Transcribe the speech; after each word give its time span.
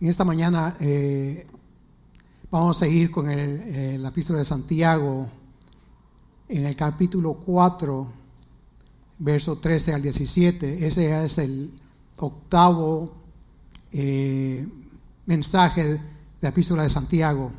En 0.00 0.08
esta 0.08 0.24
mañana 0.24 0.76
eh, 0.80 1.46
vamos 2.50 2.76
a 2.76 2.80
seguir 2.80 3.10
con 3.10 3.30
el, 3.30 4.02
la 4.02 4.08
epístola 4.08 4.40
de 4.40 4.44
Santiago 4.44 5.28
en 6.48 6.66
el 6.66 6.74
capítulo 6.76 7.34
4, 7.34 8.12
verso 9.18 9.58
13 9.58 9.94
al 9.94 10.02
17. 10.02 10.86
Ese 10.86 11.24
es 11.24 11.38
el 11.38 11.78
octavo 12.16 13.14
eh, 13.92 14.66
mensaje 15.26 15.84
de 15.84 16.00
la 16.40 16.48
epístola 16.48 16.82
de 16.82 16.90
Santiago. 16.90 17.52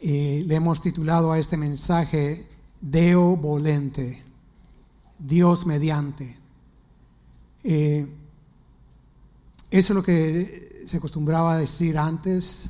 le 0.00 0.54
hemos 0.54 0.80
titulado 0.80 1.30
a 1.30 1.38
este 1.38 1.56
mensaje 1.56 2.46
Deo 2.80 3.36
volente, 3.36 4.24
Dios 5.18 5.66
mediante. 5.66 6.36
Eh, 7.62 8.08
eso 9.72 9.94
es 9.94 9.96
lo 9.96 10.02
que 10.02 10.82
se 10.84 10.98
acostumbraba 10.98 11.54
a 11.54 11.58
decir 11.58 11.96
antes, 11.96 12.68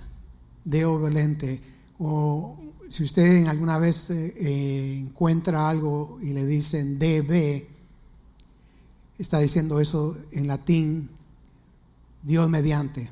Deo 0.64 1.00
volente. 1.00 1.60
O 1.98 2.56
si 2.88 3.02
usted 3.02 3.44
alguna 3.48 3.77
vez 3.78 4.08
eh, 4.10 4.32
eh, 4.36 4.98
encuentra 5.00 5.68
algo 5.68 6.18
y 6.22 6.32
le 6.32 6.46
dicen 6.46 7.00
DB, 7.00 7.66
está 9.18 9.41
diciendo 9.41 9.80
eso 9.80 10.16
en 10.30 10.46
latín, 10.46 11.10
Dios 12.22 12.48
mediante. 12.48 13.10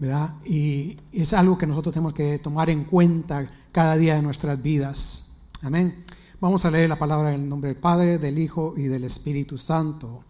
¿Verdad? 0.00 0.34
Y 0.44 0.96
es 1.12 1.32
algo 1.32 1.56
que 1.56 1.68
nosotros 1.68 1.94
tenemos 1.94 2.12
que 2.12 2.40
tomar 2.40 2.70
en 2.70 2.86
cuenta 2.86 3.46
cada 3.70 3.96
día 3.96 4.16
de 4.16 4.22
nuestras 4.22 4.60
vidas. 4.60 5.28
Amén. 5.62 6.04
Vamos 6.40 6.64
a 6.64 6.72
leer 6.72 6.88
la 6.88 6.98
palabra 6.98 7.32
en 7.32 7.42
el 7.42 7.48
nombre 7.48 7.68
del 7.68 7.80
Padre, 7.80 8.18
del 8.18 8.36
Hijo 8.40 8.74
y 8.76 8.88
del 8.88 9.04
Espíritu 9.04 9.56
Santo. 9.56 10.24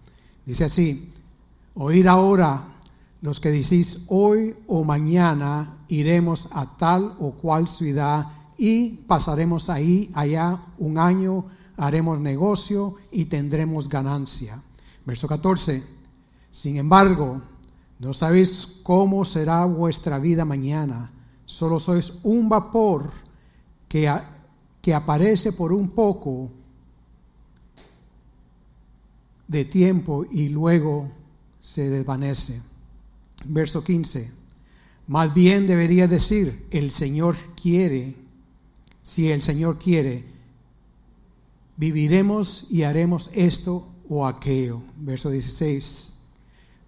Dice 0.44 0.64
así, 0.64 1.10
oíd 1.76 2.06
ahora 2.06 2.62
los 3.20 3.40
que 3.40 3.50
decís 3.50 3.98
hoy 4.08 4.54
o 4.66 4.84
mañana 4.84 5.78
iremos 5.88 6.48
a 6.52 6.76
tal 6.76 7.14
o 7.18 7.32
cual 7.32 7.68
ciudad 7.68 8.26
y 8.58 9.04
pasaremos 9.06 9.68
ahí, 9.68 10.10
allá 10.14 10.62
un 10.78 10.98
año, 10.98 11.44
haremos 11.76 12.18
negocio 12.18 12.96
y 13.10 13.26
tendremos 13.26 13.88
ganancia. 13.88 14.62
Verso 15.04 15.28
14, 15.28 15.82
sin 16.50 16.78
embargo, 16.78 17.40
no 17.98 18.14
sabéis 18.14 18.66
cómo 18.82 19.24
será 19.24 19.64
vuestra 19.64 20.18
vida 20.18 20.44
mañana, 20.44 21.12
solo 21.44 21.78
sois 21.78 22.12
un 22.22 22.48
vapor 22.48 23.10
que, 23.88 24.10
que 24.80 24.94
aparece 24.94 25.52
por 25.52 25.72
un 25.72 25.90
poco 25.90 26.50
de 29.48 29.64
tiempo 29.64 30.24
y 30.30 30.48
luego 30.48 31.08
se 31.66 31.90
desvanece. 31.90 32.60
Verso 33.44 33.82
15. 33.82 34.30
Más 35.08 35.34
bien 35.34 35.66
debería 35.66 36.06
decir, 36.06 36.64
el 36.70 36.92
Señor 36.92 37.36
quiere, 37.60 38.14
si 39.02 39.32
el 39.32 39.42
Señor 39.42 39.76
quiere, 39.80 40.24
viviremos 41.76 42.66
y 42.70 42.84
haremos 42.84 43.30
esto 43.34 43.88
o 44.08 44.28
aquello. 44.28 44.80
Verso 44.98 45.28
16. 45.28 46.12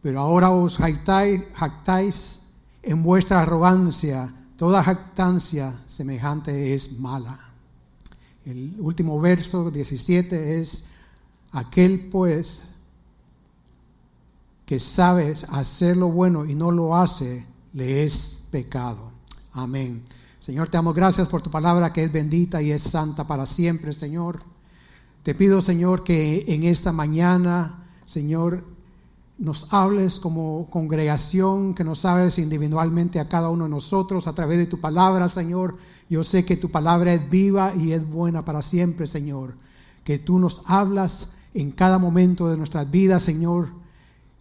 Pero 0.00 0.20
ahora 0.20 0.52
os 0.52 0.78
jactáis, 0.78 2.38
en 2.84 3.02
vuestra 3.02 3.42
arrogancia, 3.42 4.32
toda 4.56 4.84
jactancia 4.84 5.76
semejante 5.86 6.72
es 6.72 6.96
mala. 6.96 7.40
El 8.46 8.76
último 8.78 9.20
verso 9.20 9.72
17 9.72 10.60
es, 10.60 10.84
Aquel 11.50 12.10
pues 12.10 12.62
que 14.68 14.78
sabe 14.78 15.32
hacer 15.48 15.96
lo 15.96 16.10
bueno 16.10 16.44
y 16.44 16.54
no 16.54 16.70
lo 16.70 16.94
hace, 16.94 17.46
le 17.72 18.04
es 18.04 18.38
pecado. 18.50 19.10
Amén. 19.52 20.04
Señor, 20.40 20.68
te 20.68 20.76
damos 20.76 20.92
gracias 20.92 21.26
por 21.26 21.40
tu 21.40 21.50
palabra 21.50 21.90
que 21.90 22.04
es 22.04 22.12
bendita 22.12 22.60
y 22.60 22.72
es 22.72 22.82
santa 22.82 23.26
para 23.26 23.46
siempre, 23.46 23.94
Señor. 23.94 24.42
Te 25.22 25.34
pido, 25.34 25.62
Señor, 25.62 26.04
que 26.04 26.44
en 26.48 26.64
esta 26.64 26.92
mañana, 26.92 27.82
Señor, 28.04 28.62
nos 29.38 29.66
hables 29.70 30.20
como 30.20 30.66
congregación, 30.68 31.74
que 31.74 31.82
nos 31.82 32.04
hables 32.04 32.38
individualmente 32.38 33.20
a 33.20 33.28
cada 33.30 33.48
uno 33.48 33.64
de 33.64 33.70
nosotros 33.70 34.26
a 34.26 34.34
través 34.34 34.58
de 34.58 34.66
tu 34.66 34.78
palabra, 34.82 35.28
Señor. 35.28 35.78
Yo 36.10 36.22
sé 36.22 36.44
que 36.44 36.58
tu 36.58 36.70
palabra 36.70 37.14
es 37.14 37.30
viva 37.30 37.72
y 37.74 37.92
es 37.92 38.06
buena 38.06 38.44
para 38.44 38.60
siempre, 38.60 39.06
Señor. 39.06 39.54
Que 40.04 40.18
tú 40.18 40.38
nos 40.38 40.60
hablas 40.66 41.30
en 41.54 41.70
cada 41.70 41.98
momento 41.98 42.50
de 42.50 42.58
nuestras 42.58 42.90
vidas, 42.90 43.22
Señor. 43.22 43.70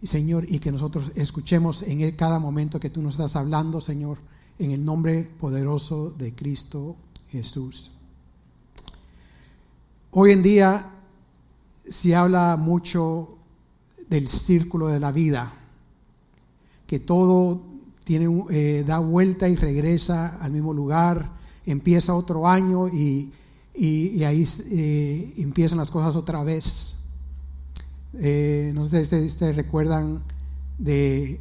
Señor, 0.08 0.46
y 0.48 0.60
que 0.60 0.72
nosotros 0.72 1.12
escuchemos 1.16 1.82
en 1.84 2.16
cada 2.16 2.40
momento 2.40 2.80
que 2.80 2.90
tú 2.90 3.02
nos 3.02 3.16
estás 3.16 3.36
hablando, 3.36 3.82
Señor, 3.82 4.18
en 4.58 4.72
el 4.72 4.84
nombre 4.84 5.30
poderoso 5.40 6.12
de 6.12 6.34
Cristo 6.34 6.96
Jesús. 7.30 7.92
Hoy 10.12 10.32
en 10.32 10.44
día 10.44 10.92
se 11.90 12.16
habla 12.16 12.56
mucho 12.56 13.38
del 14.10 14.30
círculo 14.30 14.88
de 14.88 15.02
la 15.02 15.12
vida, 15.12 15.52
que 16.88 17.00
todo 17.00 17.62
tiene, 18.06 18.46
eh, 18.50 18.86
da 18.88 19.00
vuelta 19.00 19.50
y 19.50 19.58
regresa 19.58 20.38
al 20.40 20.54
mismo 20.54 20.74
lugar, 20.74 21.30
empieza 21.66 22.16
otro 22.16 22.48
año 22.48 22.88
y, 22.88 23.34
ahí 24.24 24.46
eh, 24.72 25.34
empiezan 25.36 25.78
las 25.78 25.92
cosas 25.92 26.16
otra 26.16 26.44
vez. 26.44 26.97
Eh, 28.14 28.72
no 28.74 28.86
sé 28.88 29.06
si 29.06 29.16
ustedes 29.26 29.56
recuerdan 29.56 30.24
de 30.78 31.40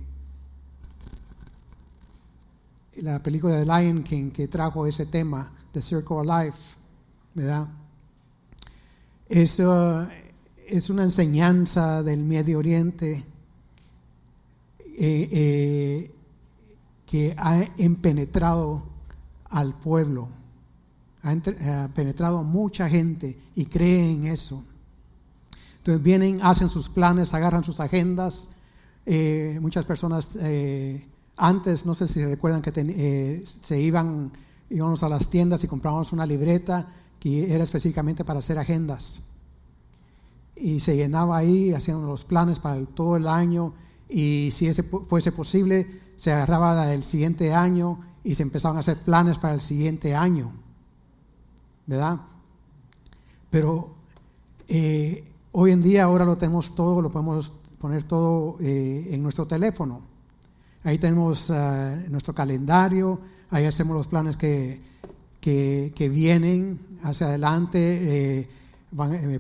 la 2.97 3.23
película 3.23 3.57
de 3.57 3.65
Lion 3.65 4.03
King 4.03 4.31
que 4.31 4.49
trajo 4.49 4.87
ese 4.87 5.07
tema, 5.07 5.53
The 5.73 5.83
Circle 5.83 6.17
of 6.17 6.27
Life, 6.27 6.77
¿verdad? 7.35 7.69
Eso 9.29 10.09
es 10.67 10.91
una 10.91 11.05
enseñanza 11.05 12.03
del 12.03 12.25
Medio 12.25 12.59
Oriente 12.59 13.25
eh, 14.99 15.29
eh, 15.31 16.15
que 17.05 17.35
ha 17.37 17.65
penetrado 18.01 18.83
al 19.45 19.75
pueblo, 19.79 20.29
ha 21.23 21.89
penetrado 21.95 22.39
a 22.39 22.43
mucha 22.43 22.89
gente 22.89 23.39
y 23.55 23.67
cree 23.67 24.11
en 24.13 24.27
eso. 24.27 24.65
Entonces 25.87 26.03
vienen, 26.03 26.41
hacen 26.43 26.69
sus 26.69 26.89
planes, 26.89 27.33
agarran 27.33 27.63
sus 27.63 27.79
agendas. 27.79 28.49
Eh, 29.07 29.57
muchas 29.63 29.85
personas 29.85 30.27
eh, 30.41 31.07
antes, 31.37 31.87
no 31.87 31.95
sé 31.95 32.09
si 32.09 32.25
recuerdan 32.25 32.61
que 32.61 32.73
eh, 32.75 33.45
se 33.45 33.81
iban, 33.81 34.33
íbamos 34.69 35.05
a 35.05 35.09
las 35.09 35.31
tiendas 35.31 35.63
y 35.63 35.69
comprábamos 35.69 36.13
una 36.13 36.27
libreta 36.27 36.89
que 37.21 37.55
era 37.55 37.63
específicamente 37.63 38.25
para 38.25 38.41
hacer 38.41 38.59
agendas. 38.59 39.23
Y 40.57 40.81
se 40.81 40.97
llenaba 40.97 41.37
ahí, 41.37 41.73
hacían 41.73 42.05
los 42.05 42.25
planes 42.25 42.59
para 42.59 42.85
todo 42.87 43.17
el 43.17 43.29
año 43.29 43.73
y 44.09 44.49
si 44.51 44.67
ese 44.67 44.83
fuese 44.83 45.31
posible, 45.31 46.01
se 46.17 46.33
agarraba 46.33 46.75
la 46.75 46.87
del 46.87 47.05
siguiente 47.05 47.55
año 47.55 48.01
y 48.25 48.35
se 48.35 48.43
empezaban 48.43 48.77
a 48.77 48.81
hacer 48.81 49.05
planes 49.05 49.39
para 49.39 49.55
el 49.55 49.61
siguiente 49.61 50.17
año. 50.17 50.51
¿Verdad? 51.87 52.23
Pero 53.51 53.95
Hoy 55.59 55.73
en 55.73 55.83
día 55.83 56.05
ahora 56.05 56.27
lo 56.27 56.37
tenemos 56.37 56.75
todo, 56.75 57.01
lo 57.01 57.11
podemos 57.11 57.51
poner 57.79 58.05
todo 58.05 58.57
eh, 58.61 59.09
en 59.11 59.23
nuestro 59.23 59.47
teléfono. 59.47 60.03
Ahí 60.85 60.99
tenemos 60.99 61.49
eh, 61.49 62.09
nuestro 62.11 62.35
calendario, 62.35 63.19
ahí 63.49 63.65
hacemos 63.65 63.97
los 63.97 64.07
planes 64.07 64.37
que, 64.37 64.83
que, 65.41 66.09
vienen 66.11 66.79
hacia 67.05 67.29
adelante, 67.29 68.41
eh, 68.43 68.49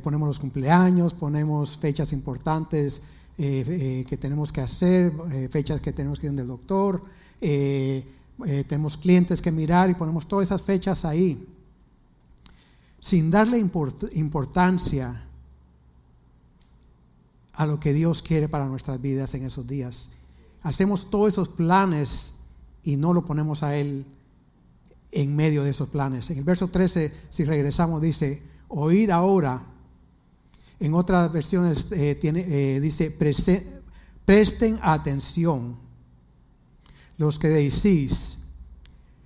ponemos 0.03 0.28
los 0.28 0.38
cumpleaños, 0.38 1.12
ponemos 1.12 1.77
fechas 1.77 2.15
importantes 2.15 3.03
que 3.37 4.19
tenemos 4.19 4.50
que 4.53 4.62
hacer, 4.62 5.12
fechas 5.51 5.83
que 5.83 5.92
tenemos 5.92 6.18
que 6.18 6.28
ir 6.28 6.33
del 6.33 6.47
doctor, 6.47 7.03
tenemos 7.39 8.97
clientes 8.97 9.42
que 9.42 9.53
mirar 9.53 9.91
y 9.91 9.95
ponemos 9.95 10.27
todas 10.27 10.48
esas 10.48 10.63
fechas 10.63 11.04
ahí. 11.04 11.47
Sin 13.01 13.30
darle 13.30 13.59
importancia 13.59 15.26
a 17.56 17.66
lo 17.66 17.80
que 17.80 17.92
Dios 17.92 18.22
quiere 18.22 18.48
para 18.48 18.66
nuestras 18.66 19.00
vidas 19.00 19.34
en 19.34 19.44
esos 19.44 19.66
días. 19.66 20.10
Hacemos 20.62 21.10
todos 21.10 21.32
esos 21.32 21.48
planes 21.48 22.34
y 22.82 22.97
no 22.97 23.12
lo 23.12 23.24
ponemos 23.24 23.62
a 23.62 23.76
Él 23.76 24.04
en 25.10 25.34
medio 25.34 25.64
de 25.64 25.70
esos 25.70 25.88
planes. 25.88 26.30
En 26.30 26.38
el 26.38 26.44
verso 26.44 26.68
13, 26.68 27.12
si 27.30 27.44
regresamos, 27.44 28.03
dice, 28.03 28.42
oír 28.68 29.10
ahora. 29.10 29.62
En 30.78 30.92
otras 30.92 31.32
versiones 31.32 31.86
eh, 31.91 32.14
tiene, 32.20 32.44
eh, 32.48 32.80
dice, 32.80 33.10
presten 33.10 34.78
atención 34.82 35.76
los 37.16 37.38
que 37.38 37.48
decís. 37.48 38.38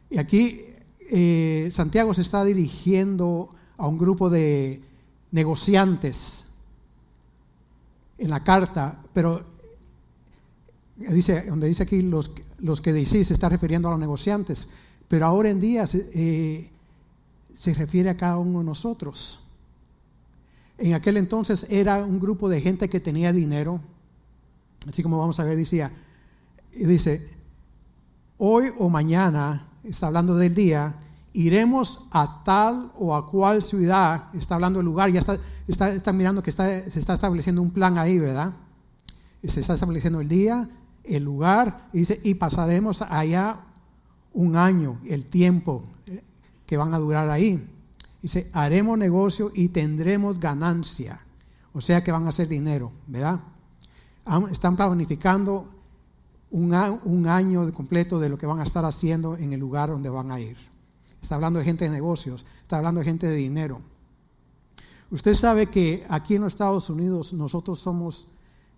Y 0.08 0.18
aquí 0.18 0.66
eh, 1.10 1.68
Santiago 1.72 2.14
se 2.14 2.22
está 2.22 2.44
dirigiendo 2.44 3.52
a 3.76 3.88
un 3.88 3.98
grupo 3.98 4.30
de 4.30 4.80
negociantes 5.32 6.44
en 8.20 8.28
la 8.28 8.44
carta, 8.44 9.02
pero 9.14 9.44
dice, 10.96 11.46
donde 11.48 11.66
dice 11.68 11.82
aquí 11.82 12.02
los, 12.02 12.30
los 12.58 12.82
que 12.82 12.92
decís 12.92 13.28
se 13.28 13.32
está 13.32 13.48
refiriendo 13.48 13.88
a 13.88 13.92
los 13.92 14.00
negociantes, 14.00 14.68
pero 15.08 15.24
ahora 15.24 15.48
en 15.48 15.60
día 15.60 15.86
eh, 15.92 16.70
se 17.54 17.74
refiere 17.74 18.10
a 18.10 18.16
cada 18.18 18.36
uno 18.38 18.58
de 18.58 18.66
nosotros. 18.66 19.40
En 20.76 20.92
aquel 20.92 21.16
entonces 21.16 21.66
era 21.70 22.04
un 22.04 22.20
grupo 22.20 22.48
de 22.48 22.60
gente 22.60 22.90
que 22.90 23.00
tenía 23.00 23.32
dinero, 23.32 23.80
así 24.86 25.02
como 25.02 25.18
vamos 25.18 25.40
a 25.40 25.44
ver, 25.44 25.56
decía, 25.56 25.90
dice, 26.74 27.26
hoy 28.36 28.70
o 28.78 28.90
mañana, 28.90 29.66
está 29.82 30.08
hablando 30.08 30.36
del 30.36 30.54
día, 30.54 30.94
iremos 31.32 32.00
a 32.10 32.42
tal 32.44 32.92
o 32.98 33.14
a 33.14 33.30
cual 33.30 33.62
ciudad, 33.62 34.24
está 34.34 34.56
hablando 34.56 34.78
del 34.78 34.86
lugar, 34.86 35.10
ya 35.10 35.20
está, 35.20 35.38
está, 35.92 36.12
mirando 36.12 36.42
que 36.42 36.50
está, 36.50 36.88
se 36.90 36.98
está 36.98 37.14
estableciendo 37.14 37.62
un 37.62 37.70
plan 37.70 37.98
ahí, 37.98 38.18
¿verdad? 38.18 38.52
Se 39.46 39.60
está 39.60 39.74
estableciendo 39.74 40.20
el 40.20 40.28
día, 40.28 40.68
el 41.04 41.24
lugar, 41.24 41.88
y 41.92 41.98
dice, 41.98 42.20
y 42.22 42.34
pasaremos 42.34 43.02
allá 43.02 43.60
un 44.32 44.56
año, 44.56 44.98
el 45.06 45.24
tiempo 45.26 45.84
eh, 46.06 46.22
que 46.66 46.76
van 46.76 46.94
a 46.94 46.98
durar 46.98 47.30
ahí. 47.30 47.66
Dice, 48.22 48.50
haremos 48.52 48.98
negocio 48.98 49.50
y 49.54 49.68
tendremos 49.68 50.38
ganancia. 50.38 51.20
O 51.72 51.80
sea 51.80 52.02
que 52.02 52.12
van 52.12 52.26
a 52.26 52.30
hacer 52.30 52.48
dinero, 52.48 52.92
¿verdad? 53.06 53.40
Están 54.50 54.76
planificando 54.76 55.66
un 56.50 57.26
año 57.26 57.72
completo 57.72 58.18
de 58.18 58.28
lo 58.28 58.36
que 58.36 58.46
van 58.46 58.60
a 58.60 58.64
estar 58.64 58.84
haciendo 58.84 59.36
en 59.36 59.52
el 59.52 59.60
lugar 59.60 59.88
donde 59.88 60.10
van 60.10 60.30
a 60.32 60.40
ir. 60.40 60.56
Está 61.20 61.34
hablando 61.34 61.58
de 61.58 61.64
gente 61.64 61.84
de 61.84 61.90
negocios, 61.90 62.44
está 62.62 62.78
hablando 62.78 63.00
de 63.00 63.06
gente 63.06 63.26
de 63.26 63.36
dinero. 63.36 63.80
Usted 65.10 65.34
sabe 65.34 65.66
que 65.66 66.04
aquí 66.08 66.36
en 66.36 66.42
los 66.42 66.52
Estados 66.52 66.88
Unidos 66.88 67.32
nosotros 67.32 67.80
somos, 67.80 68.28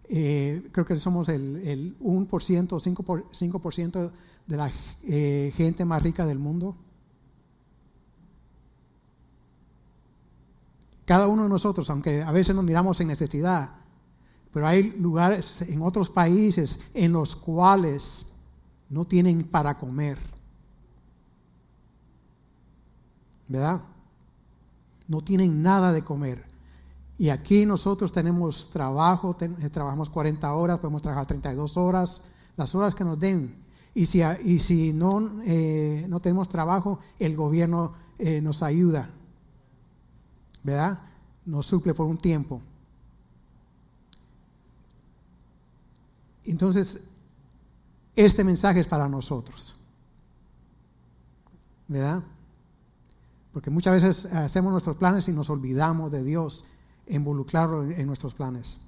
eh, 0.08 0.66
creo 0.72 0.86
que 0.86 0.96
somos 0.96 1.28
el, 1.28 1.56
el 1.68 1.98
1% 2.00 2.72
o 2.72 2.80
5%, 2.80 4.12
de 4.46 4.56
la 4.56 4.72
eh, 5.04 5.52
gente 5.56 5.84
más 5.84 6.02
rica 6.02 6.26
del 6.26 6.38
mundo. 6.38 6.76
Cada 11.04 11.28
uno 11.28 11.44
de 11.44 11.48
nosotros, 11.48 11.88
aunque 11.90 12.22
a 12.22 12.32
veces 12.32 12.54
nos 12.54 12.64
miramos 12.64 13.00
en 13.00 13.08
necesidad, 13.08 13.70
pero 14.52 14.66
hay 14.66 14.92
lugares 14.98 15.62
en 15.62 15.82
otros 15.82 16.10
países 16.10 16.80
en 16.94 17.12
los 17.12 17.36
cuales 17.36 18.26
no 18.88 19.04
tienen 19.04 19.44
para 19.44 19.78
comer. 19.78 20.18
¿Verdad? 23.52 23.82
No 25.08 25.20
tienen 25.22 25.62
nada 25.62 25.92
de 25.92 26.02
comer. 26.02 26.46
Y 27.18 27.28
aquí 27.28 27.66
nosotros 27.66 28.10
tenemos 28.10 28.70
trabajo, 28.70 29.36
eh, 29.40 29.68
trabajamos 29.68 30.08
40 30.08 30.54
horas, 30.54 30.78
podemos 30.78 31.02
trabajar 31.02 31.26
32 31.26 31.76
horas, 31.76 32.22
las 32.56 32.74
horas 32.74 32.94
que 32.94 33.04
nos 33.04 33.20
den. 33.20 33.54
Y 33.94 34.06
si, 34.06 34.22
y 34.44 34.58
si 34.58 34.94
no, 34.94 35.42
eh, 35.44 36.06
no 36.08 36.18
tenemos 36.20 36.48
trabajo, 36.48 36.98
el 37.18 37.36
gobierno 37.36 37.92
eh, 38.18 38.40
nos 38.40 38.62
ayuda, 38.62 39.10
¿verdad? 40.62 41.00
Nos 41.44 41.66
suple 41.66 41.92
por 41.92 42.06
un 42.06 42.16
tiempo. 42.16 42.62
Entonces, 46.44 46.98
este 48.16 48.44
mensaje 48.44 48.80
es 48.80 48.86
para 48.86 49.08
nosotros, 49.08 49.76
¿verdad? 51.86 52.22
Porque 53.52 53.70
muchas 53.70 54.02
veces 54.02 54.32
hacemos 54.32 54.72
nuestros 54.72 54.96
planes 54.96 55.28
y 55.28 55.32
nos 55.32 55.50
olvidamos 55.50 56.10
de 56.10 56.24
Dios, 56.24 56.64
involucrarlo 57.06 57.84
en, 57.84 58.06
nuestros 58.06 58.34
planes. 58.34 58.78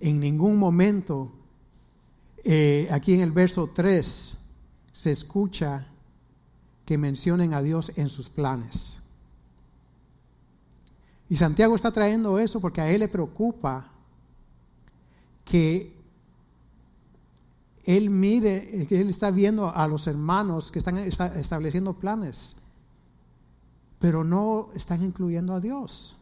En 0.00 0.20
ningún 0.20 0.58
momento, 0.58 1.32
eh, 2.44 2.88
aquí 2.90 3.14
en 3.14 3.20
el 3.20 3.32
verso 3.32 3.68
3, 3.68 4.38
se 4.92 5.12
escucha 5.12 5.86
que 6.84 6.98
mencionen 6.98 7.54
a 7.54 7.62
Dios 7.62 7.90
en 7.96 8.10
sus 8.10 8.28
planes. 8.28 8.98
Y 11.30 11.36
Santiago 11.36 11.74
está 11.74 11.90
trayendo 11.90 12.38
eso 12.38 12.60
porque 12.60 12.80
a 12.80 12.90
él 12.90 13.00
le 13.00 13.08
preocupa 13.08 13.90
que 15.44 15.94
él 17.84 18.10
mire, 18.10 18.86
que 18.86 19.00
él 19.00 19.08
está 19.08 19.30
viendo 19.30 19.74
a 19.74 19.88
los 19.88 20.06
hermanos 20.06 20.70
que 20.70 20.78
están 20.78 20.98
estableciendo 20.98 21.94
planes 21.94 22.57
pero 23.98 24.24
no 24.24 24.68
están 24.74 25.02
incluyendo 25.02 25.54
a 25.54 25.60
Dios. 25.60 26.16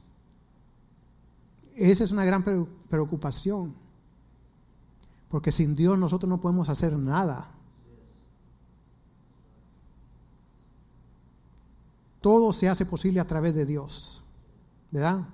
Esa 1.75 2.05
es 2.05 2.11
una 2.11 2.25
gran 2.25 2.43
preocupación, 2.89 3.75
porque 5.29 5.53
sin 5.53 5.77
Dios 5.77 5.99
nosotros 5.99 6.29
no 6.29 6.41
podemos 6.41 6.69
hacer 6.71 6.97
nada. 6.97 7.51
Todo 12.23 12.53
se 12.53 12.69
hace 12.69 12.87
posible 12.87 13.21
a 13.21 13.27
través 13.27 13.55
de 13.55 13.67
Dios, 13.67 14.23
¿verdad? 14.91 15.29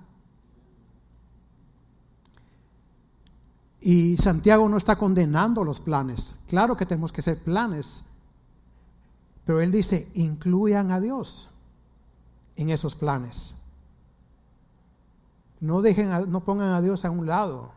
Y 3.79 4.17
Santiago 4.17 4.67
no 4.69 4.77
está 4.77 4.97
condenando 4.97 5.63
los 5.63 5.79
planes. 5.79 6.35
Claro 6.47 6.77
que 6.77 6.85
tenemos 6.85 7.11
que 7.11 7.21
hacer 7.21 7.41
planes, 7.41 8.03
pero 9.45 9.61
él 9.61 9.71
dice, 9.71 10.09
incluyan 10.13 10.91
a 10.91 10.99
Dios 10.99 11.49
en 12.55 12.69
esos 12.69 12.95
planes. 12.95 13.55
No, 15.59 15.81
dejen 15.81 16.09
no 16.29 16.43
pongan 16.43 16.73
a 16.73 16.81
Dios 16.81 17.05
a 17.05 17.11
un 17.11 17.25
lado. 17.25 17.71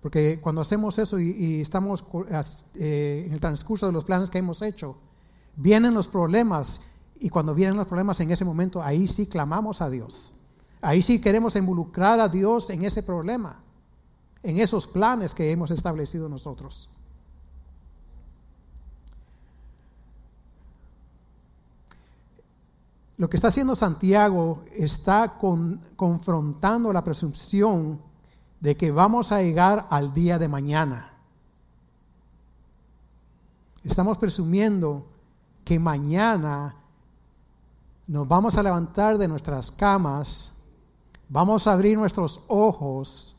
Porque 0.00 0.38
cuando 0.42 0.60
hacemos 0.60 0.98
eso 0.98 1.18
y, 1.18 1.60
estamos 1.60 2.04
eh, 2.76 3.24
en 3.26 3.32
el 3.32 3.40
transcurso 3.40 3.86
de 3.86 3.92
los 3.92 4.04
planes 4.04 4.30
que 4.30 4.38
hemos 4.38 4.60
hecho, 4.60 4.96
vienen 5.56 5.94
los 5.94 6.08
problemas 6.08 6.80
y 7.20 7.30
cuando 7.30 7.54
vienen 7.54 7.76
los 7.76 7.86
problemas 7.86 8.20
en 8.20 8.30
ese 8.30 8.44
momento, 8.44 8.82
ahí 8.82 9.08
sí 9.08 9.26
clamamos 9.26 9.80
a 9.80 9.88
Dios. 9.88 10.34
Ahí 10.82 11.00
sí 11.00 11.20
queremos 11.20 11.56
involucrar 11.56 12.20
a 12.20 12.28
Dios 12.28 12.68
en 12.68 12.84
ese 12.84 13.02
problema, 13.02 13.62
en 14.42 14.60
esos 14.60 14.86
planes 14.86 15.34
que 15.34 15.50
hemos 15.50 15.70
establecido 15.70 16.28
nosotros. 16.28 16.90
Lo 23.16 23.30
que 23.30 23.36
está 23.36 23.48
haciendo 23.48 23.76
Santiago 23.76 24.64
está 24.74 25.38
confrontando 25.96 26.92
la 26.92 27.04
presunción 27.04 28.00
de 28.60 28.76
que 28.76 28.90
vamos 28.90 29.30
a 29.30 29.40
llegar 29.40 29.86
al 29.90 30.14
día 30.14 30.38
de 30.38 30.48
mañana. 30.48 31.12
Estamos 33.84 34.18
presumiendo 34.18 35.06
que 35.64 35.78
mañana 35.78 36.74
nos 38.06 38.26
vamos 38.26 38.56
a 38.56 38.62
levantar 38.62 39.18
de 39.18 39.28
nuestras 39.28 39.70
camas, 39.70 40.52
vamos 41.28 41.66
a 41.66 41.72
abrir 41.72 41.96
nuestros 41.96 42.40
ojos, 42.48 43.36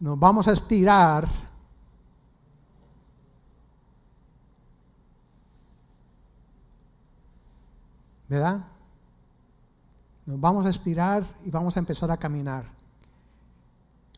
nos 0.00 0.18
vamos 0.18 0.48
a 0.48 0.52
estirar 0.52 1.28
¿verdad? 8.28 8.66
Nos 10.26 10.40
vamos 10.40 10.66
a 10.66 10.70
estirar 10.70 11.24
y 11.44 11.50
vamos 11.50 11.76
a 11.76 11.80
empezar 11.80 12.10
a 12.10 12.16
caminar. 12.16 12.66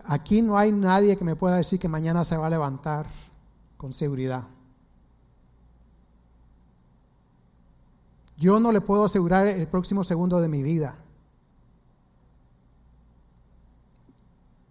Aquí 0.04 0.40
no 0.40 0.56
hay 0.56 0.72
nadie 0.72 1.18
que 1.18 1.24
me 1.24 1.36
pueda 1.36 1.56
decir 1.56 1.78
que 1.78 1.88
mañana 1.88 2.24
se 2.24 2.36
va 2.36 2.46
a 2.46 2.50
levantar 2.50 3.06
con 3.76 3.92
seguridad. 3.92 4.44
Yo 8.38 8.60
no 8.60 8.72
le 8.72 8.80
puedo 8.80 9.04
asegurar 9.04 9.48
el 9.48 9.66
próximo 9.66 10.04
segundo 10.04 10.40
de 10.40 10.48
mi 10.48 10.62
vida. 10.62 10.96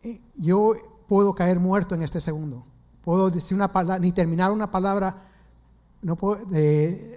Eh, 0.03 0.21
yo 0.35 1.03
puedo 1.07 1.35
caer 1.35 1.59
muerto 1.59 1.93
en 1.93 2.01
este 2.01 2.21
segundo. 2.21 2.63
Puedo 3.03 3.29
decir 3.29 3.55
una 3.55 3.71
palabra, 3.71 3.99
ni 3.99 4.11
terminar 4.11 4.51
una 4.51 4.71
palabra 4.71 5.26
no 6.01 6.15
puedo, 6.15 6.45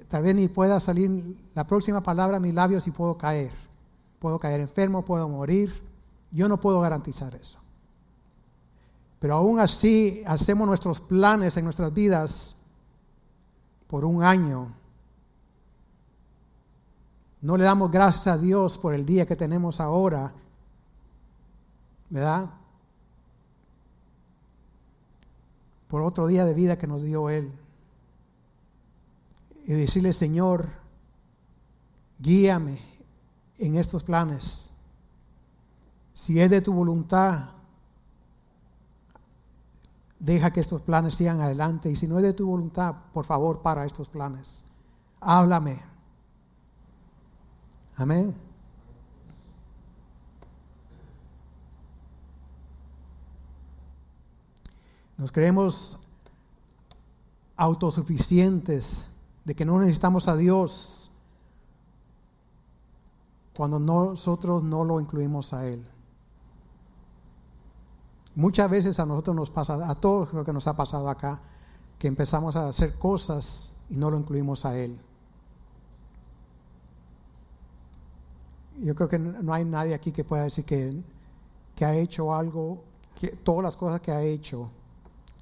tal 0.08 0.22
vez 0.22 0.34
ni 0.34 0.48
pueda 0.48 0.80
salir 0.80 1.36
la 1.54 1.66
próxima 1.66 2.02
palabra 2.02 2.38
a 2.38 2.40
mis 2.40 2.54
labios 2.54 2.86
y 2.86 2.90
puedo 2.90 3.16
caer. 3.18 3.52
Puedo 4.18 4.38
caer 4.38 4.60
enfermo, 4.60 5.04
puedo 5.04 5.28
morir. 5.28 5.72
Yo 6.30 6.48
no 6.48 6.60
puedo 6.60 6.80
garantizar 6.80 7.34
eso. 7.34 7.58
Pero 9.18 9.34
aún 9.34 9.60
así 9.60 10.22
hacemos 10.26 10.66
nuestros 10.66 11.00
planes 11.00 11.56
en 11.56 11.64
nuestras 11.64 11.92
vidas 11.92 12.56
por 13.86 14.04
un 14.04 14.22
año. 14.22 14.74
No 17.42 17.56
le 17.56 17.64
damos 17.64 17.90
gracias 17.90 18.26
a 18.28 18.38
Dios 18.38 18.78
por 18.78 18.94
el 18.94 19.04
día 19.04 19.26
que 19.26 19.36
tenemos 19.36 19.80
ahora, 19.80 20.32
¿verdad? 22.08 22.50
Por 25.88 26.02
otro 26.02 26.26
día 26.26 26.44
de 26.44 26.54
vida 26.54 26.78
que 26.78 26.86
nos 26.86 27.02
dio 27.02 27.28
Él 27.28 27.59
y 29.70 29.74
decirle, 29.74 30.12
Señor, 30.12 30.68
guíame 32.18 32.80
en 33.56 33.76
estos 33.76 34.02
planes. 34.02 34.72
Si 36.12 36.40
es 36.40 36.50
de 36.50 36.60
tu 36.60 36.72
voluntad, 36.72 37.50
deja 40.18 40.50
que 40.50 40.58
estos 40.58 40.82
planes 40.82 41.14
sigan 41.14 41.40
adelante 41.40 41.88
y 41.88 41.94
si 41.94 42.08
no 42.08 42.16
es 42.16 42.24
de 42.24 42.32
tu 42.32 42.48
voluntad, 42.48 42.96
por 43.12 43.24
favor, 43.26 43.62
para 43.62 43.86
estos 43.86 44.08
planes. 44.08 44.64
Háblame. 45.20 45.78
Amén. 47.94 48.34
Nos 55.16 55.30
creemos 55.30 55.96
autosuficientes, 57.54 59.06
de 59.50 59.56
que 59.56 59.64
no 59.64 59.80
necesitamos 59.80 60.28
a 60.28 60.36
Dios 60.36 61.10
cuando 63.56 63.80
nosotros 63.80 64.62
no 64.62 64.84
lo 64.84 65.00
incluimos 65.00 65.52
a 65.52 65.66
Él. 65.66 65.84
Muchas 68.36 68.70
veces 68.70 69.00
a 69.00 69.06
nosotros 69.06 69.34
nos 69.34 69.50
pasa, 69.50 69.90
a 69.90 69.96
todos 69.96 70.32
lo 70.34 70.44
que 70.44 70.52
nos 70.52 70.68
ha 70.68 70.76
pasado 70.76 71.08
acá, 71.08 71.40
que 71.98 72.06
empezamos 72.06 72.54
a 72.54 72.68
hacer 72.68 72.96
cosas 72.96 73.72
y 73.88 73.96
no 73.96 74.08
lo 74.08 74.18
incluimos 74.18 74.64
a 74.64 74.78
Él. 74.78 74.96
Yo 78.78 78.94
creo 78.94 79.08
que 79.08 79.18
no 79.18 79.52
hay 79.52 79.64
nadie 79.64 79.94
aquí 79.94 80.12
que 80.12 80.22
pueda 80.22 80.44
decir 80.44 80.64
que, 80.64 81.02
que 81.74 81.84
ha 81.84 81.96
hecho 81.96 82.32
algo, 82.32 82.84
que 83.20 83.30
todas 83.30 83.64
las 83.64 83.76
cosas 83.76 84.00
que 84.00 84.12
ha 84.12 84.22
hecho 84.22 84.70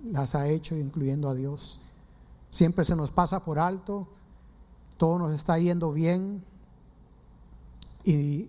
las 0.02 0.34
ha 0.34 0.48
hecho 0.48 0.74
incluyendo 0.76 1.28
a 1.28 1.34
Dios. 1.34 1.82
Siempre 2.50 2.84
se 2.84 2.96
nos 2.96 3.10
pasa 3.10 3.44
por 3.44 3.58
alto, 3.58 4.08
todo 4.96 5.18
nos 5.18 5.34
está 5.34 5.58
yendo 5.58 5.92
bien 5.92 6.44
y, 8.04 8.48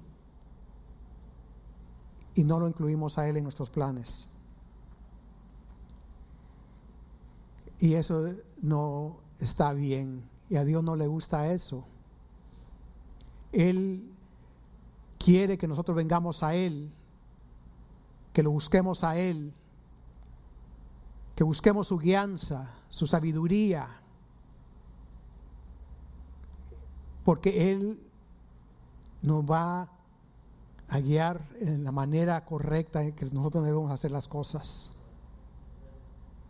y 2.34 2.44
no 2.44 2.60
lo 2.60 2.68
incluimos 2.68 3.18
a 3.18 3.27
Él 3.27 3.38
en 3.38 3.44
nuestros 3.44 3.70
planes. 3.70 4.27
Y 7.79 7.94
eso 7.94 8.34
no 8.62 9.18
está 9.39 9.74
bien 9.74 10.24
y 10.50 10.56
a 10.56 10.63
Dios 10.63 10.84
no 10.84 10.96
le 10.96 11.08
gusta 11.08 11.51
eso. 11.51 11.86
Él 13.51 14.12
quiere 15.18 15.58
que 15.58 15.68
nosotros 15.68 15.96
vengamos 15.96 16.44
a 16.44 16.56
Él, 16.56 16.89
que 18.34 18.44
lo 18.44 18.51
busquemos 18.51 19.03
a 19.03 19.18
Él 19.18 19.53
que 21.39 21.46
busquemos 21.46 21.88
su 21.88 21.98
guianza, 21.98 22.69
su 22.89 23.08
sabiduría, 23.08 23.88
porque 27.24 27.72
Él 27.72 27.98
nos 29.22 29.46
va 29.46 29.88
a 30.89 31.00
guiar 31.00 31.48
en 31.62 31.86
la 31.86 31.93
manera 31.93 32.43
correcta 32.43 33.03
en 33.03 33.15
que 33.15 33.25
nosotros 33.27 33.63
debemos 33.63 33.89
hacer 33.89 34.12
las 34.12 34.27
cosas. 34.27 34.91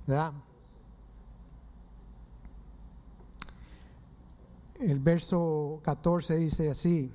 ¿Verdad? 0.08 0.34
El 4.79 5.00
verso 5.01 5.81
14 5.84 6.36
dice 6.38 6.72
así, 6.72 7.12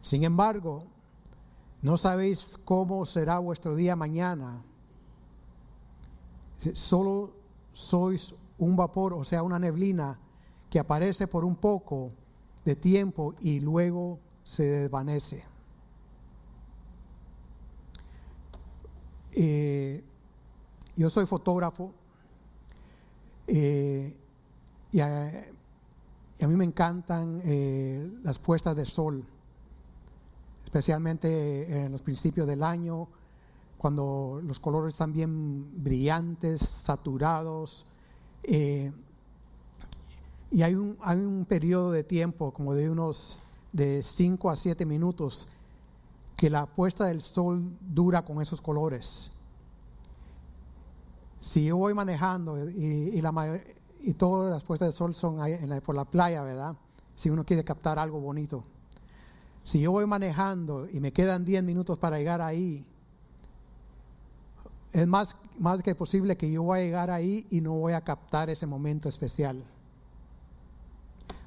sin 0.00 0.22
embargo, 0.22 0.84
no 1.82 1.96
sabéis 1.96 2.56
cómo 2.64 3.04
será 3.04 3.40
vuestro 3.40 3.74
día 3.74 3.96
mañana 3.96 4.62
solo 6.74 7.32
sois 7.72 8.34
un 8.58 8.76
vapor, 8.76 9.14
o 9.14 9.24
sea, 9.24 9.42
una 9.42 9.58
neblina 9.58 10.18
que 10.68 10.78
aparece 10.78 11.26
por 11.26 11.44
un 11.44 11.56
poco 11.56 12.12
de 12.64 12.76
tiempo 12.76 13.34
y 13.40 13.60
luego 13.60 14.18
se 14.44 14.64
desvanece. 14.64 15.44
Eh, 19.32 20.04
yo 20.96 21.08
soy 21.08 21.24
fotógrafo 21.26 21.92
eh, 23.46 24.14
y, 24.92 25.00
a, 25.00 25.46
mí 26.40 26.56
me 26.56 26.64
encantan 26.64 27.40
eh, 27.44 28.10
las 28.22 28.38
puestas 28.38 28.76
de 28.76 28.84
sol, 28.84 29.24
especialmente 30.64 31.84
en 31.84 31.92
los 31.92 32.02
principios 32.02 32.46
del 32.46 32.62
año 32.62 33.08
cuando 33.80 34.42
los 34.44 34.60
colores 34.60 34.92
están 34.92 35.14
bien 35.14 35.82
brillantes, 35.82 36.60
saturados. 36.60 37.86
Eh, 38.42 38.92
y 40.50 40.60
hay 40.60 40.74
un, 40.74 40.98
hay 41.00 41.16
un 41.16 41.46
periodo 41.46 41.90
de 41.90 42.04
tiempo, 42.04 42.50
como 42.52 42.74
de 42.74 42.90
unos 42.90 43.40
de 43.72 44.02
5 44.02 44.50
a 44.50 44.56
7 44.56 44.84
minutos, 44.84 45.48
que 46.36 46.50
la 46.50 46.66
puesta 46.66 47.06
del 47.06 47.22
sol 47.22 47.72
dura 47.80 48.22
con 48.22 48.42
esos 48.42 48.60
colores. 48.60 49.30
Si 51.40 51.64
yo 51.64 51.78
voy 51.78 51.94
manejando 51.94 52.58
y, 52.68 53.18
la, 53.22 53.62
y 54.02 54.12
todas 54.12 54.52
las 54.52 54.62
puestas 54.62 54.88
del 54.88 54.94
sol 54.94 55.14
son 55.14 55.38
por 55.86 55.94
la 55.94 56.04
playa, 56.04 56.42
¿verdad? 56.42 56.76
Si 57.16 57.30
uno 57.30 57.46
quiere 57.46 57.64
captar 57.64 57.98
algo 57.98 58.20
bonito. 58.20 58.62
Si 59.62 59.80
yo 59.80 59.90
voy 59.90 60.04
manejando 60.04 60.86
y 60.86 61.00
me 61.00 61.14
quedan 61.14 61.46
10 61.46 61.64
minutos 61.64 61.96
para 61.96 62.18
llegar 62.18 62.42
ahí, 62.42 62.84
es 64.92 65.06
más, 65.06 65.36
más 65.58 65.82
que 65.82 65.94
posible 65.94 66.36
que 66.36 66.50
yo 66.50 66.62
voy 66.62 66.80
a 66.80 66.82
llegar 66.82 67.10
ahí 67.10 67.46
y 67.50 67.60
no 67.60 67.72
voy 67.74 67.92
a 67.92 68.00
captar 68.00 68.50
ese 68.50 68.66
momento 68.66 69.08
especial. 69.08 69.64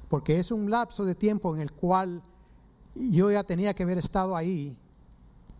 Porque 0.08 0.38
es 0.38 0.50
un 0.50 0.70
lapso 0.70 1.04
de 1.04 1.14
tiempo 1.14 1.54
en 1.54 1.60
el 1.60 1.72
cual 1.72 2.22
yo 2.94 3.30
ya 3.30 3.42
tenía 3.42 3.74
que 3.74 3.82
haber 3.82 3.98
estado 3.98 4.36
ahí 4.36 4.76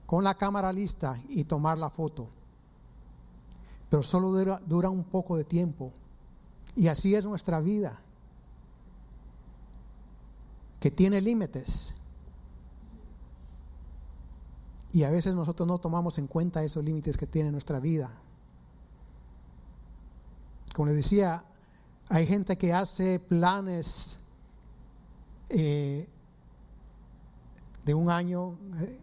con 0.06 0.24
la 0.24 0.34
cámara 0.34 0.72
lista 0.72 1.20
y 1.28 1.44
tomar 1.44 1.78
la 1.78 1.90
foto. 1.90 2.28
Pero 3.90 4.02
solo 4.02 4.30
dura, 4.30 4.60
dura 4.64 4.90
un 4.90 5.04
poco 5.04 5.36
de 5.36 5.44
tiempo. 5.44 5.92
Y 6.76 6.88
así 6.88 7.14
es 7.14 7.24
nuestra 7.24 7.60
vida, 7.60 8.00
que 10.80 10.90
tiene 10.90 11.20
límites. 11.20 11.94
Y 14.94 15.02
a 15.02 15.10
veces 15.10 15.34
nosotros 15.34 15.66
no 15.66 15.78
tomamos 15.78 16.18
en 16.18 16.28
cuenta 16.28 16.62
esos 16.62 16.84
límites 16.84 17.16
que 17.16 17.26
tiene 17.26 17.50
nuestra 17.50 17.80
vida. 17.80 18.12
Como 20.72 20.86
les 20.86 20.94
decía, 20.94 21.42
hay 22.08 22.28
gente 22.28 22.56
que 22.56 22.72
hace 22.72 23.18
planes 23.18 24.20
eh, 25.48 26.08
de 27.84 27.92
un 27.92 28.08
año, 28.08 28.56
eh, 28.82 29.00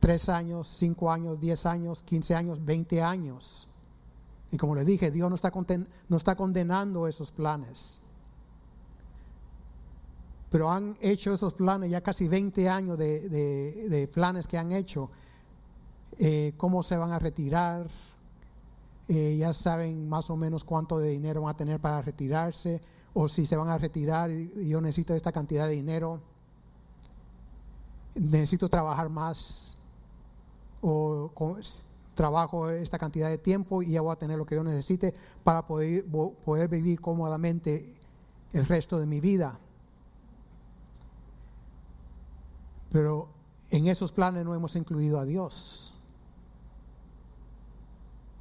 tres 0.00 0.30
años, 0.30 0.68
cinco 0.68 1.12
años, 1.12 1.38
diez 1.38 1.66
años, 1.66 2.02
quince 2.02 2.34
años, 2.34 2.64
veinte 2.64 3.02
años. 3.02 3.68
Y 4.50 4.56
como 4.56 4.74
les 4.74 4.86
dije, 4.86 5.10
Dios 5.10 5.28
no 5.28 5.36
está, 5.36 5.52
no 6.08 6.16
está 6.16 6.34
condenando 6.34 7.08
esos 7.08 7.30
planes 7.30 8.00
pero 10.50 10.70
han 10.70 10.96
hecho 11.00 11.34
esos 11.34 11.54
planes, 11.54 11.90
ya 11.90 12.00
casi 12.00 12.28
20 12.28 12.68
años 12.68 12.98
de, 12.98 14.08
planes 14.12 14.46
que 14.46 14.58
han 14.58 14.72
hecho, 14.72 15.10
eh, 16.18 16.54
cómo 16.56 16.82
se 16.82 16.96
van 16.96 17.12
a 17.12 17.18
retirar, 17.18 17.88
eh, 19.08 19.36
ya 19.38 19.52
saben 19.52 20.08
más 20.08 20.30
o 20.30 20.36
menos 20.36 20.64
cuánto 20.64 20.98
de 20.98 21.10
dinero 21.10 21.42
van 21.42 21.54
a 21.54 21.56
tener 21.56 21.80
para 21.80 22.02
retirarse, 22.02 22.80
o 23.12 23.28
si 23.28 23.46
se 23.46 23.56
van 23.56 23.68
a 23.68 23.78
retirar 23.78 24.30
y 24.30 24.68
yo 24.68 24.80
necesito 24.80 25.14
esta 25.14 25.32
cantidad 25.32 25.66
de 25.66 25.74
dinero, 25.74 26.20
necesito 28.14 28.68
trabajar 28.68 29.08
más, 29.08 29.76
o 30.80 31.30
trabajo 32.14 32.70
esta 32.70 32.98
cantidad 32.98 33.28
de 33.28 33.38
tiempo 33.38 33.82
y 33.82 33.92
ya 33.92 34.00
voy 34.00 34.12
a 34.12 34.16
tener 34.16 34.38
lo 34.38 34.46
que 34.46 34.54
yo 34.54 34.62
necesite 34.62 35.14
para 35.42 35.66
poder, 35.66 36.04
poder 36.44 36.68
vivir 36.68 37.00
cómodamente 37.00 37.94
el 38.52 38.66
resto 38.66 38.98
de 38.98 39.06
mi 39.06 39.20
vida. 39.20 39.58
Pero 42.94 43.26
en 43.70 43.88
esos 43.88 44.12
planes 44.12 44.44
no 44.44 44.54
hemos 44.54 44.76
incluido 44.76 45.18
a 45.18 45.24
Dios. 45.24 45.92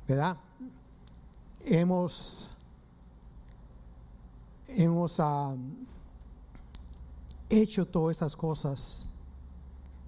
¿Verdad? 0.07 0.37
Hemos, 1.65 2.51
hemos 4.67 5.19
ah, 5.19 5.55
hecho 7.49 7.87
todas 7.87 8.11
estas 8.11 8.35
cosas 8.35 9.07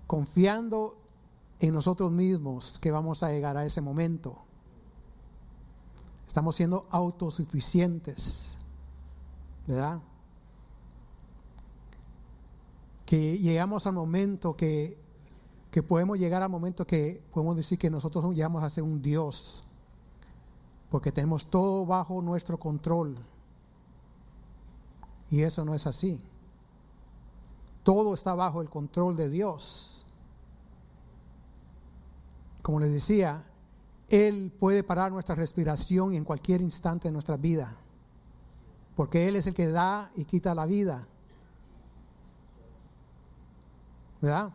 confiando 0.05 0.95
en 1.59 1.73
nosotros 1.73 2.11
mismos 2.11 2.77
que 2.77 2.91
vamos 2.91 3.23
a 3.23 3.31
llegar 3.31 3.57
a 3.57 3.65
ese 3.65 3.81
momento. 3.81 4.37
Estamos 6.27 6.55
siendo 6.55 6.85
autosuficientes, 6.91 8.55
¿verdad? 9.65 10.01
Que 13.05 13.37
llegamos 13.37 13.85
al 13.85 13.93
momento 13.93 14.55
que, 14.55 14.97
que 15.71 15.83
podemos 15.83 16.17
llegar 16.17 16.41
al 16.41 16.49
momento 16.49 16.85
que 16.85 17.23
podemos 17.33 17.55
decir 17.55 17.77
que 17.77 17.89
nosotros 17.89 18.33
llegamos 18.33 18.63
a 18.63 18.69
ser 18.69 18.83
un 18.83 19.01
Dios, 19.01 19.63
porque 20.89 21.11
tenemos 21.11 21.45
todo 21.49 21.85
bajo 21.85 22.21
nuestro 22.21 22.57
control. 22.57 23.15
Y 25.29 25.41
eso 25.41 25.65
no 25.65 25.73
es 25.73 25.87
así. 25.87 26.21
Todo 27.83 28.13
está 28.13 28.33
bajo 28.33 28.61
el 28.61 28.69
control 28.69 29.15
de 29.15 29.29
Dios. 29.29 30.05
Como 32.61 32.79
les 32.79 32.91
decía, 32.91 33.43
Él 34.09 34.51
puede 34.59 34.83
parar 34.83 35.11
nuestra 35.11 35.35
respiración 35.35 36.13
en 36.13 36.23
cualquier 36.23 36.61
instante 36.61 37.07
de 37.07 37.11
nuestra 37.11 37.37
vida, 37.37 37.75
porque 38.95 39.27
Él 39.27 39.35
es 39.35 39.45
el 39.45 39.53
que 39.53 39.67
da 39.67 40.09
y 40.15 40.25
quita 40.25 40.55
la 40.55 40.65
vida. 40.65 41.07
¿Verdad? 44.21 44.51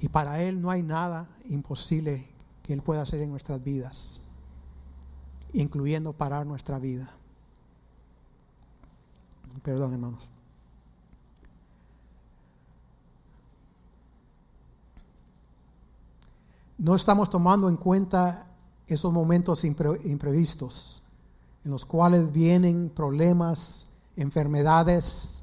Y 0.00 0.08
para 0.08 0.42
Él 0.42 0.60
no 0.60 0.70
hay 0.70 0.82
nada 0.82 1.28
imposible 1.46 2.28
que 2.62 2.72
Él 2.72 2.82
pueda 2.82 3.02
hacer 3.02 3.20
en 3.20 3.30
nuestras 3.30 3.62
vidas, 3.62 4.20
incluyendo 5.52 6.12
parar 6.12 6.46
nuestra 6.46 6.78
vida. 6.78 7.10
Perdón, 9.62 9.94
hermanos. 9.94 10.28
No 16.76 16.94
estamos 16.94 17.30
tomando 17.30 17.68
en 17.68 17.76
cuenta 17.76 18.46
esos 18.86 19.12
momentos 19.12 19.64
imprevistos 19.64 21.02
en 21.64 21.70
los 21.70 21.86
cuales 21.86 22.30
vienen 22.30 22.90
problemas, 22.94 23.86
enfermedades, 24.16 25.42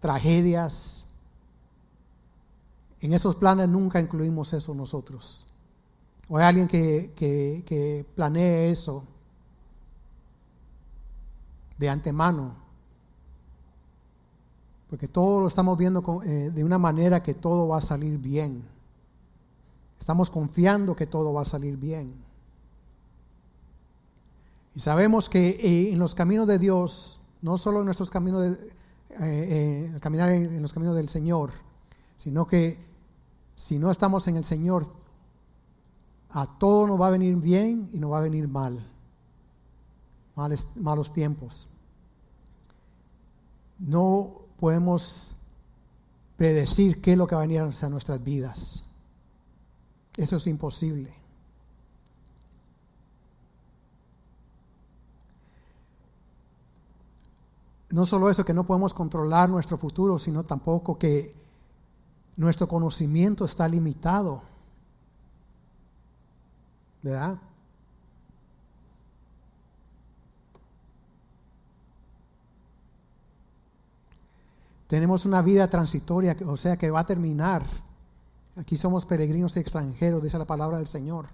tragedias. 0.00 1.06
En 3.00 3.12
esos 3.12 3.36
planes 3.36 3.68
nunca 3.68 4.00
incluimos 4.00 4.52
eso 4.52 4.74
nosotros. 4.74 5.44
O 6.28 6.38
hay 6.38 6.44
alguien 6.44 6.68
que, 6.68 7.12
que, 7.16 8.06
planee 8.14 8.70
eso 8.70 9.04
de 11.78 11.88
antemano. 11.88 12.54
Porque 14.88 15.08
todo 15.08 15.40
lo 15.40 15.48
estamos 15.48 15.76
viendo 15.78 16.22
eh, 16.24 16.50
de 16.54 16.64
una 16.64 16.78
manera 16.78 17.22
que 17.22 17.34
todo 17.34 17.68
va 17.68 17.78
a 17.78 17.80
salir 17.80 18.18
bien. 18.18 18.62
Estamos 19.98 20.30
confiando 20.30 20.94
que 20.94 21.06
todo 21.06 21.32
va 21.32 21.42
a 21.42 21.46
salir 21.46 21.76
bien. 21.76 22.14
Y 24.74 24.80
sabemos 24.80 25.28
que 25.28 25.50
eh, 25.50 25.92
en 25.92 25.98
los 25.98 26.14
caminos 26.14 26.46
de 26.46 26.58
Dios, 26.58 27.18
no 27.42 27.58
solo 27.58 27.80
en 27.80 27.86
nuestros 27.86 28.10
caminos, 28.10 28.42
de, 28.42 28.72
eh, 29.20 29.98
caminar 30.00 30.30
en, 30.30 30.62
los 30.62 30.72
caminos 30.72 30.94
del 30.94 31.08
Señor, 31.08 31.50
sino 32.16 32.46
que 32.46 32.78
si 33.56 33.78
no 33.78 33.90
estamos 33.90 34.26
en 34.28 34.36
el 34.36 34.44
Señor, 34.44 34.86
a 36.30 36.46
todo 36.58 36.86
nos 36.86 37.00
va 37.00 37.08
a 37.08 37.10
venir 37.10 37.36
bien 37.36 37.90
y 37.92 37.98
nos 37.98 38.12
va 38.12 38.18
a 38.18 38.22
venir 38.22 38.48
mal. 38.48 38.80
malos 40.76 41.12
tiempos. 41.12 41.68
No 43.78 44.42
podemos 44.58 45.34
predecir 46.36 47.02
qué 47.02 47.12
es 47.12 47.18
lo 47.18 47.26
que 47.26 47.34
va 47.34 47.42
a 47.42 47.46
venir 47.46 47.60
a 47.60 47.88
nuestras 47.88 48.22
vidas. 48.22 48.84
Eso 50.16 50.36
es 50.36 50.46
imposible. 50.46 51.21
No 57.92 58.06
solo 58.06 58.30
eso, 58.30 58.44
que 58.44 58.54
no 58.54 58.64
podemos 58.64 58.94
controlar 58.94 59.50
nuestro 59.50 59.76
futuro, 59.76 60.18
sino 60.18 60.44
tampoco 60.44 60.98
que 60.98 61.34
nuestro 62.36 62.66
conocimiento 62.66 63.44
está 63.44 63.68
limitado. 63.68 64.42
¿Verdad? 67.02 67.38
Tenemos 74.86 75.26
una 75.26 75.42
vida 75.42 75.68
transitoria, 75.68 76.34
o 76.46 76.56
sea, 76.56 76.78
que 76.78 76.90
va 76.90 77.00
a 77.00 77.06
terminar. 77.06 77.62
Aquí 78.56 78.78
somos 78.78 79.04
peregrinos 79.04 79.56
extranjeros, 79.58 80.22
dice 80.22 80.38
la 80.38 80.46
palabra 80.46 80.78
del 80.78 80.86
Señor. 80.86 81.26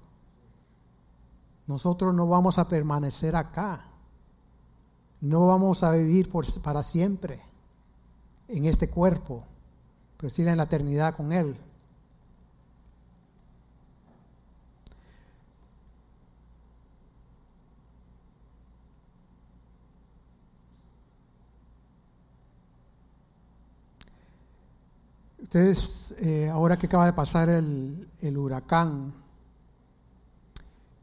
Nosotros 1.69 2.13
no 2.15 2.27
vamos 2.27 2.59
a 2.59 2.67
permanecer 2.67 3.37
acá. 3.37 3.85
No 5.21 5.47
vamos 5.47 5.83
a 5.83 5.93
vivir 5.93 6.29
por, 6.29 6.47
para 6.63 6.83
siempre 6.83 7.41
en 8.49 8.65
este 8.65 8.89
cuerpo, 8.89 9.45
pero 10.17 10.31
sí 10.31 10.43
en 10.43 10.57
la 10.57 10.65
eternidad 10.65 11.15
con 11.15 11.33
Él. 11.33 11.57
Ustedes, 25.49 26.15
eh, 26.19 26.51
ahora 26.51 26.77
que 26.77 26.85
acaba 26.85 27.07
de 27.07 27.15
pasar 27.15 27.49
el, 27.49 28.37
huracán, 28.37 29.15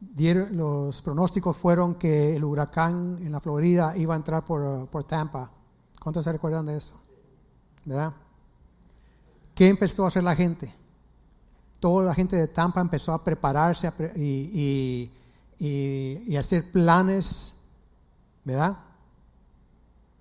los 0.00 1.02
pronósticos 1.02 1.56
fueron 1.56 1.94
que 1.94 2.36
el 2.36 2.44
huracán 2.44 3.18
en 3.22 3.32
la 3.32 3.40
Florida 3.40 3.96
iba 3.96 4.14
a 4.14 4.16
entrar 4.16 4.44
por, 4.44 4.88
por 4.88 5.04
Tampa. 5.04 5.50
¿Cuántos 6.00 6.24
se 6.24 6.32
recuerdan 6.32 6.66
de 6.66 6.76
eso? 6.76 6.94
¿Verdad? 7.84 8.12
¿Qué 9.54 9.68
empezó 9.68 10.04
a 10.04 10.08
hacer 10.08 10.22
la 10.22 10.36
gente? 10.36 10.72
Toda 11.80 12.04
la 12.04 12.14
gente 12.14 12.36
de 12.36 12.48
Tampa 12.48 12.80
empezó 12.80 13.12
a 13.12 13.24
prepararse 13.24 13.90
y, 14.16 15.10
y, 15.58 16.24
y 16.26 16.36
hacer 16.36 16.70
planes, 16.70 17.54
¿verdad? 18.44 18.78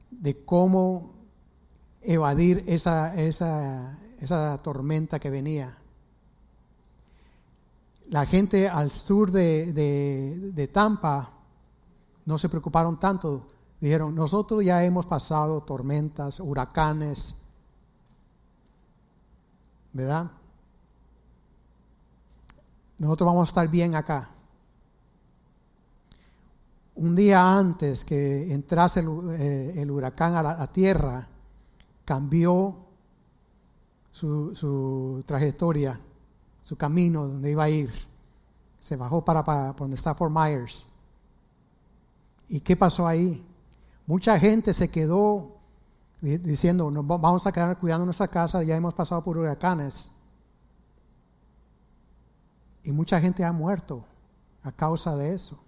De 0.10 0.46
cómo 0.46 1.14
evadir 2.02 2.64
esa, 2.68 3.16
esa, 3.16 3.98
esa 4.20 4.58
tormenta 4.62 5.20
que 5.20 5.30
venía. 5.30 5.78
La 8.10 8.26
gente 8.26 8.70
al 8.70 8.92
sur 8.92 9.32
de, 9.32 9.74
de, 9.74 10.68
Tampa 10.68 11.32
no 12.26 12.38
se 12.38 12.50
preocuparon 12.50 13.00
tanto. 13.00 13.48
Dijeron, 13.80 14.16
nosotros 14.16 14.64
ya 14.64 14.84
hemos 14.84 15.06
pasado 15.06 15.62
tormentas, 15.62 16.40
huracanes, 16.40 17.36
¿verdad? 19.94 20.32
Nosotros 22.98 23.28
vamos 23.28 23.48
a 23.48 23.50
estar 23.50 23.68
bien 23.68 23.96
acá. 23.96 24.30
Un 26.96 27.16
día 27.16 27.58
antes 27.58 28.06
que 28.06 28.54
entrase 28.54 29.02
el, 29.02 29.08
eh, 29.38 29.88
huracán 29.90 30.36
a 30.36 30.44
la 30.44 30.68
tierra, 30.68 31.28
cambió 32.06 32.86
su, 34.16 35.24
trayectoria, 35.26 36.00
su 36.66 36.76
camino, 36.76 37.28
donde 37.28 37.52
iba 37.52 37.64
a 37.64 37.70
ir. 37.70 37.94
Se 38.80 38.96
bajó 38.96 39.24
para, 39.24 39.44
para, 39.44 39.74
donde 39.74 39.96
está 39.96 40.16
Fort 40.16 40.34
Myers. 40.36 40.88
¿Y 42.50 42.60
qué 42.60 42.76
pasó 42.76 43.06
ahí? 43.06 43.46
Mucha 44.08 44.40
gente 44.40 44.74
se 44.74 44.90
quedó 44.90 45.58
diciendo, 46.22 46.90
nos 46.90 47.06
vamos 47.06 47.46
a 47.46 47.52
quedar 47.52 47.78
cuidando 47.78 48.06
nuestra 48.06 48.28
casa, 48.30 48.64
ya 48.64 48.76
hemos 48.76 48.96
pasado 48.96 49.24
por 49.24 49.38
huracanes. 49.38 50.12
Y 52.84 52.92
mucha 52.92 53.22
gente 53.22 53.44
ha 53.44 53.52
muerto 53.52 54.04
a 54.64 54.72
causa 54.72 55.16
de 55.16 55.36
eso. 55.36 55.60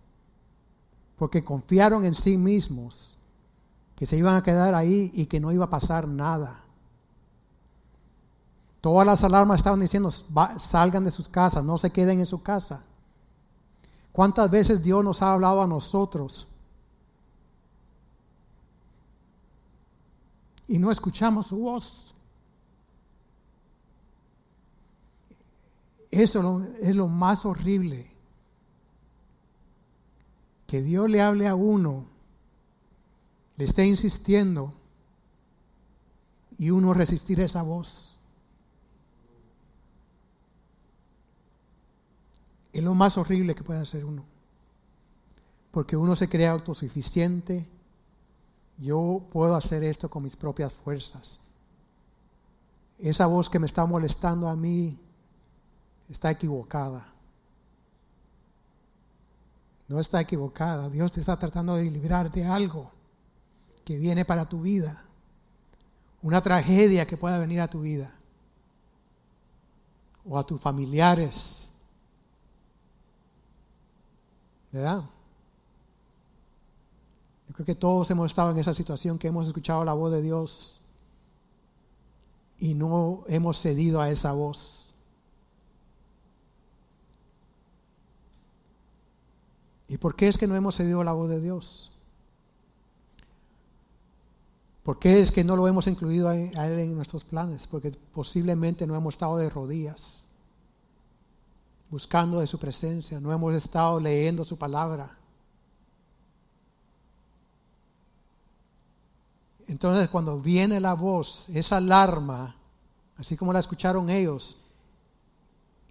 Porque 1.15 1.45
confiaron 1.45 2.05
en 2.05 2.15
sí 2.15 2.39
mismos 2.39 3.19
que 3.95 4.07
se 4.07 4.17
iban 4.17 4.35
a 4.35 4.41
quedar 4.41 4.73
ahí 4.73 5.11
y 5.13 5.27
que 5.27 5.39
no 5.39 5.51
iba 5.51 5.65
a 5.65 5.69
pasar 5.69 6.07
nada. 6.07 6.63
Todas 8.81 9.05
las 9.05 9.23
alarmas 9.23 9.59
estaban 9.59 9.79
diciendo, 9.79 10.11
salgan 10.11 11.03
de 11.03 11.11
sus 11.11 11.27
casas, 11.27 11.63
no 11.63 11.77
se 11.77 11.91
queden 11.91 12.19
en 12.19 12.25
su 12.25 12.43
casa. 12.43 12.83
¿Cuántas 14.11 14.49
veces 14.49 14.83
Dios 14.83 15.03
nos 15.03 15.21
ha 15.21 15.33
hablado 15.33 15.61
a 15.61 15.67
nosotros? 15.67 16.47
Y 20.67 20.79
no 20.79 20.91
escuchamos 20.91 21.47
su 21.47 21.57
voz. 21.57 22.15
Eso 26.11 26.65
es 26.79 26.95
lo 26.95 27.07
más 27.07 27.45
horrible. 27.45 28.09
Que 30.65 30.81
Dios 30.81 31.09
le 31.09 31.21
hable 31.21 31.47
a 31.47 31.55
uno, 31.55 32.05
le 33.55 33.65
esté 33.65 33.85
insistiendo 33.85 34.73
y 36.57 36.71
uno 36.71 36.93
resistir 36.93 37.39
esa 37.39 37.61
voz. 37.61 38.16
Es 42.77 42.83
lo 42.83 42.93
más 42.93 43.17
horrible 43.17 43.55
que 43.55 43.63
puede 43.63 43.79
hacer 43.79 44.05
uno. 44.05 44.23
Porque 45.71 45.97
uno 45.97 46.15
se 46.15 46.29
cree 46.29 46.45
autosuficiente. 46.45 47.67
Yo 48.77 49.23
puedo 49.31 49.55
hacer 49.55 49.83
esto 49.83 50.11
con 50.11 50.21
mis 50.21 50.35
propias 50.35 50.73
fuerzas. 50.73 51.39
Esa 52.99 53.25
voz 53.25 53.49
que 53.49 53.57
me 53.57 53.65
está 53.65 53.87
molestando 53.87 54.47
a 54.47 54.55
mí 54.55 54.95
está 56.07 56.29
equivocada. 56.29 57.11
No 59.87 59.99
está 59.99 60.21
equivocada. 60.21 60.87
Dios 60.91 61.13
te 61.13 61.21
está 61.21 61.39
tratando 61.39 61.77
de 61.77 61.89
librar 61.89 62.31
de 62.31 62.45
algo 62.45 62.91
que 63.85 63.97
viene 63.97 64.23
para 64.23 64.47
tu 64.47 64.61
vida. 64.61 65.03
Una 66.21 66.41
tragedia 66.41 67.07
que 67.07 67.17
pueda 67.17 67.39
venir 67.39 67.59
a 67.59 67.71
tu 67.71 67.81
vida 67.81 68.13
o 70.29 70.37
a 70.37 70.45
tus 70.45 70.61
familiares. 70.61 71.66
¿Verdad? 74.71 75.03
Yo 77.47 77.53
creo 77.53 77.65
que 77.65 77.75
todos 77.75 78.09
hemos 78.11 78.31
estado 78.31 78.51
en 78.51 78.57
esa 78.57 78.73
situación 78.73 79.17
que 79.17 79.27
hemos 79.27 79.47
escuchado 79.47 79.85
la 79.85 79.93
voz 79.93 80.11
de 80.11 80.21
Dios 80.21 80.81
y 82.59 82.73
no 82.73 83.23
hemos 83.27 83.59
cedido 83.59 84.01
a 84.01 84.09
esa 84.09 84.33
voz. 84.33 84.93
¿Y 89.87 89.97
por 89.97 90.15
qué 90.15 90.27
es 90.27 90.37
que 90.37 90.47
no 90.47 90.55
hemos 90.55 90.75
cedido 90.75 90.99
a 91.01 91.05
la 91.05 91.13
voz 91.13 91.29
de 91.29 91.39
Dios? 91.39 91.91
¿Por 94.83 94.99
qué 94.99 95.21
es 95.21 95.31
que 95.31 95.43
no 95.43 95.55
lo 95.55 95.67
hemos 95.67 95.87
incluido 95.87 96.29
a 96.29 96.35
Él 96.37 96.79
en 96.79 96.95
nuestros 96.95 97.25
planes? 97.25 97.67
Porque 97.67 97.91
posiblemente 98.13 98.87
no 98.87 98.95
hemos 98.95 99.15
estado 99.15 99.37
de 99.37 99.49
rodillas, 99.49 100.26
buscando 101.89 102.39
de 102.39 102.47
su 102.47 102.59
presencia, 102.59 103.19
no 103.19 103.31
hemos 103.31 103.53
estado 103.53 103.99
leyendo 103.99 104.43
su 104.43 104.57
palabra. 104.57 105.17
Entonces 109.67 110.09
cuando 110.09 110.39
viene 110.39 110.79
la 110.79 110.93
voz, 110.93 111.49
esa 111.49 111.77
alarma, 111.77 112.55
así 113.17 113.35
como 113.35 113.53
la 113.53 113.59
escucharon 113.59 114.09
ellos, 114.09 114.57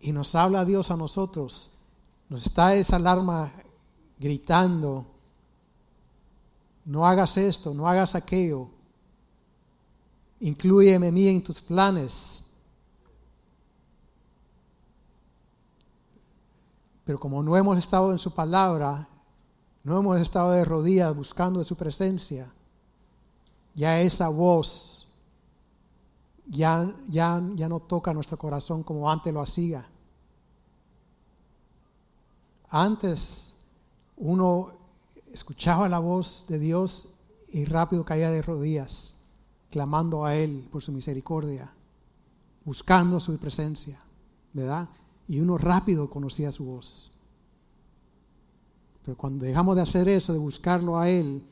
y 0.01 0.13
nos 0.13 0.35
habla 0.35 0.65
Dios 0.65 0.91
a 0.91 0.97
nosotros, 0.97 1.71
nos 2.29 2.47
está 2.47 2.75
esa 2.75 2.97
alarma 2.97 3.53
gritando, 4.19 5.07
no 6.85 7.07
hagas 7.07 7.37
esto, 7.37 7.75
no 7.75 7.89
hagas 7.89 8.15
aquello, 8.15 8.71
Incluyeme 10.41 11.11
mí 11.11 11.29
en 11.29 11.43
tus 11.43 11.61
planes. 11.61 12.45
Pero 17.07 17.19
como 17.19 17.43
no 17.43 17.57
hemos 17.57 17.79
estado 17.79 18.13
en 18.13 18.19
su 18.19 18.33
palabra, 18.33 19.09
no 19.85 19.99
hemos 19.99 20.21
estado 20.21 20.51
de 20.51 20.65
rodillas 20.65 21.17
buscando 21.17 21.65
su 21.65 21.77
presencia, 21.77 22.53
ya 23.75 24.01
esa 24.01 24.29
voz 24.29 25.07
ya, 26.49 26.93
ya, 27.09 27.43
ya 27.55 27.69
no 27.69 27.81
toca 27.81 28.13
nuestro 28.13 28.37
corazón 28.37 28.83
como 28.83 29.11
antes 29.11 29.33
lo 29.33 29.41
hacía. 29.41 29.89
Antes 32.69 33.53
uno 34.17 34.73
escuchaba 35.33 35.89
la 35.89 36.01
voz 36.01 36.45
de 36.49 36.59
Dios 36.59 37.09
y 37.49 37.65
rápido 37.65 38.05
caía 38.05 38.31
de 38.31 38.43
rodillas 38.43 39.15
clamando 39.71 40.25
a 40.25 40.35
Él 40.35 40.69
por 40.73 40.83
su 40.83 40.91
misericordia, 40.91 41.73
buscando 42.65 43.21
su 43.21 43.39
presencia, 43.39 44.01
¿verdad? 44.53 44.89
Y 45.29 45.41
uno 45.41 45.59
rápido 45.59 46.09
conocía 46.09 46.53
su 46.53 46.65
voz. 46.65 47.11
Pero 49.05 49.17
cuando 49.17 49.45
dejamos 49.45 49.77
de 49.77 49.83
hacer 49.83 50.09
eso, 50.09 50.33
de 50.33 50.39
buscarlo 50.39 50.99
a 50.99 51.09
Él, 51.09 51.43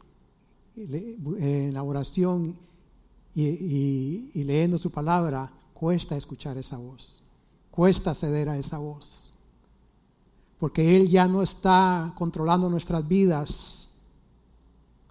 en 0.76 1.72
la 1.72 1.82
oración 1.82 2.56
y, 3.34 4.42
leyendo 4.44 4.78
su 4.78 4.90
palabra, 4.90 5.52
cuesta 5.72 6.16
escuchar 6.16 6.58
esa 6.58 6.76
voz, 6.76 7.22
cuesta 7.70 8.14
ceder 8.14 8.48
a 8.48 8.58
esa 8.58 8.78
voz. 8.78 9.32
Porque 10.58 10.96
Él 10.96 11.08
ya 11.08 11.28
no 11.28 11.42
está 11.42 12.12
controlando 12.16 12.70
nuestras 12.70 13.06
vidas, 13.06 13.88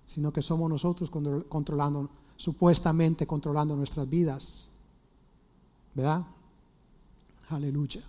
sino 0.05 0.31
que 0.33 0.41
somos 0.41 0.69
nosotros 0.69 1.09
controlando 1.09 2.09
supuestamente 2.35 3.25
controlando 3.27 3.75
nuestras 3.75 4.09
vidas. 4.09 4.69
¿Verdad? 5.93 6.25
Aleluya. 7.49 8.01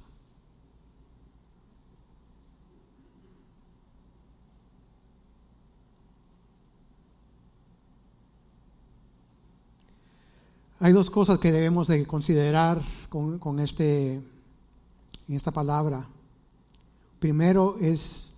Hay 10.85 10.93
dos 10.93 11.09
cosas 11.09 11.39
que 11.39 11.51
debemos 11.51 11.89
de 11.89 12.07
considerar 12.07 12.83
con, 13.09 13.39
con 13.39 13.59
este, 13.59 14.17
en 14.17 15.35
esta 15.35 15.51
palabra. 15.51 16.07
Primero 17.19 17.79
es 17.81 18.35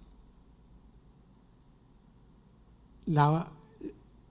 la, 3.06 3.48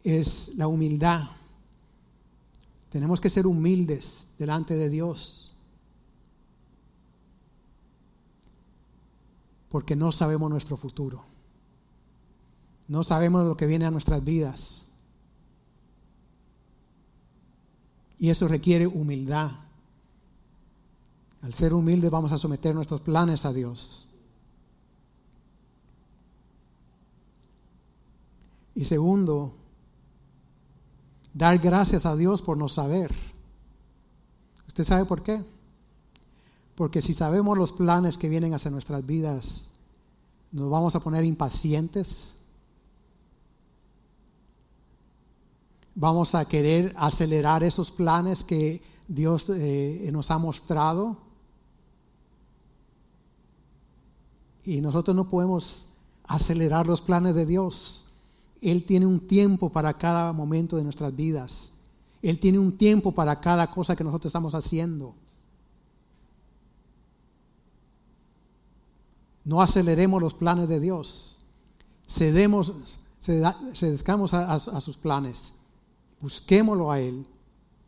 es 0.02 0.50
la 0.56 0.70
humildad. 0.70 1.24
Tenemos 2.90 3.20
que 3.20 3.30
ser 3.30 3.46
humildes 3.48 4.30
delante 4.40 4.78
de 4.78 4.88
Dios. 4.88 5.54
Porque 9.68 9.98
no 9.98 10.14
sabemos 10.14 10.50
nuestro 10.50 10.78
futuro. 10.78 11.26
No 12.88 13.04
sabemos 13.04 13.46
lo 13.46 13.58
que 13.58 13.68
viene 13.68 13.84
a 13.84 13.92
nuestras 13.92 14.24
vidas. 14.24 14.85
Y 18.18 18.30
eso 18.30 18.48
requiere 18.48 18.88
humildad. 18.88 19.52
Al 21.42 21.54
ser 21.54 21.74
humildes 21.74 22.10
vamos 22.10 22.32
a 22.32 22.38
someter 22.38 22.74
nuestros 22.74 23.02
planes 23.02 23.46
a 23.46 23.54
Dios. 23.54 24.08
Y 28.74 28.84
segundo, 28.84 29.54
dar 31.34 31.58
gracias 31.60 32.06
a 32.06 32.16
Dios 32.16 32.42
por 32.42 32.58
no 32.58 32.68
saber. 32.68 33.14
¿Usted 34.68 34.84
sabe 34.84 35.06
por 35.06 35.24
qué? 35.24 35.46
Porque 36.76 37.02
si 37.02 37.14
sabemos 37.14 37.58
los 37.58 37.72
planes 37.72 38.18
que 38.18 38.28
vienen 38.28 38.54
hacia 38.54 38.72
nuestras 38.72 39.06
vidas, 39.06 39.70
nos 40.52 40.70
vamos 40.70 40.96
a 40.96 41.00
poner 41.00 41.24
impacientes. 41.24 42.36
Vamos 45.96 46.36
a 46.36 46.44
querer 46.46 46.94
acelerar 46.98 47.64
esos 47.64 47.90
planes 47.90 48.44
que 48.44 48.82
Dios 49.08 49.50
eh, 49.50 50.10
nos 50.12 50.30
ha 50.30 50.38
mostrado. 50.38 51.18
Y 54.66 54.82
nosotros 54.82 55.16
no 55.16 55.30
podemos 55.30 55.88
acelerar 56.26 56.86
los 56.86 57.00
planes 57.00 57.34
de 57.34 57.46
Dios. 57.46 58.06
Él 58.62 58.84
tiene 58.86 59.06
un 59.06 59.26
tiempo 59.26 59.70
para 59.70 59.94
cada 59.94 60.34
momento 60.34 60.76
de 60.76 60.84
nuestras 60.84 61.16
vidas. 61.16 61.72
Él 62.22 62.40
tiene 62.40 62.60
un 62.60 62.78
tiempo 62.78 63.14
para 63.14 63.40
cada 63.40 63.72
cosa 63.72 63.96
que 63.96 64.04
nosotros 64.04 64.32
estamos 64.32 64.54
haciendo. 64.54 65.14
No 69.46 69.62
aceleremos 69.62 70.22
los 70.22 70.34
planes 70.34 70.68
de 70.68 70.80
Dios. 70.82 71.38
Cedemos, 72.10 72.74
cedamos 73.22 74.34
a, 74.34 74.56
a 74.56 74.82
sus 74.82 74.98
planes. 74.98 75.54
Busquémoslo 76.22 76.92
a 76.92 77.00
Él, 77.00 77.28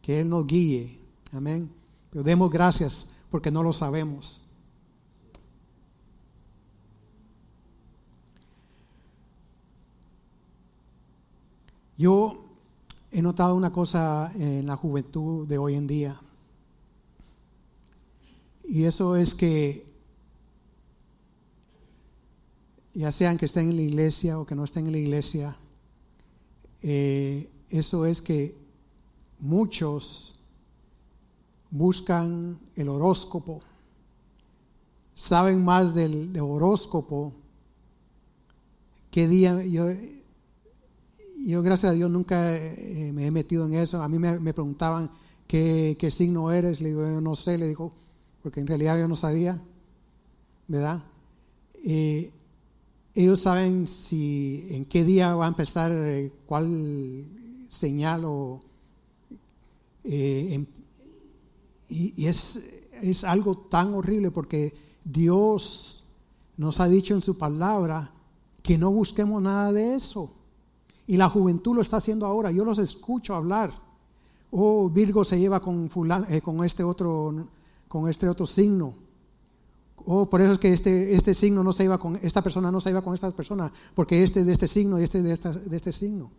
que 0.02 0.20
Él 0.20 0.30
nos 0.30 0.46
guíe. 0.46 1.00
Amén. 1.32 1.72
Pero 2.10 2.24
demos 2.24 2.52
gracias 2.52 3.08
porque 3.30 3.52
no 3.52 3.64
lo 3.64 3.74
sabemos. 3.74 4.42
Yo 11.98 12.46
he 13.12 13.22
notado 13.22 13.56
una 13.56 13.72
cosa 13.72 14.32
en 14.36 14.68
la 14.68 14.76
juventud 14.76 15.48
de 15.48 15.58
hoy 15.58 15.74
en 15.74 15.88
día. 15.88 16.22
Y 18.64 18.84
eso 18.84 19.16
es 19.16 19.34
que, 19.34 19.88
ya 22.94 23.12
sean 23.12 23.38
que 23.38 23.46
estén 23.46 23.70
en 23.70 23.78
la 23.78 23.82
iglesia 23.82 24.38
o 24.38 24.46
que 24.46 24.56
no 24.56 24.64
estén 24.64 24.86
en 24.86 24.92
la 24.92 24.98
iglesia, 25.00 25.58
eh, 26.84 27.50
eso 27.70 28.06
es 28.06 28.22
que 28.22 28.56
muchos 29.40 30.36
buscan 31.70 32.60
el 32.76 32.90
horóscopo, 32.90 33.60
saben 35.14 35.64
más 35.64 35.94
del, 35.94 36.38
horóscopo, 36.40 37.34
qué 39.12 39.28
día, 39.28 39.64
yo 39.66 39.88
yo 41.46 41.62
gracias 41.62 41.92
a 41.92 41.96
Dios 41.96 42.10
nunca 42.10 42.56
eh, 42.56 43.12
me 43.14 43.28
he 43.28 43.32
metido 43.32 43.66
en 43.66 43.76
eso. 43.76 44.02
A 44.02 44.10
mí 44.10 44.18
me, 44.20 44.54
preguntaban 44.54 45.12
¿qué, 45.48 45.96
signo 46.12 46.52
eres, 46.52 46.82
le 46.82 46.90
digo, 46.90 47.04
yo 47.04 47.22
no 47.22 47.36
sé, 47.36 47.58
le 47.58 47.68
digo, 47.68 47.94
porque 48.44 48.60
en 48.60 48.68
realidad 48.68 49.00
yo 49.00 49.08
no 49.08 49.16
sabía, 49.16 49.62
¿verdad? 50.68 51.04
Eh, 51.86 52.32
ellos 53.14 53.42
saben 53.42 53.88
si 53.88 54.68
en 54.72 54.86
qué 54.86 55.04
día 55.04 55.36
va 55.36 55.46
a 55.46 55.50
empezar 55.50 55.92
eh, 55.94 56.32
cuál 56.46 57.26
señal 57.68 58.24
o 58.26 58.62
y, 61.90 62.26
es, 62.26 62.64
es 63.02 63.24
algo 63.24 63.58
tan 63.58 63.94
horrible 63.94 64.32
porque 64.32 64.74
Dios 65.04 66.04
nos 66.58 66.80
ha 66.80 66.88
dicho 66.88 67.14
en 67.14 67.22
su 67.22 67.38
palabra 67.38 68.12
que 68.64 68.78
no 68.78 68.92
busquemos 68.92 69.42
nada 69.42 69.72
de 69.72 69.96
eso. 69.96 70.32
Y 71.06 71.18
la 71.18 71.30
juventud 71.30 71.76
lo 71.76 71.82
está 71.82 71.98
haciendo 71.98 72.26
ahora. 72.26 72.52
Yo 72.52 72.66
los 72.66 72.80
escucho 72.80 73.34
hablar. 73.34 73.74
Oh, 74.52 74.90
Virgo 74.90 75.24
se 75.24 75.40
lleva 75.40 75.62
con, 75.62 75.90
eh, 76.30 76.42
con 76.42 76.64
este 76.64 76.84
otro 76.84 77.48
con 77.88 78.10
este 78.10 78.28
otro 78.28 78.46
signo. 78.46 78.96
Oh, 80.06 80.30
por 80.30 80.42
eso 80.42 80.54
es 80.54 80.60
que 80.60 80.74
este, 80.74 81.16
este 81.16 81.34
signo 81.34 81.64
no 81.64 81.74
se 81.74 81.84
iba 81.86 81.98
con, 81.98 82.18
esta 82.18 82.42
persona 82.42 82.72
no 82.72 82.82
se 82.82 82.90
iba 82.90 83.02
con 83.02 83.14
esta 83.14 83.32
persona, 83.32 83.72
porque 83.96 84.24
este 84.24 84.44
de 84.44 84.54
este 84.54 84.68
signo 84.68 85.00
y 85.00 85.04
este 85.04 85.22
de, 85.22 85.34
esta, 85.34 85.52
de 85.52 85.76
este 85.76 85.92
signo. 85.92 86.30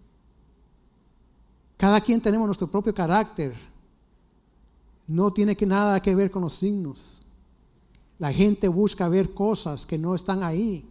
Cada 1.78 2.00
quien 2.00 2.20
tenemos 2.20 2.46
nuestro 2.46 2.66
propio 2.66 2.92
carácter. 2.92 3.54
No 5.06 5.32
tiene 5.32 5.56
que 5.56 5.64
nada 5.64 6.02
que 6.02 6.14
ver 6.14 6.30
con 6.30 6.42
los 6.42 6.54
signos. 6.54 7.20
La 8.18 8.32
gente 8.32 8.66
busca 8.66 9.08
ver 9.08 9.32
cosas 9.32 9.86
que 9.86 9.96
no 9.96 10.14
están 10.16 10.42
ahí. 10.42 10.84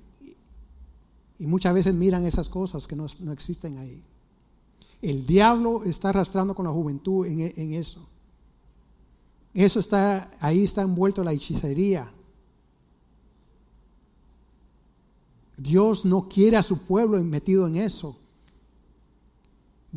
Y 1.38 1.46
muchas 1.46 1.74
veces 1.74 1.94
miran 1.94 2.26
esas 2.26 2.50
cosas 2.50 2.88
que 2.88 2.96
no, 2.96 3.06
existen 3.32 3.78
ahí. 3.78 4.02
El 5.02 5.26
diablo 5.26 5.84
está 5.84 6.10
arrastrando 6.10 6.56
con 6.56 6.66
la 6.66 6.72
juventud 6.72 7.28
en, 7.28 7.42
en 7.42 7.74
eso. 7.74 8.08
Eso 9.54 9.82
está, 9.82 10.32
ahí 10.40 10.64
está 10.64 10.84
envuelto 10.84 11.22
la 11.24 11.34
hechicería. 11.34 12.12
Dios 15.58 16.06
no 16.06 16.30
quiere 16.30 16.56
a 16.56 16.64
su 16.64 16.78
pueblo 16.78 17.22
metido 17.24 17.68
en 17.68 17.76
eso. 17.76 18.18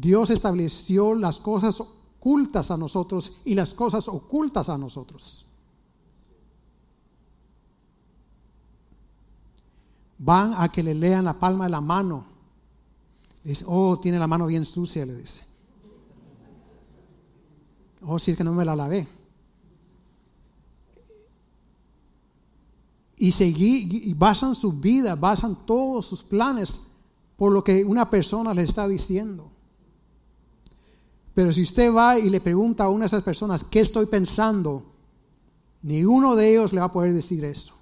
Dios 0.01 0.31
estableció 0.31 1.15
las 1.15 1.39
cosas 1.39 1.79
ocultas 1.79 2.71
a 2.71 2.79
nosotros 2.79 3.33
y 3.45 3.55
las 3.55 3.75
cosas 3.75 4.09
ocultas 4.09 4.71
a 4.71 4.79
nosotros. 4.79 5.45
Van 10.17 10.55
a 10.57 10.69
que 10.69 10.83
le 10.83 10.95
lean 10.95 11.25
la 11.25 11.39
palma 11.39 11.65
de 11.65 11.71
la 11.71 11.83
mano. 11.83 12.25
Dice, 13.45 13.65
oh, 13.67 13.99
tiene 13.99 14.19
la 14.19 14.27
mano 14.27 14.47
bien 14.47 14.65
sucia, 14.65 15.05
le 15.05 15.17
dice. 15.17 15.43
Oh, 18.03 18.19
si 18.19 18.31
es 18.31 18.37
que 18.39 18.45
no 18.45 18.55
me 18.55 18.65
la 18.65 18.77
lavé. 18.77 19.07
Y 23.19 23.33
seguí, 23.33 23.87
y 23.91 24.15
basan 24.15 24.55
su 24.55 24.73
vida, 24.73 25.15
basan 25.15 25.67
todos 25.67 26.07
sus 26.07 26.25
planes 26.25 26.81
por 27.37 27.53
lo 27.53 27.63
que 27.63 27.85
una 27.85 28.09
persona 28.09 28.55
le 28.55 28.63
está 28.63 28.89
diciendo. 28.89 29.51
Pero 31.41 31.55
si 31.55 31.63
usted 31.63 31.91
va 31.91 32.19
y 32.19 32.29
le 32.29 32.43
pregunta 32.43 32.85
a 32.85 32.91
una 32.91 33.05
de 33.05 33.07
esas 33.07 33.23
personas, 33.23 33.65
¿qué 33.65 33.81
estoy 33.81 34.05
pensando? 34.05 34.93
Ninguno 35.81 36.37
de 36.37 36.51
ellos 36.51 36.75
le 36.75 36.81
va 36.81 36.87
a 36.89 36.93
poder 36.93 37.15
decir 37.15 37.43
eso. 37.47 37.73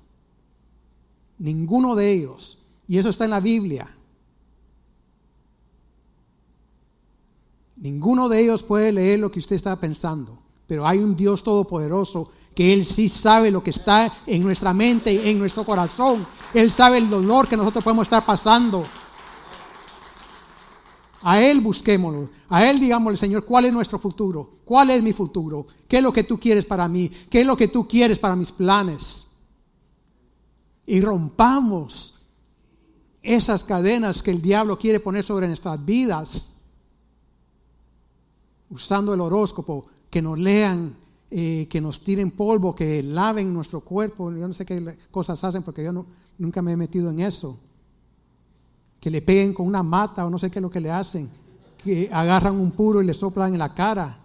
Ninguno 1.38 1.96
de 1.96 2.12
ellos. 2.12 2.58
Y 2.86 2.98
eso 2.98 3.08
está 3.08 3.24
en 3.24 3.32
la 3.32 3.40
Biblia. 3.40 3.92
Ninguno 7.74 8.28
de 8.28 8.44
ellos 8.44 8.62
puede 8.62 8.92
leer 8.92 9.18
lo 9.18 9.32
que 9.32 9.40
usted 9.40 9.56
está 9.56 9.74
pensando. 9.80 10.38
Pero 10.68 10.86
hay 10.86 10.98
un 10.98 11.16
Dios 11.16 11.42
todopoderoso 11.42 12.30
que 12.54 12.72
Él 12.72 12.86
sí 12.86 13.08
sabe 13.08 13.50
lo 13.50 13.64
que 13.64 13.70
está 13.70 14.12
en 14.28 14.40
nuestra 14.44 14.72
mente, 14.72 15.12
y 15.12 15.30
en 15.30 15.38
nuestro 15.40 15.64
corazón. 15.64 16.24
Él 16.54 16.70
sabe 16.70 16.98
el 16.98 17.10
dolor 17.10 17.48
que 17.48 17.56
nosotros 17.56 17.82
podemos 17.82 18.06
estar 18.06 18.24
pasando. 18.24 18.86
A 21.22 21.42
Él 21.42 21.60
busquémoslo. 21.60 22.30
A 22.48 22.68
Él 22.68 22.78
digámosle, 22.78 23.16
Señor, 23.16 23.44
¿cuál 23.44 23.64
es 23.64 23.72
nuestro 23.72 23.98
futuro? 23.98 24.58
¿Cuál 24.64 24.90
es 24.90 25.02
mi 25.02 25.12
futuro? 25.12 25.66
¿Qué 25.88 25.98
es 25.98 26.02
lo 26.02 26.12
que 26.12 26.24
tú 26.24 26.38
quieres 26.38 26.64
para 26.64 26.88
mí? 26.88 27.10
¿Qué 27.30 27.40
es 27.40 27.46
lo 27.46 27.56
que 27.56 27.68
tú 27.68 27.88
quieres 27.88 28.18
para 28.18 28.36
mis 28.36 28.52
planes? 28.52 29.26
Y 30.86 31.00
rompamos 31.00 32.14
esas 33.22 33.64
cadenas 33.64 34.22
que 34.22 34.30
el 34.30 34.40
diablo 34.40 34.78
quiere 34.78 35.00
poner 35.00 35.24
sobre 35.24 35.48
nuestras 35.48 35.84
vidas. 35.84 36.52
Usando 38.70 39.14
el 39.14 39.20
horóscopo, 39.20 39.86
que 40.10 40.22
nos 40.22 40.38
lean, 40.38 40.96
eh, 41.30 41.66
que 41.68 41.80
nos 41.80 42.02
tiren 42.02 42.30
polvo, 42.30 42.74
que 42.74 43.02
laven 43.02 43.52
nuestro 43.52 43.80
cuerpo. 43.80 44.30
Yo 44.30 44.46
no 44.46 44.54
sé 44.54 44.64
qué 44.64 44.96
cosas 45.10 45.42
hacen 45.42 45.62
porque 45.62 45.84
yo 45.84 46.06
nunca 46.38 46.62
me 46.62 46.72
he 46.72 46.76
metido 46.76 47.10
en 47.10 47.20
eso 47.20 47.58
que 49.00 49.10
le 49.10 49.22
peguen 49.22 49.54
con 49.54 49.66
una 49.66 49.82
mata 49.82 50.26
o 50.26 50.30
no 50.30 50.38
sé 50.38 50.50
qué 50.50 50.58
es 50.58 50.62
lo 50.62 50.70
que 50.70 50.80
le 50.80 50.90
hacen, 50.90 51.28
que 51.82 52.08
agarran 52.12 52.58
un 52.58 52.70
puro 52.72 53.00
y 53.02 53.06
le 53.06 53.14
soplan 53.14 53.52
en 53.52 53.58
la 53.58 53.74
cara. 53.74 54.18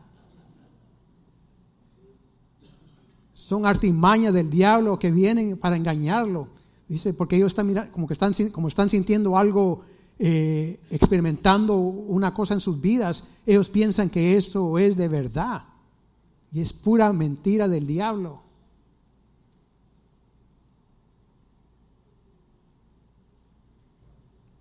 Son 3.33 3.65
artimañas 3.65 4.33
del 4.33 4.49
diablo 4.49 4.97
que 4.97 5.11
vienen 5.11 5.57
para 5.57 5.75
engañarlo. 5.75 6.47
Dice, 6.87 7.13
porque 7.13 7.35
ellos 7.35 7.47
están 7.51 7.67
mirando, 7.67 7.91
como 7.91 8.07
que 8.07 8.13
están, 8.13 8.33
como 8.51 8.67
están 8.67 8.89
sintiendo 8.89 9.37
algo, 9.37 9.81
eh, 10.19 10.79
experimentando 10.89 11.75
una 11.77 12.33
cosa 12.33 12.53
en 12.53 12.59
sus 12.59 12.79
vidas, 12.79 13.23
ellos 13.45 13.69
piensan 13.69 14.09
que 14.09 14.37
eso 14.37 14.77
es 14.77 14.95
de 14.95 15.07
verdad. 15.07 15.63
Y 16.51 16.61
es 16.61 16.71
pura 16.71 17.11
mentira 17.13 17.67
del 17.67 17.87
diablo. 17.87 18.42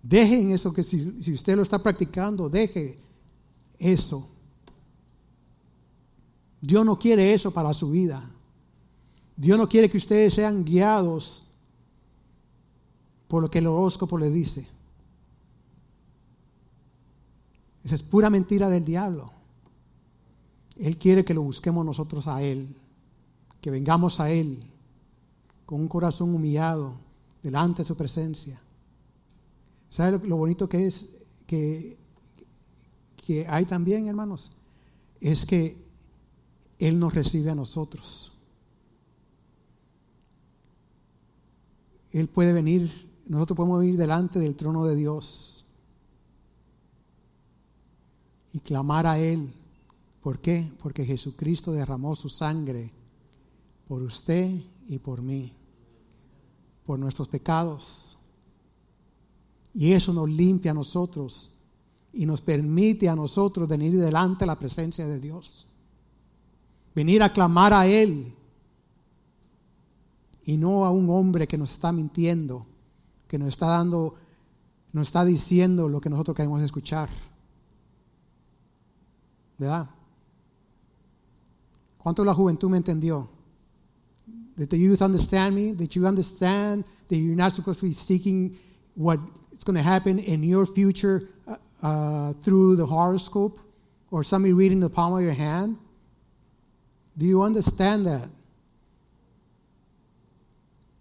Dejen 0.03 0.51
eso 0.51 0.73
que 0.73 0.83
si, 0.83 1.31
usted 1.31 1.55
lo 1.55 1.63
está 1.63 1.81
practicando, 1.81 2.49
deje 2.49 2.97
eso. 3.79 4.27
Dios 6.59 6.85
no 6.85 6.99
quiere 6.99 7.33
eso 7.33 7.51
para 7.51 7.73
su 7.73 7.89
vida. 7.89 8.29
Dios 9.37 9.57
no 9.57 9.67
quiere 9.67 9.89
que 9.89 9.97
ustedes 9.97 10.33
sean 10.33 10.65
guiados 10.65 11.43
por 13.29 13.41
lo 13.41 13.49
que 13.49 13.59
el 13.59 13.67
horóscopo 13.67 14.17
le 14.17 14.29
dice. 14.29 14.67
Esa 17.85 17.95
es 17.95 18.03
pura 18.03 18.29
mentira 18.29 18.69
del 18.69 18.83
diablo. 18.83 19.31
Él 20.77 20.97
quiere 20.97 21.23
que 21.23 21.33
lo 21.33 21.43
busquemos 21.43 21.85
nosotros 21.85 22.27
a 22.27 22.41
Él, 22.43 22.75
que 23.61 23.71
vengamos 23.71 24.19
a 24.19 24.31
Él 24.31 24.63
con 25.65 25.79
un 25.79 25.87
corazón 25.87 26.35
humillado 26.35 26.93
delante 27.41 27.83
de 27.83 27.87
su 27.87 27.95
presencia. 27.95 28.59
¿Sabe 29.93 30.27
lo, 30.27 30.37
bonito 30.37 30.67
que 30.67 30.87
es 30.87 31.07
que, 31.45 31.99
que 33.15 33.45
hay 33.47 33.65
también, 33.65 34.07
hermanos? 34.07 34.51
Es 35.21 35.45
que 35.45 35.77
Él 36.79 36.97
nos 36.97 37.13
recibe 37.13 37.51
a 37.51 37.55
nosotros. 37.55 38.35
Él 42.11 42.27
puede 42.27 42.53
venir, 42.53 43.07
nosotros 43.27 43.55
podemos 43.55 43.81
venir 43.81 43.95
delante 43.95 44.39
del 44.39 44.55
trono 44.55 44.83
de 44.83 44.95
Dios 44.95 45.63
y 48.51 48.61
clamar 48.61 49.05
a 49.05 49.19
Él. 49.19 49.53
¿Por 50.23 50.39
qué? 50.39 50.71
Porque 50.81 51.05
Jesucristo 51.05 51.71
derramó 51.71 52.15
su 52.15 52.29
sangre 52.29 52.91
por 53.87 54.01
usted 54.01 54.59
y 54.87 54.97
por 54.97 55.21
mí, 55.21 55.53
por 56.83 56.97
nuestros 56.97 57.27
pecados. 57.27 58.12
Y 59.73 59.93
eso 59.93 60.13
nos 60.13 60.29
limpia 60.29 60.71
a 60.71 60.75
nosotros 60.75 61.51
y 62.13 62.25
nos 62.25 62.41
permite 62.41 63.09
a 63.09 63.15
nosotros 63.15 63.67
venir 63.67 63.97
delante 63.97 64.41
de 64.41 64.47
la 64.47 64.59
presencia 64.59 65.07
de 65.07 65.19
Dios. 65.19 65.67
Venir 66.93 67.23
a 67.23 67.33
clamar 67.33 67.73
a 67.73 67.87
Él 67.87 68.33
y 70.45 70.57
no 70.57 70.85
a 70.85 70.91
un 70.91 71.09
hombre 71.09 71.47
que 71.47 71.57
nos 71.57 71.71
está 71.71 71.91
mintiendo, 71.91 72.67
que 73.27 73.39
nos 73.39 73.49
está 73.49 73.67
dando, 73.67 74.15
nos 74.91 75.07
está 75.07 75.25
diciendo 75.25 75.89
lo 75.89 75.99
que 75.99 76.09
nosotros 76.09 76.37
queremos 76.37 76.61
escuchar. 76.61 77.09
¿Verdad? 79.57 79.89
¿Cuánto 81.97 82.23
la 82.23 82.35
juventud 82.35 82.69
me 82.69 82.77
entendió? 82.77 83.29
Did 84.55 84.67
the 84.67 84.77
youth 84.77 85.01
understand 85.01 85.55
me? 85.55 85.73
Did 85.73 85.89
you 85.89 86.05
understand 86.05 86.85
that 87.07 87.15
you're 87.15 87.35
not 87.35 87.53
supposed 87.53 87.79
to 87.79 87.87
be 87.87 87.93
seeking 87.93 88.55
what 88.95 89.19
it's 89.63 89.65
going 89.65 89.77
to 89.77 89.81
happen 89.81 90.19
in 90.19 90.43
your 90.43 90.65
future 90.65 91.29
uh, 91.47 91.55
uh, 91.81 92.33
through 92.41 92.75
the 92.75 92.85
horoscope 92.85 93.57
or 94.11 94.21
somebody 94.21 94.51
reading 94.51 94.81
the 94.81 94.89
palm 94.89 95.15
of 95.15 95.23
your 95.23 95.31
hand? 95.31 95.77
Do 97.17 97.25
you 97.25 97.43
understand 97.43 98.05
that? 98.05 98.27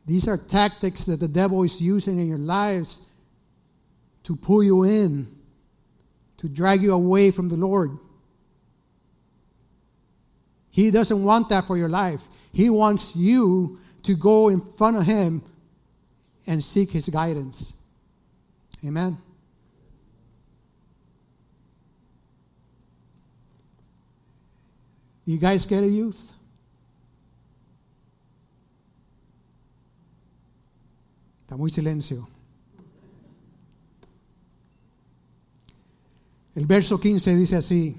These 0.07 0.29
are 0.29 0.37
tactics 0.37 1.03
that 1.07 1.18
the 1.18 1.27
devil 1.27 1.64
is 1.64 1.83
using 1.83 2.20
in 2.20 2.29
your 2.29 2.38
lives 2.38 3.01
to 4.22 4.37
pull 4.37 4.62
you 4.62 4.85
in, 4.85 5.27
to 6.37 6.48
drag 6.48 6.85
you 6.85 6.92
away 6.92 7.33
from 7.33 7.48
the 7.48 7.57
Lord. 7.57 7.98
He 10.70 10.92
doesn't 10.92 11.25
want 11.25 11.48
that 11.48 11.66
for 11.66 11.77
your 11.77 11.88
life. 11.88 12.20
He 12.53 12.70
wants 12.70 13.16
you 13.16 13.81
to 14.05 14.14
go 14.14 14.51
in 14.51 14.61
front 14.77 14.98
of 14.98 15.03
Him 15.03 15.42
and 16.46 16.62
seek 16.62 16.92
His 16.92 17.09
guidance. 17.09 17.75
Amen. 18.85 19.16
You 25.25 25.38
guys 25.38 25.66
get 25.66 25.85
a 25.85 25.87
youth? 25.87 26.33
Está 31.42 31.57
muy 31.57 31.71
silencio. 31.71 32.29
El 36.55 36.66
verso 36.66 36.99
15 36.99 37.37
dice 37.37 37.57
así, 37.57 37.97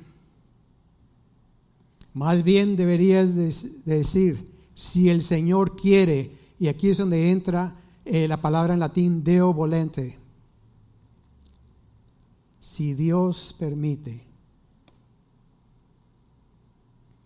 más 2.13 2.43
bien 2.43 2.75
deberías 2.75 3.33
de 3.33 3.53
decir, 3.85 4.51
si 4.75 5.09
el 5.09 5.23
Señor 5.23 5.75
quiere, 5.75 6.31
y 6.59 6.67
aquí 6.67 6.89
es 6.89 6.97
donde 6.97 7.31
entra 7.31 7.75
eh, 8.05 8.27
la 8.27 8.41
palabra 8.41 8.73
en 8.73 8.79
latín 8.79 9.23
deo 9.23 9.53
volente, 9.53 10.17
si 12.63 12.93
Dios 12.93 13.53
permite. 13.59 14.25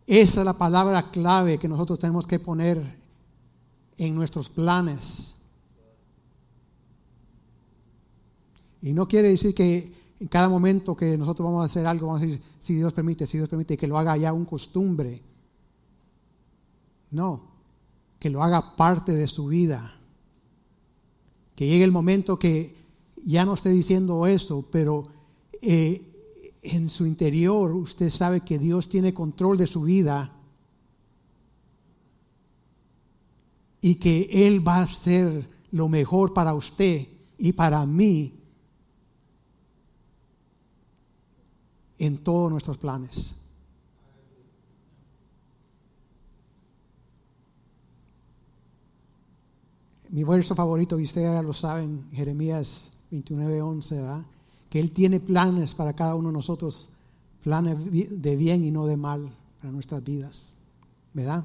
Esa 0.07 0.39
es 0.39 0.45
la 0.45 0.57
palabra 0.57 1.11
clave 1.11 1.59
que 1.59 1.67
nosotros 1.67 1.99
tenemos 1.99 2.25
que 2.25 2.39
poner 2.39 2.81
en 3.99 4.15
nuestros 4.15 4.49
planes. 4.49 5.35
Y 8.81 8.93
no 8.93 9.07
quiere 9.07 9.29
decir 9.29 9.53
que 9.53 9.93
en 10.19 10.27
cada 10.27 10.49
momento 10.49 10.97
que 10.97 11.15
nosotros 11.19 11.45
vamos 11.45 11.61
a 11.61 11.65
hacer 11.65 11.85
algo, 11.85 12.07
vamos 12.07 12.23
a 12.23 12.25
decir, 12.25 12.41
si 12.57 12.73
Dios 12.73 12.91
permite, 12.93 13.27
si 13.27 13.37
Dios 13.37 13.47
permite, 13.47 13.77
que 13.77 13.87
lo 13.87 13.99
haga 13.99 14.17
ya 14.17 14.33
un 14.33 14.45
costumbre. 14.45 15.21
No, 17.11 17.43
que 18.17 18.31
lo 18.31 18.41
haga 18.41 18.75
parte 18.75 19.13
de 19.13 19.27
su 19.27 19.45
vida. 19.45 19.99
Que 21.55 21.67
llegue 21.67 21.83
el 21.83 21.91
momento 21.91 22.39
que 22.39 22.75
ya 23.23 23.45
no 23.45 23.53
esté 23.53 23.69
diciendo 23.69 24.25
eso, 24.25 24.65
pero 24.71 25.15
eh, 25.61 26.59
en 26.61 26.89
su 26.89 27.05
interior 27.05 27.73
usted 27.73 28.09
sabe 28.09 28.41
que 28.41 28.59
Dios 28.59 28.89
tiene 28.89 29.13
control 29.13 29.57
de 29.57 29.67
su 29.67 29.81
vida 29.81 30.33
y 33.81 33.95
que 33.95 34.29
Él 34.31 34.67
va 34.67 34.77
a 34.77 34.83
hacer 34.83 35.49
lo 35.71 35.87
mejor 35.87 36.33
para 36.33 36.53
usted 36.53 37.07
y 37.37 37.53
para 37.53 37.85
mí 37.85 38.33
en 41.99 42.23
todos 42.23 42.51
nuestros 42.51 42.77
planes. 42.77 43.33
Mi 50.09 50.23
verso 50.23 50.55
favorito, 50.55 50.99
y 50.99 51.03
ustedes 51.03 51.33
ya 51.33 51.41
lo 51.43 51.53
saben, 51.53 52.09
Jeremías 52.11 52.91
29:11, 53.11 54.25
que 54.69 54.79
Él 54.79 54.91
tiene 54.91 55.19
planes 55.19 55.73
para 55.73 55.93
cada 55.93 56.15
uno 56.15 56.29
de 56.29 56.33
nosotros, 56.33 56.89
planes 57.43 57.77
de 57.91 58.35
bien 58.35 58.63
y 58.63 58.71
no 58.71 58.85
de 58.85 58.97
mal 58.97 59.31
para 59.61 59.71
nuestras 59.71 60.03
vidas, 60.03 60.55
¿verdad? 61.13 61.43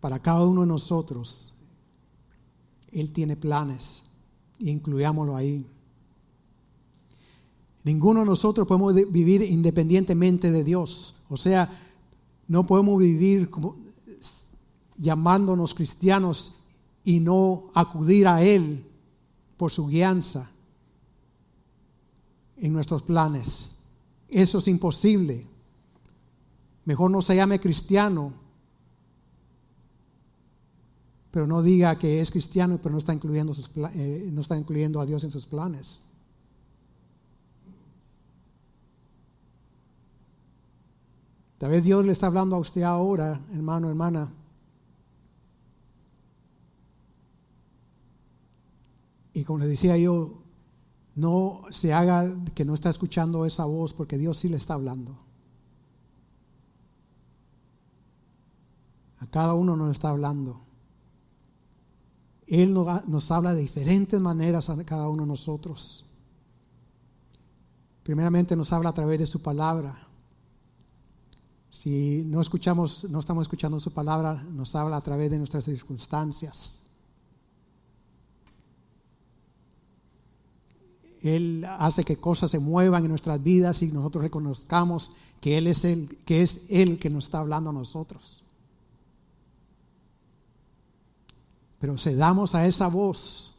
Para 0.00 0.18
cada 0.18 0.46
uno 0.46 0.62
de 0.62 0.66
nosotros, 0.66 1.54
Él 2.92 3.10
tiene 3.10 3.36
planes, 3.36 4.02
incluyámoslo 4.58 5.36
ahí. 5.36 5.66
Ninguno 7.84 8.20
de 8.20 8.26
nosotros 8.26 8.66
podemos 8.66 8.94
vivir 8.94 9.42
independientemente 9.42 10.50
de 10.50 10.64
Dios. 10.64 11.16
O 11.28 11.36
sea, 11.36 11.70
no 12.48 12.66
podemos 12.66 12.98
vivir 12.98 13.50
como 13.50 13.76
llamándonos 14.96 15.74
cristianos 15.74 16.52
y 17.04 17.20
no 17.20 17.70
acudir 17.74 18.26
a 18.26 18.42
Él 18.42 18.86
por 19.56 19.70
su 19.70 19.86
guianza 19.86 20.50
en 22.56 22.72
nuestros 22.72 23.02
planes. 23.02 23.72
Eso 24.28 24.58
es 24.58 24.68
imposible. 24.68 25.46
Mejor 26.84 27.10
no 27.10 27.22
se 27.22 27.36
llame 27.36 27.60
cristiano, 27.60 28.32
pero 31.30 31.46
no 31.46 31.62
diga 31.62 31.98
que 31.98 32.20
es 32.20 32.30
cristiano, 32.30 32.78
pero 32.80 32.92
no 32.92 32.98
está 32.98 33.12
incluyendo, 33.12 33.54
sus, 33.54 33.70
eh, 33.94 34.28
no 34.32 34.42
está 34.42 34.56
incluyendo 34.56 35.00
a 35.00 35.06
Dios 35.06 35.24
en 35.24 35.30
sus 35.30 35.46
planes. 35.46 36.02
Tal 41.58 41.70
vez 41.70 41.82
Dios 41.82 42.04
le 42.04 42.12
está 42.12 42.26
hablando 42.26 42.56
a 42.56 42.58
usted 42.58 42.82
ahora, 42.82 43.40
hermano, 43.52 43.88
hermana. 43.88 44.30
Y 49.34 49.42
como 49.44 49.58
le 49.58 49.66
decía 49.66 49.98
yo, 49.98 50.44
no 51.16 51.62
se 51.70 51.92
haga 51.92 52.32
que 52.54 52.64
no 52.64 52.74
está 52.74 52.88
escuchando 52.88 53.44
esa 53.44 53.64
voz 53.64 53.92
porque 53.92 54.16
Dios 54.16 54.38
sí 54.38 54.48
le 54.48 54.56
está 54.56 54.74
hablando. 54.74 55.18
A 59.18 59.26
cada 59.26 59.54
uno 59.54 59.76
nos 59.76 59.90
está 59.90 60.10
hablando. 60.10 60.60
Él 62.46 62.72
nos 62.74 63.30
habla 63.30 63.54
de 63.54 63.62
diferentes 63.62 64.20
maneras 64.20 64.70
a 64.70 64.84
cada 64.84 65.08
uno 65.08 65.22
de 65.22 65.28
nosotros. 65.28 66.04
Primeramente 68.04 68.54
nos 68.54 68.72
habla 68.72 68.90
a 68.90 68.94
través 68.94 69.18
de 69.18 69.26
su 69.26 69.42
palabra. 69.42 70.06
Si 71.70 72.22
no 72.26 72.40
escuchamos, 72.40 73.04
no 73.10 73.18
estamos 73.18 73.42
escuchando 73.42 73.80
su 73.80 73.92
palabra, 73.92 74.44
nos 74.52 74.76
habla 74.76 74.98
a 74.98 75.00
través 75.00 75.30
de 75.30 75.38
nuestras 75.38 75.64
circunstancias. 75.64 76.83
Él 81.24 81.64
hace 81.66 82.04
que 82.04 82.18
cosas 82.18 82.50
se 82.50 82.58
muevan 82.58 83.04
en 83.04 83.10
nuestras 83.10 83.42
vidas 83.42 83.82
y 83.82 83.88
nosotros 83.88 84.22
reconozcamos 84.22 85.10
que 85.40 85.58
Él 85.58 85.66
es 85.66 85.84
el 85.84 86.18
que 86.24 86.42
es 86.42 86.60
Él 86.68 86.98
que 86.98 87.10
nos 87.10 87.24
está 87.24 87.38
hablando 87.38 87.70
a 87.70 87.72
nosotros. 87.72 88.44
Pero 91.80 91.98
cedamos 91.98 92.54
a 92.54 92.66
esa 92.66 92.88
voz 92.88 93.54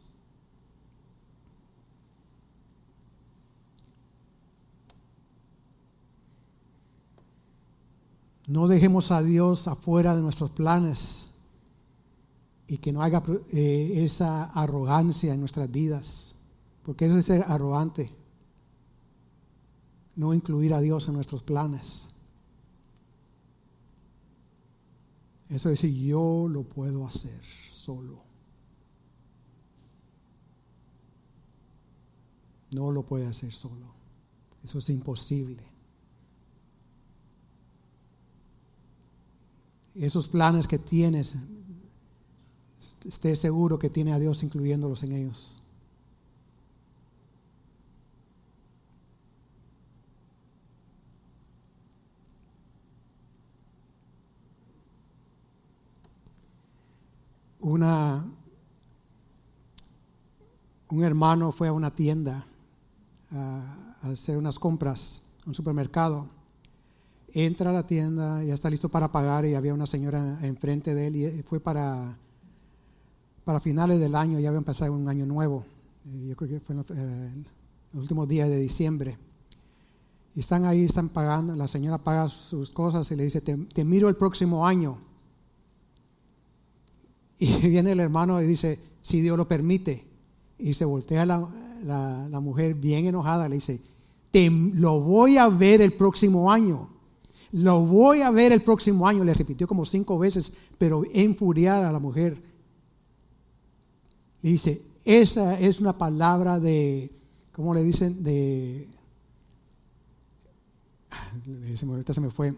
No 8.46 8.68
dejemos 8.68 9.10
a 9.10 9.22
Dios 9.22 9.66
afuera 9.66 10.14
de 10.14 10.22
nuestros 10.22 10.52
planes 10.52 11.26
y 12.68 12.78
que 12.78 12.92
no 12.92 13.02
haga 13.02 13.22
eh, 13.52 14.04
esa 14.04 14.44
arrogancia 14.44 15.34
en 15.34 15.40
nuestras 15.40 15.70
vidas, 15.70 16.35
porque 16.86 17.06
eso 17.06 17.18
es 17.18 17.24
ser 17.24 17.44
arrogante, 17.48 18.12
no 20.14 20.32
incluir 20.32 20.72
a 20.72 20.80
Dios 20.80 21.08
en 21.08 21.14
nuestros 21.14 21.42
planes. 21.42 22.06
Eso 25.48 25.68
es 25.68 25.82
decir, 25.82 25.92
yo 25.92 26.46
lo 26.48 26.62
puedo 26.62 27.04
hacer 27.04 27.42
solo. 27.72 28.22
No 32.72 32.92
lo 32.92 33.02
puede 33.02 33.26
hacer 33.26 33.52
solo. 33.52 33.92
Eso 34.62 34.78
es 34.78 34.88
imposible. 34.88 35.64
esos 39.98 40.28
planes 40.28 40.68
que 40.68 40.78
tienes, 40.78 41.34
esté 43.04 43.34
seguro 43.34 43.78
que 43.78 43.88
tiene 43.88 44.12
a 44.12 44.18
Dios 44.18 44.42
incluyéndolos 44.42 45.02
en 45.02 45.12
ellos. 45.12 45.56
Una, 57.66 58.24
un 60.88 61.02
hermano 61.02 61.50
fue 61.50 61.66
a 61.66 61.72
una 61.72 61.90
tienda 61.90 62.46
a, 63.32 63.96
hacer 64.02 64.38
unas 64.38 64.56
compras, 64.60 65.20
a 65.44 65.48
un 65.48 65.54
supermercado 65.54 66.28
entra 67.34 67.70
a 67.70 67.72
la 67.72 67.84
tienda, 67.84 68.44
ya 68.44 68.54
está 68.54 68.70
listo 68.70 68.88
para 68.88 69.10
pagar 69.10 69.44
y 69.46 69.56
había 69.56 69.74
una 69.74 69.86
señora 69.86 70.38
enfrente 70.42 70.94
de 70.94 71.06
él 71.08 71.16
y 71.16 71.42
fue 71.42 71.58
para, 71.58 72.16
para 73.44 73.58
finales 73.58 73.98
del 73.98 74.14
año, 74.14 74.38
ya 74.38 74.50
había 74.50 74.58
empezado 74.58 74.92
un 74.92 75.08
año 75.08 75.26
nuevo, 75.26 75.64
yo 76.04 76.36
creo 76.36 76.48
que 76.48 76.60
fue 76.60 76.76
en 76.76 76.84
eh, 76.88 77.44
los, 77.92 78.02
últimos 78.02 78.28
días 78.28 78.48
de 78.48 78.58
diciembre. 78.58 79.18
Y 80.36 80.40
están 80.40 80.66
ahí, 80.66 80.84
están 80.84 81.08
pagando, 81.08 81.56
la 81.56 81.66
señora 81.66 81.98
paga 81.98 82.28
sus 82.28 82.70
cosas 82.70 83.10
y 83.10 83.16
le 83.16 83.24
dice, 83.24 83.40
te, 83.40 83.84
miro 83.84 84.08
el 84.08 84.14
próximo 84.14 84.64
año. 84.64 84.98
Y 87.38 87.68
viene 87.68 87.92
el 87.92 88.00
hermano 88.00 88.40
y 88.40 88.46
dice, 88.46 88.78
si 89.02 89.20
Dios 89.20 89.36
lo 89.36 89.46
permite. 89.46 90.04
Y 90.58 90.72
se 90.74 90.84
voltea 90.84 91.26
la, 91.26 91.46
la, 91.84 92.40
mujer 92.40 92.74
bien 92.74 93.06
enojada, 93.06 93.48
le 93.48 93.56
dice, 93.56 93.80
te 94.30 94.48
lo 94.50 95.00
voy 95.00 95.36
a 95.36 95.48
ver 95.48 95.82
el 95.82 95.92
próximo 95.94 96.50
año. 96.50 96.88
Lo 97.52 97.84
voy 97.84 98.22
a 98.22 98.30
ver 98.30 98.52
el 98.52 98.62
próximo 98.64 99.06
año, 99.06 99.22
le 99.22 99.34
repitió 99.34 99.66
como 99.66 99.84
cinco 99.84 100.18
veces, 100.18 100.52
pero 100.78 101.02
enfuriada 101.12 101.92
la 101.92 102.00
mujer. 102.00 102.42
Y 104.42 104.52
dice, 104.52 104.82
esa 105.04 105.58
es 105.60 105.80
una 105.80 105.96
palabra 105.96 106.58
de, 106.58 107.12
¿cómo 107.52 107.74
le 107.74 107.84
dicen? 107.84 108.22
De, 108.22 108.88
ahorita 111.86 112.14
se 112.14 112.20
me 112.20 112.30
fue, 112.30 112.56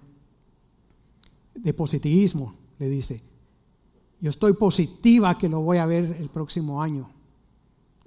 de 1.55 1.75
positivismo, 1.75 2.55
le 2.79 2.89
dice. 2.89 3.23
Yo 4.21 4.31
estoy 4.31 4.55
positiva 4.55 5.39
que 5.39 5.49
lo 5.49 5.61
voy 5.61 5.79
a 5.79 5.87
ver 5.87 6.17
el 6.19 6.29
próximo 6.29 6.83
año. 6.83 7.11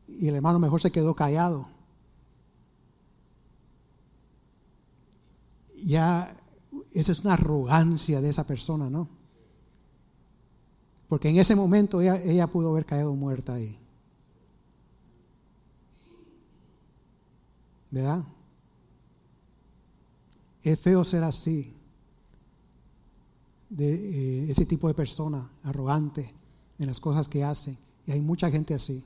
Y 0.07 0.27
el 0.27 0.35
hermano 0.35 0.59
mejor 0.59 0.81
se 0.81 0.91
quedó 0.91 1.15
callado. 1.15 1.67
Ya 5.81 6.37
Esa 6.93 7.11
es 7.11 7.21
una 7.21 7.33
arrogancia 7.33 8.21
de 8.21 8.29
esa 8.29 8.45
persona, 8.45 8.89
¿no? 8.89 9.07
Porque 11.07 11.29
en 11.29 11.37
ese 11.37 11.55
momento 11.55 12.01
ella, 12.01 12.47
pudo 12.47 12.69
haber 12.69 12.85
caído 12.85 13.13
muerta 13.13 13.55
ahí. 13.55 13.77
¿Verdad? 17.89 18.23
Es 20.63 20.79
feo 20.79 21.03
ser 21.03 21.23
así, 21.23 21.75
de 23.71 23.93
eh, 23.93 24.51
ese 24.51 24.65
tipo 24.65 24.87
de 24.89 24.93
persona, 24.93 25.49
arrogante 25.63 26.33
en 26.77 26.87
las 26.87 26.99
cosas 26.99 27.27
que 27.27 27.43
hace. 27.43 27.77
Y 28.05 28.11
hay 28.11 28.21
mucha 28.21 28.51
gente 28.51 28.73
así, 28.73 29.03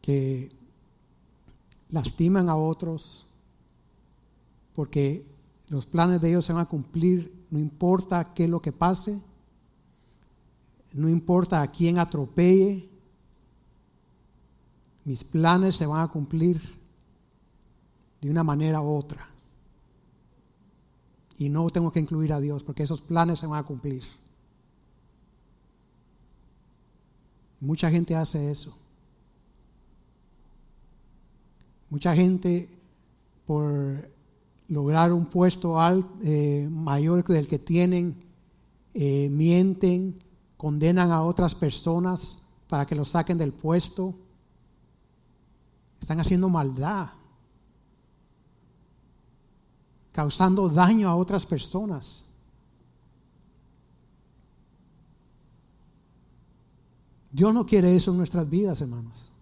que 0.00 0.50
lastiman 1.90 2.48
a 2.48 2.56
otros 2.56 3.26
porque 4.74 5.24
los 5.68 5.86
planes 5.86 6.20
de 6.20 6.30
ellos 6.30 6.46
se 6.46 6.52
van 6.52 6.62
a 6.62 6.68
cumplir, 6.68 7.46
no 7.50 7.58
importa 7.58 8.32
qué 8.32 8.44
es 8.44 8.50
lo 8.50 8.62
que 8.62 8.72
pase, 8.72 9.22
no 10.94 11.08
importa 11.08 11.60
a 11.60 11.70
quién 11.70 11.98
atropelle, 11.98 12.88
mis 15.04 15.24
planes 15.24 15.76
se 15.76 15.86
van 15.86 16.00
a 16.00 16.08
cumplir 16.08 16.60
de 18.22 18.30
una 18.30 18.42
manera 18.42 18.80
u 18.80 18.88
otra. 18.88 19.31
Y 21.42 21.48
no 21.48 21.68
tengo 21.70 21.90
que 21.90 21.98
incluir 21.98 22.32
a 22.32 22.40
Dios 22.40 22.62
porque 22.62 22.84
esos 22.84 23.02
planes 23.02 23.40
se 23.40 23.48
van 23.48 23.58
a 23.58 23.64
cumplir. 23.64 24.04
Mucha 27.58 27.90
gente 27.90 28.14
hace 28.14 28.52
eso. 28.52 28.72
Mucha 31.90 32.14
gente 32.14 32.68
por 33.44 34.08
lograr 34.68 35.12
un 35.12 35.26
puesto 35.26 35.76
eh, 36.22 36.68
mayor 36.70 37.24
del 37.24 37.48
que 37.48 37.58
tienen, 37.58 38.22
eh, 38.94 39.28
mienten, 39.28 40.20
condenan 40.56 41.10
a 41.10 41.24
otras 41.24 41.56
personas 41.56 42.40
para 42.68 42.86
que 42.86 42.94
los 42.94 43.08
saquen 43.08 43.36
del 43.36 43.52
puesto. 43.52 44.14
Están 46.00 46.20
haciendo 46.20 46.48
maldad, 46.48 47.08
causando 50.12 50.68
daño 50.68 51.08
a 51.08 51.16
otras 51.16 51.46
personas. 51.46 52.22
Dios 57.32 57.54
no 57.54 57.64
quiere 57.64 57.96
eso 57.96 58.10
en 58.10 58.18
nuestras 58.18 58.48
vidas, 58.48 58.80
hermanos. 58.82 59.32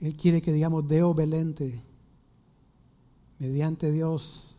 Él 0.00 0.14
quiere 0.14 0.40
que 0.42 0.52
digamos 0.52 0.86
Deo 0.86 1.14
Belente, 1.14 1.82
mediante 3.38 3.90
Dios, 3.90 4.58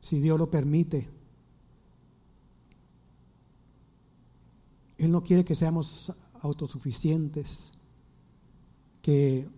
si 0.00 0.20
Dios 0.20 0.38
lo 0.38 0.50
permite. 0.50 1.08
Él 4.96 5.12
no 5.12 5.22
quiere 5.22 5.44
que 5.44 5.54
seamos 5.54 6.12
autosuficientes, 6.40 7.70
que, 9.02 9.48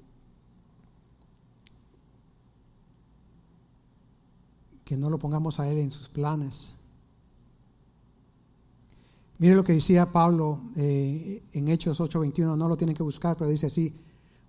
que 4.91 4.97
no 4.97 5.09
lo 5.09 5.21
pongamos 5.21 5.61
a 5.61 5.69
Él 5.71 5.79
en 5.79 5.93
sus 5.93 6.09
planes. 6.09 6.75
Mire 9.39 9.55
lo 9.55 9.63
que 9.63 9.73
decía 9.73 10.11
Pablo 10.11 10.63
eh, 10.75 11.45
en 11.53 11.69
Hechos 11.69 12.01
8:21, 12.01 12.57
no 12.57 12.67
lo 12.67 12.77
tienen 12.77 12.97
que 12.97 13.05
buscar, 13.05 13.37
pero 13.37 13.49
dice 13.49 13.67
así, 13.67 13.95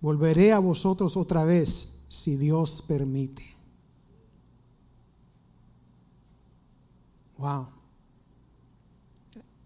volveré 0.02 0.52
a 0.52 0.58
vosotros 0.58 1.16
otra 1.16 1.44
vez 1.44 1.90
si 2.08 2.38
Dios 2.38 2.84
permite. 2.88 3.44
Wow. 7.38 7.68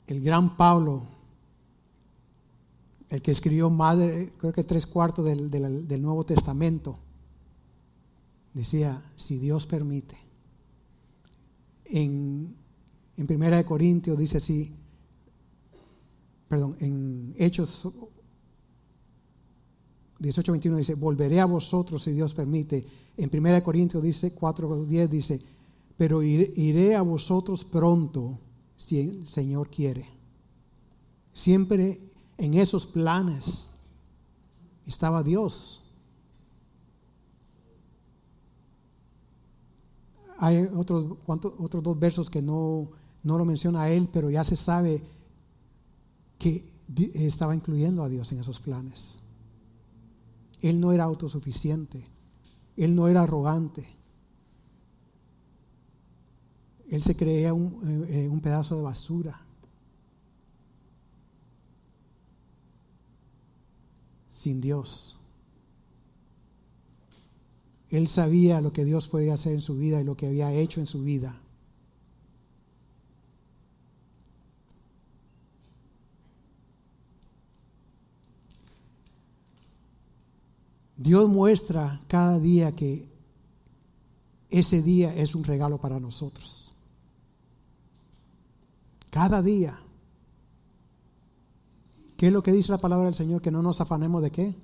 El 0.08 0.22
gran 0.22 0.58
Pablo, 0.58 1.04
el 3.08 3.22
que 3.22 3.32
escribió 3.32 3.70
más 3.70 3.98
creo 4.40 4.52
que 4.52 4.66
tres 4.66 4.86
cuartos 4.86 5.24
del, 5.24 5.50
del 5.50 6.02
Nuevo 6.02 6.26
Testamento, 6.26 7.00
decía, 8.54 9.10
si 9.16 9.38
Dios 9.38 9.66
permite. 9.68 10.25
En, 11.86 12.56
en 13.18 13.28
Primera 13.28 13.58
de 13.58 13.66
Corintios 13.66 14.18
dice 14.18 14.38
así, 14.38 14.72
perdón, 16.48 16.76
en 16.80 17.36
Hechos 17.38 17.88
18, 20.20 20.52
21 20.52 20.78
dice, 20.78 20.96
volveré 20.96 21.40
a 21.40 21.46
vosotros 21.46 22.04
si 22.04 22.12
Dios 22.14 22.34
permite. 22.34 22.86
En 23.18 23.30
1 23.32 23.64
Corintios 23.64 24.02
dice, 24.02 24.32
4, 24.32 24.86
10 24.86 25.12
dice, 25.12 25.42
pero 25.98 26.22
iré 26.24 26.96
a 26.96 27.02
vosotros 27.02 27.64
pronto 27.66 28.40
si 28.78 29.00
el 29.00 29.28
Señor 29.28 29.70
quiere. 29.70 30.06
Siempre 31.34 32.00
en 32.38 32.54
esos 32.56 32.86
planes 32.86 33.70
estaba 34.86 35.24
Dios. 35.24 35.84
Hay 40.46 40.70
otros, 40.76 41.18
otros 41.26 41.82
dos 41.82 42.00
versos 42.00 42.30
que 42.30 42.40
no, 42.40 42.92
no 43.24 43.40
lo 43.40 43.46
menciona 43.46 43.90
él, 43.90 44.08
pero 44.14 44.30
ya 44.30 44.44
se 44.44 44.56
sabe 44.56 45.02
que 46.38 46.64
estaba 47.16 47.56
incluyendo 47.56 48.04
a 48.04 48.10
Dios 48.10 48.32
en 48.32 48.42
esos 48.42 48.60
planes. 48.60 49.18
Él 50.62 50.80
no 50.80 50.92
era 50.92 51.06
autosuficiente, 51.06 52.08
él 52.78 52.96
no 52.96 53.08
era 53.08 53.24
arrogante. 53.24 53.88
Él 56.92 57.02
se 57.02 57.16
creía 57.16 57.52
un, 57.52 58.06
eh, 58.08 58.30
un 58.30 58.40
pedazo 58.40 58.76
de 58.76 58.84
basura. 58.84 59.42
Sin 64.30 64.62
Dios. 64.62 65.18
Él 67.90 68.08
sabía 68.08 68.62
lo 68.62 68.74
que 68.74 68.86
Dios 68.86 69.08
podía 69.08 69.36
hacer 69.36 69.54
en 69.54 69.62
su 69.62 69.76
vida 69.76 70.02
y 70.02 70.04
lo 70.04 70.18
que 70.18 70.28
había 70.28 70.52
hecho 70.52 70.80
en 70.80 70.86
su 70.86 71.04
vida. 71.04 71.40
Dios 80.98 81.30
muestra 81.30 82.02
cada 82.08 82.40
día 82.40 82.76
que 82.76 83.08
ese 84.50 84.82
día 84.82 85.14
es 85.14 85.36
un 85.36 85.44
regalo 85.44 85.80
para 85.80 86.00
nosotros. 86.00 86.76
Cada 89.10 89.42
día. 89.42 89.80
¿Qué 92.18 92.28
es 92.28 92.34
lo 92.34 92.42
que 92.42 92.54
dice 92.54 92.72
la 92.72 92.80
palabra 92.80 93.06
del 93.06 93.14
Señor? 93.14 93.42
Que 93.42 93.52
no 93.52 93.62
nos 93.62 93.82
afanemos 93.82 94.22
de 94.22 94.32
qué? 94.32 94.56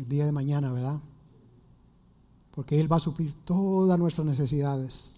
El 0.00 0.08
día 0.08 0.24
de 0.24 0.32
mañana, 0.32 0.72
¿verdad? 0.72 0.98
Porque 2.52 2.80
Él 2.80 2.90
va 2.90 2.96
a 2.96 3.00
suplir 3.00 3.34
todas 3.44 3.98
nuestras 3.98 4.26
necesidades. 4.26 5.14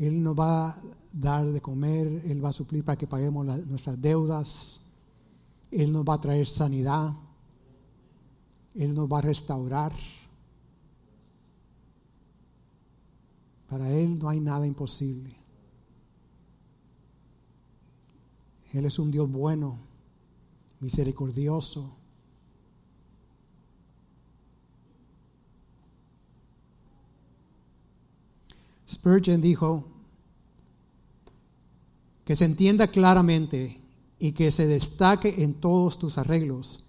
Él 0.00 0.20
nos 0.20 0.36
va 0.36 0.70
a 0.70 0.82
dar 1.12 1.46
de 1.46 1.60
comer, 1.60 2.08
Él 2.26 2.44
va 2.44 2.48
a 2.48 2.52
suplir 2.52 2.84
para 2.84 2.98
que 2.98 3.06
paguemos 3.06 3.46
nuestras 3.68 4.02
deudas. 4.02 4.80
Él 5.70 5.92
nos 5.92 6.04
va 6.04 6.14
a 6.14 6.20
traer 6.20 6.48
sanidad. 6.48 7.12
Él 8.74 8.94
nos 8.96 9.08
va 9.08 9.18
a 9.18 9.22
restaurar. 9.22 9.92
Para 13.68 13.88
Él 13.92 14.18
no 14.18 14.28
hay 14.28 14.40
nada 14.40 14.66
imposible. 14.66 15.36
Él 18.72 18.86
es 18.86 18.98
un 18.98 19.12
Dios 19.12 19.30
bueno, 19.30 19.91
misericordioso. 20.82 21.96
Spurgeon 28.90 29.40
dijo 29.40 29.84
que 32.24 32.36
se 32.36 32.44
entienda 32.44 32.88
claramente 32.88 33.80
y 34.18 34.32
que 34.32 34.50
se 34.50 34.66
destaque 34.66 35.42
en 35.42 35.54
todos 35.54 35.98
tus 35.98 36.18
arreglos, 36.18 36.84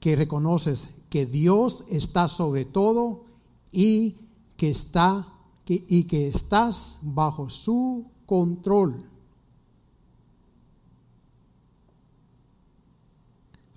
que 0.00 0.16
reconoces 0.16 0.88
que 1.10 1.26
Dios 1.26 1.84
está 1.90 2.28
sobre 2.28 2.64
todo 2.64 3.26
y 3.70 4.16
que 4.56 4.70
está 4.70 5.28
y 5.66 6.04
que 6.04 6.28
estás 6.28 6.98
bajo 7.02 7.50
su 7.50 8.06
control. 8.24 9.04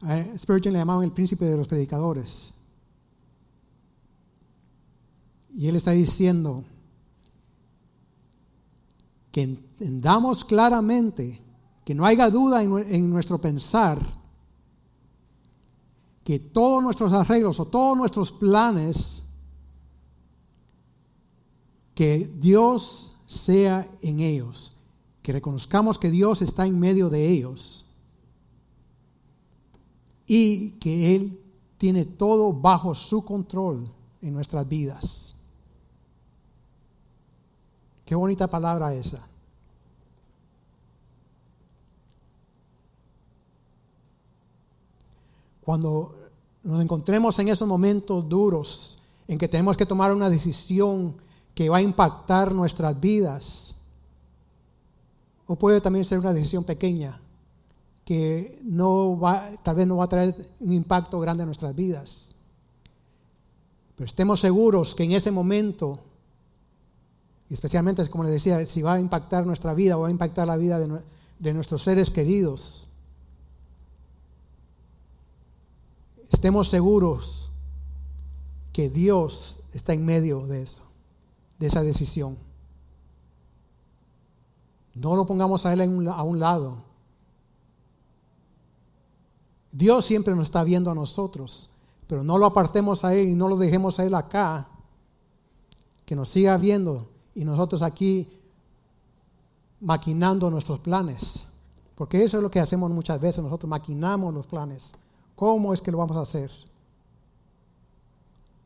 A 0.03 0.23
Spurgeon 0.37 0.73
le 0.73 0.79
llamaban 0.79 1.03
el 1.03 1.11
príncipe 1.11 1.45
de 1.45 1.57
los 1.57 1.67
predicadores. 1.67 2.53
Y 5.53 5.67
él 5.67 5.75
está 5.75 5.91
diciendo 5.91 6.63
que 9.31 9.43
entendamos 9.43 10.43
claramente 10.43 11.39
que 11.85 11.93
no 11.93 12.05
haya 12.05 12.29
duda 12.29 12.63
en, 12.63 13.09
nuestro 13.09 13.39
pensar 13.39 13.99
que 16.23 16.39
todos 16.39 16.81
nuestros 16.81 17.11
arreglos 17.13 17.59
o 17.59 17.65
todos 17.65 17.97
nuestros 17.97 18.31
planes, 18.31 19.23
que 21.95 22.31
Dios 22.39 23.17
sea 23.25 23.89
en 24.01 24.19
ellos, 24.19 24.77
que 25.21 25.33
reconozcamos 25.33 25.97
que 25.99 26.11
Dios 26.11 26.41
está 26.41 26.65
en 26.65 26.79
medio 26.79 27.09
de 27.09 27.29
ellos 27.29 27.80
y 30.33 30.79
que 30.79 31.13
Él 31.13 31.37
tiene 31.77 32.05
todo 32.05 32.53
bajo 32.53 32.95
su 32.95 33.25
control 33.25 33.91
en 34.21 34.33
nuestras 34.33 34.65
vidas. 34.65 35.35
Qué 38.05 38.15
bonita 38.15 38.47
palabra 38.47 38.93
esa. 38.93 39.27
Cuando 45.65 46.15
nos 46.63 46.81
encontremos 46.81 47.37
en 47.39 47.49
esos 47.49 47.67
momentos 47.67 48.29
duros 48.29 48.99
en 49.27 49.37
que 49.37 49.49
tenemos 49.49 49.75
que 49.75 49.85
tomar 49.85 50.15
una 50.15 50.29
decisión 50.29 51.13
que 51.53 51.67
va 51.67 51.77
a 51.77 51.81
impactar 51.81 52.53
nuestras 52.53 52.97
vidas, 52.97 53.75
o 55.45 55.57
puede 55.57 55.81
también 55.81 56.05
ser 56.05 56.19
una 56.19 56.31
decisión 56.31 56.63
pequeña 56.63 57.19
que 58.11 58.59
no 58.65 59.17
va, 59.17 59.55
tal 59.63 59.77
vez 59.77 59.87
no 59.87 59.95
va 59.95 60.03
a 60.03 60.09
traer 60.09 60.35
un 60.59 60.73
impacto 60.73 61.17
grande 61.21 61.43
en 61.43 61.47
nuestras 61.47 61.73
vidas. 61.73 62.31
Pero 63.95 64.05
estemos 64.05 64.41
seguros 64.41 64.95
que 64.95 65.05
en 65.05 65.13
ese 65.13 65.31
momento, 65.31 65.97
especialmente 67.49 68.05
como 68.09 68.25
les 68.25 68.33
decía, 68.33 68.65
si 68.65 68.81
va 68.81 68.95
a 68.95 68.99
impactar 68.99 69.45
nuestra 69.45 69.73
vida 69.73 69.95
o 69.95 70.01
va 70.01 70.09
a 70.09 70.11
impactar 70.11 70.45
la 70.45 70.57
vida 70.57 70.77
de 70.77 71.53
nuestros 71.53 71.83
seres 71.83 72.11
queridos, 72.11 72.85
estemos 76.31 76.67
seguros 76.67 77.49
que 78.73 78.89
Dios 78.89 79.61
está 79.71 79.93
en 79.93 80.05
medio 80.05 80.47
de 80.47 80.63
eso, 80.63 80.81
de 81.59 81.67
esa 81.67 81.81
decisión. 81.81 82.37
No 84.95 85.15
lo 85.15 85.25
pongamos 85.25 85.65
a 85.65 85.71
Él 85.71 86.09
a 86.09 86.23
un 86.23 86.39
lado. 86.41 86.90
Dios 89.71 90.05
siempre 90.05 90.35
nos 90.35 90.45
está 90.45 90.63
viendo 90.63 90.91
a 90.91 90.95
nosotros, 90.95 91.69
pero 92.07 92.23
no 92.23 92.37
lo 92.37 92.45
apartemos 92.45 93.05
a 93.05 93.13
Él 93.13 93.29
y 93.29 93.35
no 93.35 93.47
lo 93.47 93.57
dejemos 93.57 93.99
a 93.99 94.05
Él 94.05 94.13
acá, 94.13 94.67
que 96.05 96.15
nos 96.15 96.29
siga 96.29 96.57
viendo 96.57 97.07
y 97.33 97.45
nosotros 97.45 97.81
aquí 97.81 98.27
maquinando 99.79 100.51
nuestros 100.51 100.79
planes. 100.79 101.45
Porque 101.95 102.23
eso 102.23 102.37
es 102.37 102.43
lo 102.43 102.51
que 102.51 102.59
hacemos 102.59 102.91
muchas 102.91 103.19
veces, 103.19 103.43
nosotros 103.43 103.69
maquinamos 103.69 104.33
los 104.33 104.47
planes. 104.47 104.93
¿Cómo 105.35 105.73
es 105.73 105.81
que 105.81 105.91
lo 105.91 105.99
vamos 105.99 106.17
a 106.17 106.21
hacer? 106.21 106.51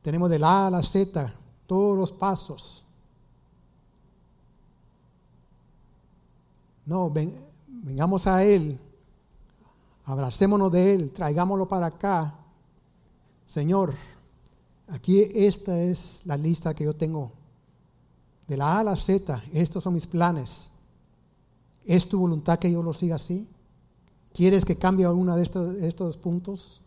Tenemos 0.01 0.29
de 0.29 0.39
la 0.39 0.63
A 0.63 0.67
a 0.67 0.71
la 0.71 0.83
Z 0.83 1.33
todos 1.67 1.97
los 1.97 2.11
pasos. 2.11 2.83
No, 6.85 7.11
vengamos 7.67 8.27
a 8.27 8.43
Él, 8.43 8.79
abracémonos 10.05 10.71
de 10.71 10.93
Él, 10.93 11.11
traigámoslo 11.11 11.67
para 11.67 11.87
acá. 11.87 12.35
Señor, 13.45 13.95
aquí 14.87 15.29
esta 15.33 15.81
es 15.81 16.21
la 16.25 16.37
lista 16.37 16.73
que 16.73 16.83
yo 16.83 16.95
tengo. 16.95 17.31
De 18.47 18.57
la 18.57 18.73
A 18.73 18.79
a 18.79 18.83
la 18.83 18.95
Z, 18.95 19.43
estos 19.53 19.83
son 19.83 19.93
mis 19.93 20.05
planes. 20.05 20.69
¿Es 21.85 22.07
tu 22.07 22.19
voluntad 22.19 22.59
que 22.59 22.71
yo 22.71 22.81
lo 22.83 22.93
siga 22.93 23.15
así? 23.15 23.47
¿Quieres 24.33 24.65
que 24.65 24.75
cambie 24.75 25.05
alguno 25.05 25.35
de 25.35 25.43
estos, 25.87 26.17
puntos? 26.17 26.81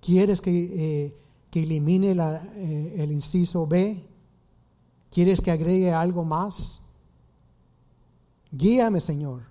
¿Quieres 0.00 0.40
que, 0.40 0.50
eh, 0.50 1.14
elimine 1.52 2.12
eh, 2.12 2.94
el 2.98 3.10
inciso 3.10 3.66
B? 3.66 4.00
¿Quieres 5.10 5.40
que 5.40 5.50
agregue 5.50 5.92
algo 5.92 6.24
más? 6.24 6.80
Guíame, 8.58 9.00
Señor. 9.00 9.42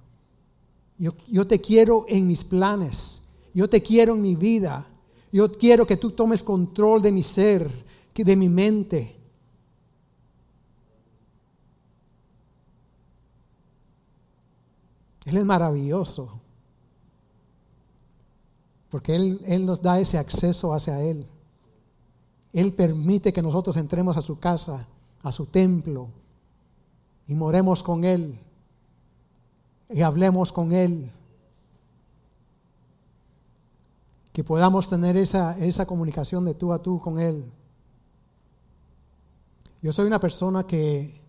Yo, 0.97 1.47
te 1.47 1.62
quiero 1.62 2.05
en 2.10 2.28
mis 2.28 2.43
planes. 2.43 3.22
Yo 3.53 3.70
te 3.70 3.82
quiero 3.82 4.16
en 4.16 4.22
mi 4.22 4.36
vida. 4.36 4.86
Yo 5.32 5.58
quiero 5.58 5.88
que 5.88 5.95
tú 5.95 6.12
tomes 6.12 6.43
control 6.43 7.01
de 7.01 7.14
mi 7.14 7.24
ser, 7.24 7.72
de 8.14 8.36
mi 8.36 8.49
mente. 8.49 9.16
Él 15.24 15.38
es 15.38 15.45
maravilloso. 15.45 16.41
Porque 18.89 19.16
Él 19.16 19.66
nos 19.66 19.82
da 19.82 20.01
ese 20.01 20.18
acceso 20.18 20.74
hacia 20.74 21.01
Él. 21.01 21.26
Él 22.51 22.74
permite 22.74 23.32
que 23.32 23.41
nosotros 23.41 23.78
entremos 23.78 24.18
a 24.18 24.22
su 24.22 24.38
casa, 24.38 24.86
a 25.22 25.32
su 25.32 25.45
templo, 25.45 26.10
y 27.28 27.36
moremos 27.36 27.84
con 27.84 28.03
Él, 28.03 28.39
y 29.90 30.02
hablemos 30.02 30.52
con 30.52 30.74
Él. 30.74 31.12
Que 34.34 34.44
podamos 34.44 34.90
tener 34.90 35.18
esa, 35.18 35.58
esa 35.58 35.86
comunicación 35.86 36.46
de 36.46 36.54
tú 36.54 36.74
a 36.74 36.82
tú 36.82 37.00
con 37.00 37.20
Él. 37.20 37.52
Yo 39.82 39.94
soy 39.94 40.08
una 40.08 40.20
persona 40.20 40.66
que, 40.66 41.22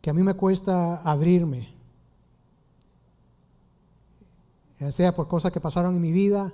que 0.00 0.10
a 0.10 0.14
mí 0.14 0.22
me 0.22 0.34
cuesta 0.34 0.96
abrirme 0.96 1.76
ya 4.78 4.92
sea 4.92 5.14
por 5.14 5.28
cosas 5.28 5.52
que 5.52 5.60
pasaron 5.60 5.94
en 5.94 6.00
mi 6.00 6.12
vida, 6.12 6.52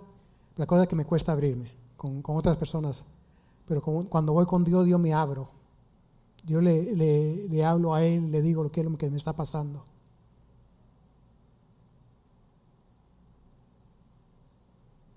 la 0.56 0.66
cosa 0.66 0.86
que 0.86 0.96
me 0.96 1.04
cuesta 1.04 1.32
abrirme 1.32 1.72
con, 1.96 2.22
otras 2.24 2.56
personas. 2.56 3.04
Pero 3.66 3.80
cuando 3.80 4.32
voy 4.32 4.46
con 4.46 4.64
Dios, 4.64 4.84
Dios 4.84 5.00
me 5.00 5.12
abro. 5.12 5.48
Yo 6.44 6.60
le, 6.60 6.94
le, 7.48 7.64
hablo 7.64 7.94
a 7.94 8.04
Él, 8.04 8.30
le 8.30 8.42
digo 8.42 8.62
lo 8.62 8.70
que, 8.70 8.82
lo 8.84 8.96
que 8.96 9.10
me 9.10 9.18
está 9.18 9.32
pasando. 9.32 9.84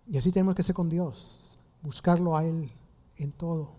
Y 0.08 0.18
así 0.18 0.32
tenemos 0.32 0.56
que 0.56 0.64
ser 0.64 0.76
con 0.76 0.90
Dios, 0.90 1.60
buscarlo 1.82 2.38
a 2.38 2.46
Él 2.46 2.72
en 3.18 3.32
todo. 3.32 3.74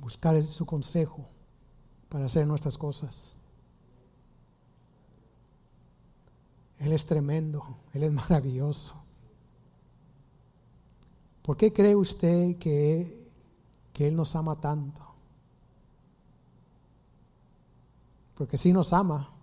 Buscar 0.00 0.40
su 0.42 0.66
consejo 0.66 1.28
para 2.08 2.26
hacer 2.26 2.46
nuestras 2.46 2.76
cosas. 2.76 3.34
Él 6.78 6.92
es 6.92 7.04
tremendo, 7.04 7.76
Él 7.92 8.04
es 8.04 8.12
maravilloso. 8.12 8.94
¿Por 11.42 11.56
qué 11.56 11.72
cree 11.72 11.94
usted 11.94 12.56
que, 12.56 13.30
que 13.92 14.08
Él 14.08 14.16
nos 14.16 14.34
ama 14.34 14.60
tanto? 14.60 15.06
Porque 18.34 18.56
sí 18.56 18.72
nos 18.72 18.92
ama. 18.92 19.39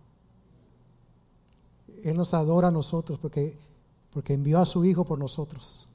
Él 2.04 2.18
nos 2.18 2.34
adora 2.34 2.70
a 2.70 2.72
nosotros 2.72 3.20
porque, 3.20 3.58
porque 4.14 4.34
envió 4.34 4.60
a 4.60 4.66
su 4.66 4.86
Hijo 4.86 5.06
por 5.06 5.20
nosotros. 5.20 5.88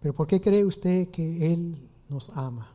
Pero 0.00 0.14
¿por 0.14 0.26
qué 0.26 0.40
cree 0.40 0.64
usted 0.64 1.08
que 1.08 1.52
Él 1.52 1.76
nos 2.08 2.30
ama? 2.30 2.68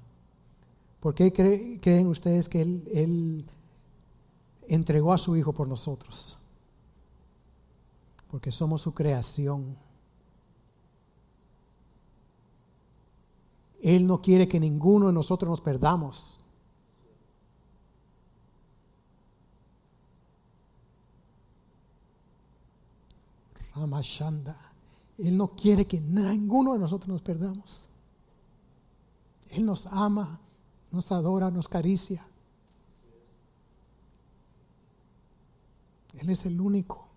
¿Por 1.00 1.16
qué 1.16 1.32
creen 1.32 2.08
ustedes 2.08 2.48
que 2.48 2.62
Él, 2.62 2.84
él 2.94 3.46
entregó 4.68 5.14
a 5.14 5.18
su 5.18 5.36
Hijo 5.36 5.52
por 5.54 5.68
nosotros, 5.68 6.38
porque 8.30 8.52
somos 8.52 8.82
su 8.82 8.94
creación. 8.94 9.76
Él 13.82 14.06
no 14.06 14.22
quiere 14.22 14.48
que 14.48 14.60
ninguno 14.60 15.08
de 15.08 15.14
nosotros 15.14 15.50
nos 15.50 15.62
perdamos. 15.62 16.40
Ramashanda. 23.76 24.56
Él 25.18 25.38
no 25.38 25.50
quiere 25.50 25.86
que 25.86 26.00
ninguno 26.00 26.74
de 26.74 26.80
nosotros 26.80 27.10
nos 27.10 27.22
perdamos. 27.22 27.88
Él 29.50 29.66
nos 29.66 29.86
ama, 29.88 30.40
nos 30.92 31.12
adora, 31.12 31.52
nos 31.52 31.68
caricia. 31.68 32.26
Él 36.20 36.30
es 36.30 36.46
el 36.46 36.60
único 36.60 37.08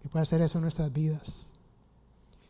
que 0.00 0.08
puede 0.08 0.22
hacer 0.22 0.40
eso 0.42 0.58
en 0.58 0.62
nuestras 0.62 0.92
vidas. 0.92 1.52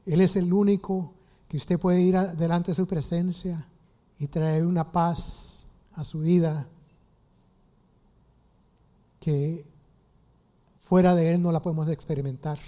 Él 0.07 0.21
es 0.21 0.37
el 0.37 0.53
único 0.53 1.13
que 1.49 1.57
usted 1.57 1.79
puede 1.79 2.01
ir 2.01 2.17
delante 2.37 2.73
de 2.73 2.75
su 2.75 2.87
presencia 2.87 3.67
y 4.19 4.29
traer 4.29 4.65
una 4.67 4.91
paz 4.91 5.65
a 5.95 6.05
su 6.05 6.21
vida 6.21 6.69
que 9.21 9.65
fuera 10.85 11.15
de 11.15 11.35
Él 11.35 11.43
no 11.43 11.53
la 11.53 11.61
podemos 11.61 11.89
experimentar. 11.89 12.59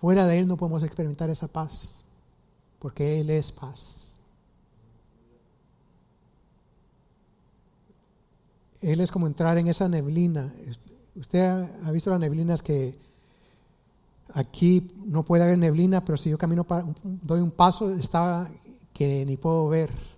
Fuera 0.00 0.26
de 0.26 0.38
Él 0.38 0.48
no 0.48 0.56
podemos 0.56 0.82
experimentar 0.82 1.30
esa 1.30 1.48
paz, 1.48 2.04
porque 2.78 3.20
Él 3.20 3.30
es 3.30 3.52
paz. 3.52 4.14
Él 8.80 9.00
es 9.00 9.10
como 9.10 9.26
entrar 9.26 9.56
en 9.56 9.66
esa 9.68 9.88
neblina. 9.88 10.52
Usted 11.16 11.40
ha 11.40 11.90
visto 11.90 12.10
las 12.10 12.20
neblinas 12.20 12.62
que 12.62 12.98
aquí 14.34 14.92
no 15.06 15.22
puede 15.22 15.44
haber 15.44 15.56
neblina, 15.56 16.04
pero 16.04 16.18
si 16.18 16.28
yo 16.28 16.36
camino, 16.36 16.64
para, 16.64 16.86
doy 17.02 17.40
un 17.40 17.50
paso, 17.50 17.90
está 17.90 18.50
que 18.92 19.24
ni 19.24 19.36
puedo 19.36 19.68
ver. 19.68 20.13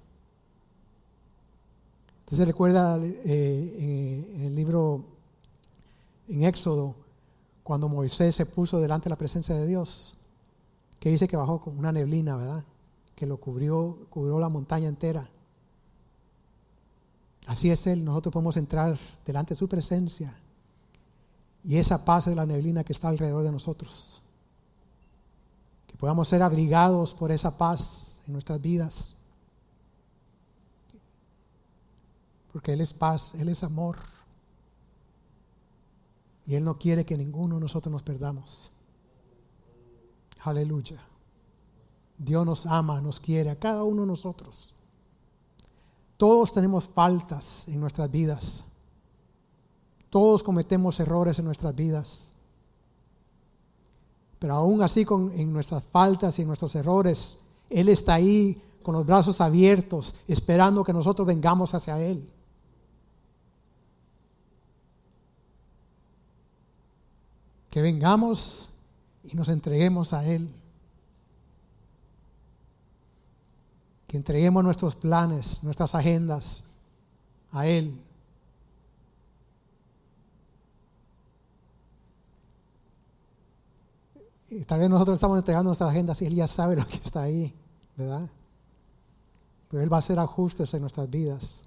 Entonces 2.26 2.46
recuerda 2.46 2.98
eh, 3.00 4.32
en 4.34 4.42
el 4.42 4.54
libro, 4.56 5.04
en 6.28 6.42
Éxodo, 6.42 6.96
cuando 7.62 7.88
Moisés 7.88 8.34
se 8.34 8.46
puso 8.46 8.80
delante 8.80 9.04
de 9.04 9.10
la 9.10 9.16
presencia 9.16 9.54
de 9.54 9.64
Dios, 9.64 10.14
que 10.98 11.10
dice 11.10 11.28
que 11.28 11.36
bajó 11.36 11.60
con 11.60 11.78
una 11.78 11.92
neblina, 11.92 12.36
¿verdad? 12.36 12.64
Que 13.14 13.26
lo 13.26 13.36
cubrió, 13.36 13.96
cubrió 14.10 14.40
la 14.40 14.48
montaña 14.48 14.88
entera. 14.88 15.28
Así 17.46 17.70
es 17.70 17.86
Él, 17.86 18.04
nosotros 18.04 18.32
podemos 18.32 18.56
entrar 18.56 18.98
delante 19.24 19.54
de 19.54 19.58
su 19.58 19.68
presencia 19.68 20.36
y 21.66 21.78
esa 21.78 22.04
paz 22.04 22.28
es 22.28 22.36
la 22.36 22.46
neblina 22.46 22.84
que 22.84 22.92
está 22.92 23.08
alrededor 23.08 23.42
de 23.42 23.50
nosotros. 23.50 24.22
Que 25.88 25.96
podamos 25.96 26.28
ser 26.28 26.40
abrigados 26.42 27.12
por 27.12 27.32
esa 27.32 27.58
paz 27.58 28.20
en 28.28 28.34
nuestras 28.34 28.60
vidas. 28.60 29.15
Porque 32.56 32.72
Él 32.72 32.80
es 32.80 32.94
paz, 32.94 33.34
Él 33.34 33.50
es 33.50 33.62
amor. 33.62 33.98
Y 36.46 36.54
Él 36.54 36.64
no 36.64 36.78
quiere 36.78 37.04
que 37.04 37.18
ninguno 37.18 37.56
de 37.56 37.60
nosotros 37.60 37.92
nos 37.92 38.02
perdamos. 38.02 38.70
Aleluya. 40.42 40.98
Dios 42.16 42.46
nos 42.46 42.64
ama, 42.64 43.02
nos 43.02 43.20
quiere 43.20 43.50
a 43.50 43.58
cada 43.58 43.84
uno 43.84 44.00
de 44.00 44.08
nosotros. 44.08 44.74
Todos 46.16 46.54
tenemos 46.54 46.84
faltas 46.86 47.68
en 47.68 47.78
nuestras 47.78 48.10
vidas. 48.10 48.64
Todos 50.08 50.42
cometemos 50.42 50.98
errores 50.98 51.38
en 51.38 51.44
nuestras 51.44 51.74
vidas. 51.74 52.32
Pero 54.38 54.54
aún 54.54 54.80
así, 54.80 55.04
con, 55.04 55.30
en 55.32 55.52
nuestras 55.52 55.84
faltas 55.84 56.38
y 56.38 56.40
en 56.40 56.48
nuestros 56.48 56.74
errores, 56.74 57.36
Él 57.68 57.90
está 57.90 58.14
ahí 58.14 58.62
con 58.82 58.94
los 58.94 59.04
brazos 59.04 59.42
abiertos, 59.42 60.14
esperando 60.26 60.84
que 60.84 60.94
nosotros 60.94 61.26
vengamos 61.26 61.74
hacia 61.74 62.00
Él. 62.00 62.32
Que 67.76 67.82
vengamos 67.82 68.70
y 69.22 69.36
nos 69.36 69.50
entreguemos 69.50 70.14
a 70.14 70.24
Él. 70.24 70.48
Que 74.06 74.16
entreguemos 74.16 74.64
nuestros 74.64 74.96
planes, 74.96 75.62
nuestras 75.62 75.94
agendas 75.94 76.64
a 77.52 77.66
Él. 77.66 78.00
Y 84.48 84.64
tal 84.64 84.80
vez 84.80 84.88
nosotros 84.88 85.16
estamos 85.16 85.36
entregando 85.36 85.68
nuestra 85.68 85.90
agenda 85.90 86.14
si 86.14 86.24
Él 86.24 86.34
ya 86.34 86.46
sabe 86.46 86.76
lo 86.76 86.86
que 86.86 86.96
está 86.96 87.24
ahí, 87.24 87.52
¿verdad? 87.94 88.26
Pero 89.70 89.82
Él 89.82 89.92
va 89.92 89.96
a 89.96 90.00
hacer 90.00 90.18
ajustes 90.18 90.72
en 90.72 90.80
nuestras 90.80 91.10
vidas. 91.10 91.62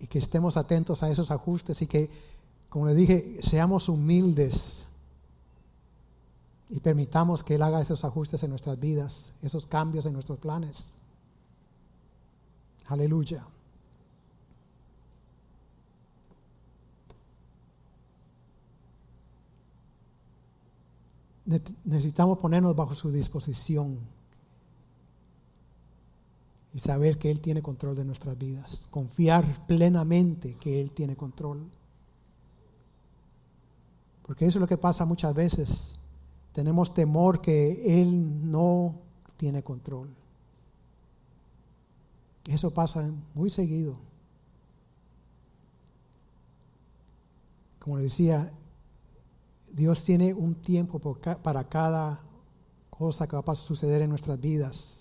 Y 0.00 0.06
que 0.06 0.18
estemos 0.18 0.56
atentos 0.56 1.02
a 1.02 1.10
esos 1.10 1.30
ajustes 1.30 1.82
y 1.82 1.86
que, 1.86 2.10
como 2.68 2.86
le 2.86 2.94
dije, 2.94 3.40
seamos 3.42 3.88
humildes 3.88 4.86
y 6.70 6.80
permitamos 6.80 7.42
que 7.42 7.54
Él 7.54 7.62
haga 7.62 7.80
esos 7.80 8.04
ajustes 8.04 8.42
en 8.42 8.50
nuestras 8.50 8.78
vidas, 8.78 9.32
esos 9.42 9.66
cambios 9.66 10.06
en 10.06 10.12
nuestros 10.12 10.38
planes. 10.38 10.92
Aleluya. 12.86 13.46
necesitamos 21.84 22.38
ponernos 22.38 22.76
bajo 22.76 22.94
su 22.94 23.10
disposición 23.10 23.98
y 26.74 26.78
saber 26.80 27.18
que 27.18 27.30
Él 27.30 27.40
tiene 27.40 27.62
control 27.62 27.96
de 27.96 28.04
nuestras 28.04 28.36
vidas, 28.36 28.88
confiar 28.90 29.66
plenamente 29.66 30.54
que 30.54 30.80
Él 30.80 30.90
tiene 30.90 31.16
control. 31.16 31.66
Porque 34.26 34.46
eso 34.46 34.58
es 34.58 34.60
lo 34.60 34.68
que 34.68 34.76
pasa 34.76 35.06
muchas 35.06 35.34
veces. 35.34 35.96
Tenemos 36.52 36.92
temor 36.92 37.40
que 37.40 38.00
Él 38.00 38.50
no 38.50 38.94
tiene 39.38 39.62
control. 39.62 40.08
Eso 42.46 42.70
pasa 42.70 43.10
muy 43.34 43.50
seguido. 43.50 43.94
Como 47.78 47.96
le 47.96 48.04
decía, 48.04 48.52
Dios 49.72 50.02
tiene 50.04 50.34
un 50.34 50.54
tiempo 50.54 50.98
para 51.42 51.64
cada 51.68 52.20
cosa 52.90 53.26
que 53.26 53.36
va 53.36 53.42
a 53.46 53.54
suceder 53.54 54.02
en 54.02 54.10
nuestras 54.10 54.40
vidas. 54.40 54.97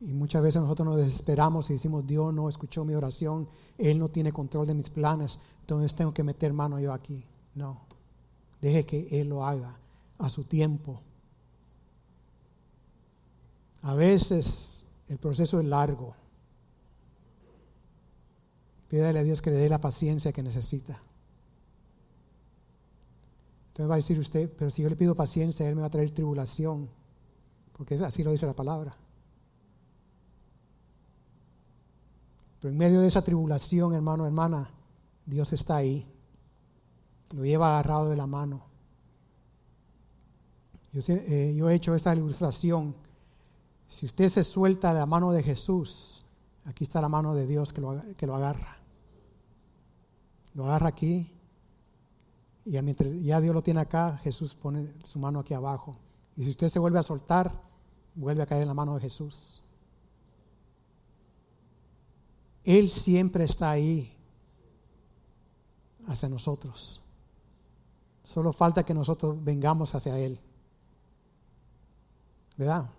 Y 0.00 0.12
muchas 0.12 0.42
veces 0.42 0.62
nosotros 0.62 0.86
nos 0.86 0.96
desesperamos 0.98 1.68
y 1.70 1.72
decimos, 1.72 2.06
Dios 2.06 2.32
no 2.32 2.48
escuchó 2.48 2.84
mi 2.84 2.94
oración, 2.94 3.48
Él 3.78 3.98
no 3.98 4.08
tiene 4.08 4.32
control 4.32 4.66
de 4.66 4.74
mis 4.74 4.90
planes, 4.90 5.38
entonces 5.60 5.94
tengo 5.94 6.14
que 6.14 6.22
meter 6.22 6.52
mano 6.52 6.78
yo 6.78 6.92
aquí. 6.92 7.24
No, 7.54 7.80
deje 8.60 8.86
que 8.86 9.20
Él 9.20 9.28
lo 9.28 9.44
haga 9.44 9.76
a 10.18 10.30
su 10.30 10.44
tiempo. 10.44 11.00
A 13.82 13.94
veces 13.94 14.84
el 15.08 15.18
proceso 15.18 15.58
es 15.58 15.66
largo. 15.66 16.14
Pídale 18.88 19.18
a 19.18 19.22
Dios 19.24 19.42
que 19.42 19.50
le 19.50 19.56
dé 19.56 19.68
la 19.68 19.80
paciencia 19.80 20.32
que 20.32 20.42
necesita. 20.42 21.02
Entonces 23.68 23.90
va 23.90 23.94
a 23.94 23.98
decir 23.98 24.18
usted, 24.18 24.50
pero 24.56 24.70
si 24.70 24.82
yo 24.82 24.88
le 24.88 24.96
pido 24.96 25.14
paciencia, 25.14 25.68
Él 25.68 25.74
me 25.74 25.82
va 25.82 25.88
a 25.88 25.90
traer 25.90 26.10
tribulación, 26.12 26.88
porque 27.76 27.96
así 27.96 28.22
lo 28.22 28.32
dice 28.32 28.46
la 28.46 28.54
palabra. 28.54 28.96
Pero 32.60 32.72
en 32.72 32.78
medio 32.78 33.00
de 33.00 33.08
esa 33.08 33.22
tribulación, 33.22 33.94
hermano, 33.94 34.26
hermana, 34.26 34.70
Dios 35.26 35.52
está 35.52 35.76
ahí. 35.76 36.06
Lo 37.30 37.44
lleva 37.44 37.70
agarrado 37.70 38.08
de 38.10 38.16
la 38.16 38.26
mano. 38.26 38.62
Yo, 40.92 41.02
eh, 41.08 41.54
yo 41.56 41.68
he 41.68 41.74
hecho 41.74 41.94
esta 41.94 42.14
ilustración. 42.14 42.94
Si 43.88 44.06
usted 44.06 44.28
se 44.28 44.44
suelta 44.44 44.92
de 44.92 45.00
la 45.00 45.06
mano 45.06 45.32
de 45.32 45.42
Jesús, 45.42 46.24
aquí 46.64 46.84
está 46.84 47.00
la 47.00 47.08
mano 47.08 47.34
de 47.34 47.46
Dios 47.46 47.72
que 47.72 47.80
lo, 47.80 48.00
que 48.16 48.26
lo 48.26 48.34
agarra. 48.34 48.78
Lo 50.54 50.64
agarra 50.64 50.88
aquí 50.88 51.32
y 52.68 52.82
mientras 52.82 53.10
ya 53.22 53.40
Dios 53.40 53.54
lo 53.54 53.62
tiene 53.62 53.80
acá, 53.80 54.18
Jesús 54.22 54.54
pone 54.54 54.92
su 55.04 55.18
mano 55.18 55.38
aquí 55.38 55.54
abajo. 55.54 55.96
Y 56.36 56.44
si 56.44 56.50
usted 56.50 56.68
se 56.68 56.78
vuelve 56.78 56.98
a 56.98 57.02
soltar, 57.02 57.50
vuelve 58.14 58.42
a 58.42 58.46
caer 58.46 58.62
en 58.62 58.68
la 58.68 58.74
mano 58.74 58.94
de 58.94 59.00
Jesús. 59.00 59.62
Él 62.68 62.90
siempre 62.90 63.44
está 63.44 63.70
ahí 63.70 64.12
hacia 66.06 66.28
nosotros. 66.28 67.02
Solo 68.24 68.52
falta 68.52 68.84
que 68.84 68.92
nosotros 68.92 69.42
vengamos 69.42 69.94
hacia 69.94 70.18
Él. 70.18 70.38
¿Verdad? 72.58 72.90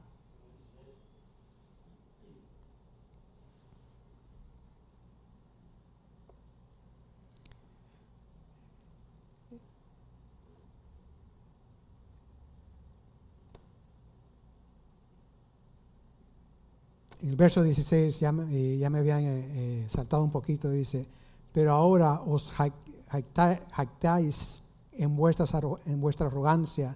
El 17.22 17.36
verso 17.36 17.64
16 17.64 18.20
ya 18.20 18.32
me, 18.32 18.44
eh, 18.56 18.78
ya 18.78 18.90
me 18.90 19.00
habían 19.00 19.24
eh, 19.24 19.46
eh, 19.50 19.88
saltado 19.90 20.24
un 20.24 20.32
poquito, 20.32 20.70
dice, 20.70 21.06
pero 21.54 21.74
ahora 21.74 22.22
os 22.22 22.52
jactáis 23.72 24.62
en, 24.94 25.16
vuestras, 25.16 25.52
en 25.86 26.00
vuestra 26.00 26.28
arrogancia. 26.28 26.96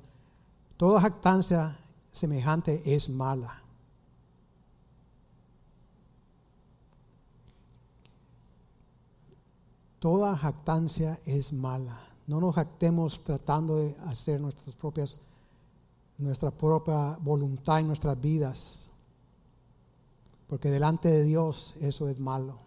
Toda 0.77 1.01
jactancia 1.01 1.77
semejante 2.11 2.81
es 2.85 3.09
mala. 3.09 3.61
Toda 9.99 10.37
jactancia 10.37 11.19
es 11.25 11.53
mala. 11.53 11.99
No 12.27 12.39
nos 12.39 12.55
jactemos 12.55 13.21
tratando 13.23 13.77
de 13.77 13.95
hacer 14.05 14.39
nuestras 14.39 14.75
propias, 14.75 15.19
nuestra 16.17 16.51
propia 16.51 17.17
voluntad 17.21 17.79
en 17.79 17.87
nuestras 17.87 18.19
vidas 18.19 18.89
porque 20.47 20.69
delante 20.69 21.09
de 21.09 21.23
Dios 21.23 21.75
eso 21.81 22.09
es 22.09 22.19
malo. 22.19 22.59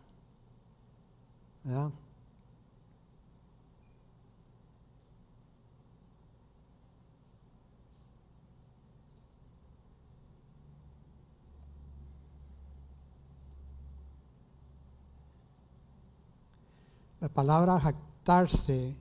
La 17.21 17.29
palabra 17.29 17.81
jactarse 17.81 18.95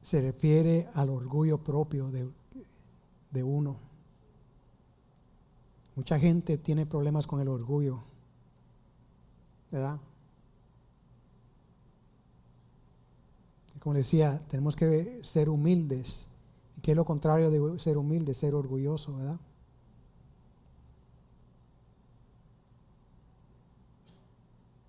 se 0.00 0.20
refiere 0.20 0.88
al 0.94 1.10
orgullo 1.10 1.58
propio 1.58 2.10
de, 2.10 2.30
de 3.30 3.42
uno. 3.42 3.93
Mucha 5.96 6.18
gente 6.18 6.58
tiene 6.58 6.86
problemas 6.86 7.26
con 7.26 7.40
el 7.40 7.48
orgullo, 7.48 8.00
¿verdad? 9.70 9.98
Como 13.78 13.94
decía, 13.94 14.42
tenemos 14.48 14.76
que 14.76 15.20
ser 15.22 15.48
humildes. 15.48 16.26
¿Y 16.76 16.80
qué 16.80 16.92
es 16.92 16.96
lo 16.96 17.04
contrario 17.04 17.50
de 17.50 17.78
ser 17.78 17.98
humilde? 17.98 18.34
Ser 18.34 18.54
orgulloso, 18.54 19.14
¿verdad? 19.16 19.38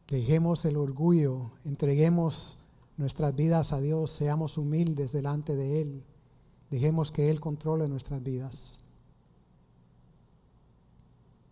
Dejemos 0.07 0.63
el 0.65 0.77
orgullo, 0.77 1.51
entreguemos 1.65 2.57
nuestras 2.97 3.35
vidas 3.35 3.73
a 3.73 3.81
Dios, 3.81 4.11
seamos 4.11 4.57
humildes 4.57 5.11
delante 5.11 5.55
de 5.55 5.81
Él, 5.81 6.03
dejemos 6.69 7.11
que 7.11 7.29
Él 7.29 7.39
controle 7.39 7.87
nuestras 7.87 8.23
vidas, 8.23 8.77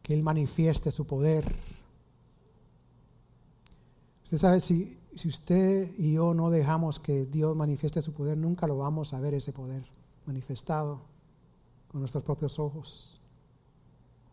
que 0.03 0.13
Él 0.13 0.21
manifieste 0.21 0.91
su 0.91 1.07
poder. 1.07 1.55
Usted 4.25 4.37
sabe, 4.37 4.59
si, 4.59 4.97
si 5.15 5.29
usted 5.29 5.89
y 5.97 6.13
yo 6.13 6.33
no 6.33 6.49
dejamos 6.49 6.99
que 6.99 7.25
Dios 7.25 7.55
manifieste 7.55 8.01
su 8.01 8.13
poder, 8.13 8.37
nunca 8.37 8.67
lo 8.67 8.77
vamos 8.77 9.13
a 9.13 9.19
ver 9.19 9.33
ese 9.33 9.53
poder 9.53 9.83
manifestado 10.25 11.01
con 11.87 12.01
nuestros 12.01 12.23
propios 12.23 12.59
ojos. 12.59 13.19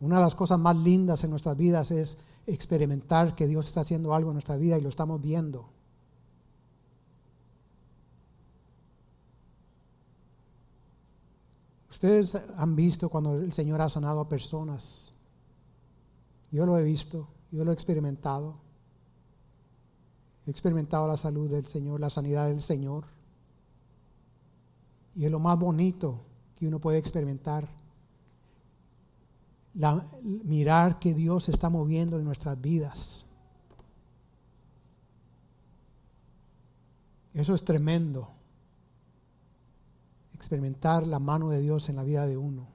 Una 0.01 0.17
de 0.17 0.23
las 0.23 0.35
cosas 0.35 0.59
más 0.59 0.75
lindas 0.75 1.23
en 1.23 1.29
nuestras 1.29 1.55
vidas 1.55 1.91
es 1.91 2.17
experimentar 2.47 3.35
que 3.35 3.47
Dios 3.47 3.67
está 3.67 3.81
haciendo 3.81 4.13
algo 4.13 4.31
en 4.31 4.35
nuestra 4.35 4.57
vida 4.57 4.77
y 4.77 4.81
lo 4.81 4.89
estamos 4.89 5.21
viendo. 5.21 5.69
Ustedes 11.91 12.35
han 12.57 12.75
visto 12.75 13.09
cuando 13.09 13.35
el 13.35 13.53
Señor 13.53 13.79
ha 13.79 13.89
sanado 13.89 14.21
a 14.21 14.27
personas. 14.27 15.10
Yo 16.51 16.65
lo 16.65 16.77
he 16.77 16.83
visto, 16.83 17.29
yo 17.51 17.63
lo 17.63 17.71
he 17.71 17.73
experimentado. 17.73 18.59
He 20.45 20.51
experimentado 20.51 21.07
la 21.07 21.17
salud 21.17 21.49
del 21.49 21.65
Señor, 21.65 21.99
la 21.99 22.09
sanidad 22.09 22.47
del 22.47 22.61
Señor. 22.61 23.05
Y 25.15 25.25
es 25.25 25.31
lo 25.31 25.39
más 25.39 25.57
bonito 25.57 26.25
que 26.55 26.67
uno 26.67 26.79
puede 26.79 26.97
experimentar 26.97 27.67
mirar 30.43 30.99
que 30.99 31.13
Dios 31.13 31.47
está 31.47 31.69
moviendo 31.69 32.17
en 32.17 32.25
nuestras 32.25 32.59
vidas. 32.59 33.25
Eso 37.33 37.55
es 37.55 37.63
tremendo. 37.63 38.29
Experimentar 40.33 41.07
la 41.07 41.19
mano 41.19 41.49
de 41.49 41.61
Dios 41.61 41.87
en 41.87 41.95
la 41.95 42.03
vida 42.03 42.27
de 42.27 42.37
uno. 42.37 42.67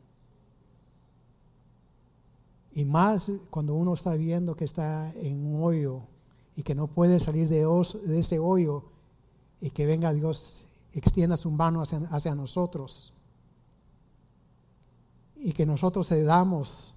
Y 2.76 2.84
más 2.84 3.32
cuando 3.48 3.74
uno 3.74 3.94
está 3.94 4.12
viendo 4.16 4.54
que 4.54 4.66
está 4.66 5.10
en 5.14 5.46
un 5.46 5.64
hoyo 5.64 6.02
y 6.56 6.62
que 6.62 6.74
no 6.74 6.88
puede 6.88 7.20
salir 7.20 7.48
de, 7.48 7.66
ese 8.18 8.38
hoyo 8.38 8.84
y 9.62 9.70
que 9.70 9.86
venga 9.86 10.12
Dios, 10.12 10.66
extienda 10.92 11.38
su 11.38 11.50
mano 11.50 11.80
hacia, 11.80 12.00
hacia 12.10 12.34
nosotros 12.34 13.14
y 15.36 15.52
que 15.52 15.64
nosotros 15.64 16.08
cedamos 16.08 16.94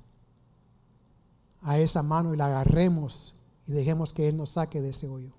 a 1.61 1.79
esa 1.79 2.03
mano 2.03 2.33
y 2.33 2.37
la 2.37 2.47
agarremos 2.47 3.33
y 3.65 3.71
dejemos 3.71 4.11
que 4.11 4.27
Él 4.27 4.35
nos 4.35 4.49
saque 4.49 4.81
de 4.81 4.89
ese 4.89 5.07
hoyo. 5.07 5.31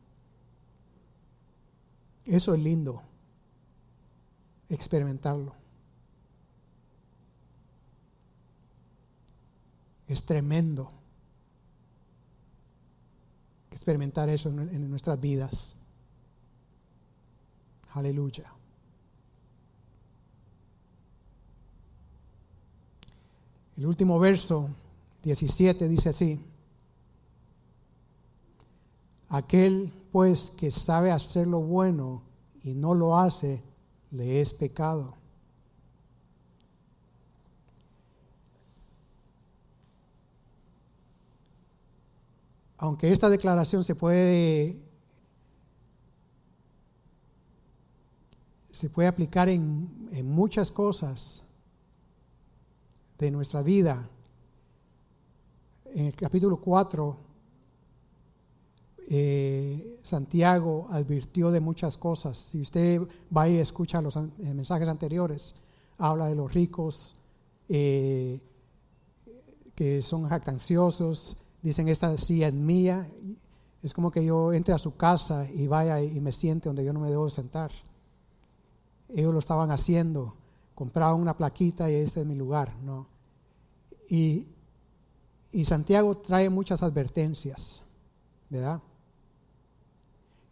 Eso 2.24 2.54
es 2.54 2.62
lindo, 2.62 3.02
experimentarlo. 4.70 5.59
Es 10.10 10.24
tremendo 10.24 10.90
experimentar 13.70 14.28
eso 14.28 14.48
en, 14.48 14.90
nuestras 14.90 15.20
vidas. 15.20 15.76
Aleluya. 17.92 18.52
El 23.76 23.86
último 23.86 24.18
verso 24.18 24.68
17 25.22 25.88
dice 25.88 26.08
así. 26.08 26.40
Aquel 29.28 29.92
pues 30.10 30.50
que 30.56 30.72
sabe 30.72 31.12
hacer 31.12 31.46
lo 31.46 31.60
bueno 31.60 32.22
y 32.64 32.74
no 32.74 32.94
lo 32.94 33.16
hace, 33.16 33.62
le 34.10 34.40
es 34.40 34.54
pecado. 34.54 35.19
Aunque 42.82 43.12
esta 43.12 43.28
declaración 43.28 43.84
se 43.84 43.94
puede 43.94 44.76
se 48.72 48.88
puede 48.88 49.08
aplicar 49.08 49.48
en, 49.48 50.08
en 50.12 50.30
muchas 50.30 50.72
cosas, 50.72 51.44
de 53.20 53.30
nuestra 53.30 53.62
vida. 53.62 54.08
En 55.92 56.06
el 56.06 56.16
capítulo 56.16 56.58
4, 56.58 57.16
eh, 59.08 59.98
Santiago 60.02 60.88
advirtió 60.90 61.50
de 61.50 61.60
muchas 61.60 61.98
cosas. 61.98 62.38
Si 62.38 62.60
usted 62.62 63.02
va 63.36 63.48
y 63.48 63.58
escucha 63.58 64.00
los 64.00 64.16
eh, 64.16 64.30
mensajes 64.54 64.88
anteriores, 64.88 65.54
habla 65.98 66.28
de 66.28 66.34
los 66.34 66.52
ricos 66.54 67.14
eh, 67.68 68.40
que 69.74 70.00
son 70.00 70.26
jactanciosos, 70.26 71.36
dicen 71.62 71.88
esta 71.88 72.16
sí 72.16 72.42
es 72.42 72.52
mía. 72.52 73.08
Es 73.82 73.94
como 73.94 74.10
que 74.10 74.24
yo 74.24 74.52
entre 74.52 74.74
a 74.74 74.78
su 74.78 74.96
casa 74.96 75.48
y 75.50 75.66
vaya 75.66 76.02
y 76.02 76.20
me 76.20 76.32
siente 76.32 76.68
donde 76.68 76.84
yo 76.84 76.92
no 76.92 77.00
me 77.00 77.08
debo 77.08 77.30
sentar. 77.30 77.70
Ellos 79.08 79.32
lo 79.32 79.38
estaban 79.38 79.70
haciendo 79.70 80.34
compraban 80.80 81.20
una 81.20 81.36
plaquita 81.36 81.90
y 81.90 81.96
este 81.96 82.22
es 82.22 82.26
mi 82.26 82.34
lugar, 82.34 82.74
¿no? 82.82 83.06
Y, 84.08 84.46
Santiago 85.62 86.16
trae 86.16 86.48
muchas 86.48 86.82
advertencias, 86.82 87.82
¿verdad? 88.48 88.80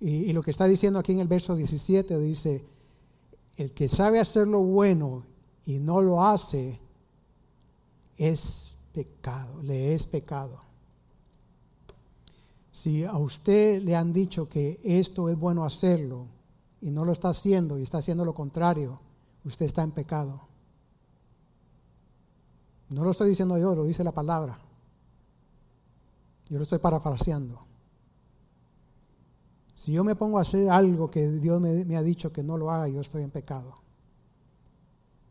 Y, 0.00 0.28
y, 0.28 0.32
lo 0.34 0.42
que 0.42 0.50
está 0.50 0.66
diciendo 0.66 0.98
aquí 0.98 1.12
en 1.12 1.20
el 1.20 1.28
verso 1.28 1.56
17 1.56 2.18
dice, 2.18 2.62
el 3.56 3.72
que 3.72 3.88
sabe 3.88 4.20
hacer 4.20 4.46
lo 4.46 4.60
bueno 4.60 5.24
y 5.64 5.78
no 5.78 6.02
lo 6.02 6.22
hace, 6.22 6.78
es 8.18 8.76
pecado, 8.92 9.62
le 9.62 9.94
es 9.94 10.06
pecado. 10.06 10.60
Si 12.78 13.02
a 13.02 13.16
usted 13.16 13.82
le 13.82 13.96
han 13.96 14.12
dicho 14.12 14.48
que 14.48 14.78
esto 14.84 15.28
es 15.28 15.36
bueno 15.36 15.64
hacerlo 15.64 16.26
y 16.80 16.92
no 16.92 17.04
lo 17.04 17.10
está 17.10 17.30
haciendo 17.30 17.76
y 17.76 17.82
está 17.82 17.98
haciendo 17.98 18.24
lo 18.24 18.34
contrario, 18.34 19.00
usted 19.44 19.66
está 19.66 19.82
en 19.82 19.90
pecado. 19.90 20.42
No 22.88 23.02
lo 23.02 23.10
estoy 23.10 23.30
diciendo 23.30 23.58
yo, 23.58 23.74
lo 23.74 23.82
dice 23.82 24.04
la 24.04 24.12
palabra. 24.12 24.60
Yo 26.48 26.58
lo 26.58 26.62
estoy 26.62 26.78
parafraseando. 26.78 27.58
Si 29.74 29.90
yo 29.90 30.04
me 30.04 30.14
pongo 30.14 30.38
a 30.38 30.42
hacer 30.42 30.70
algo 30.70 31.10
que 31.10 31.28
Dios 31.28 31.60
me, 31.60 31.96
ha 31.96 32.02
dicho 32.04 32.32
que 32.32 32.44
no 32.44 32.56
lo 32.56 32.70
haga, 32.70 32.86
yo 32.86 33.00
estoy 33.00 33.24
en 33.24 33.30
pecado. 33.30 33.74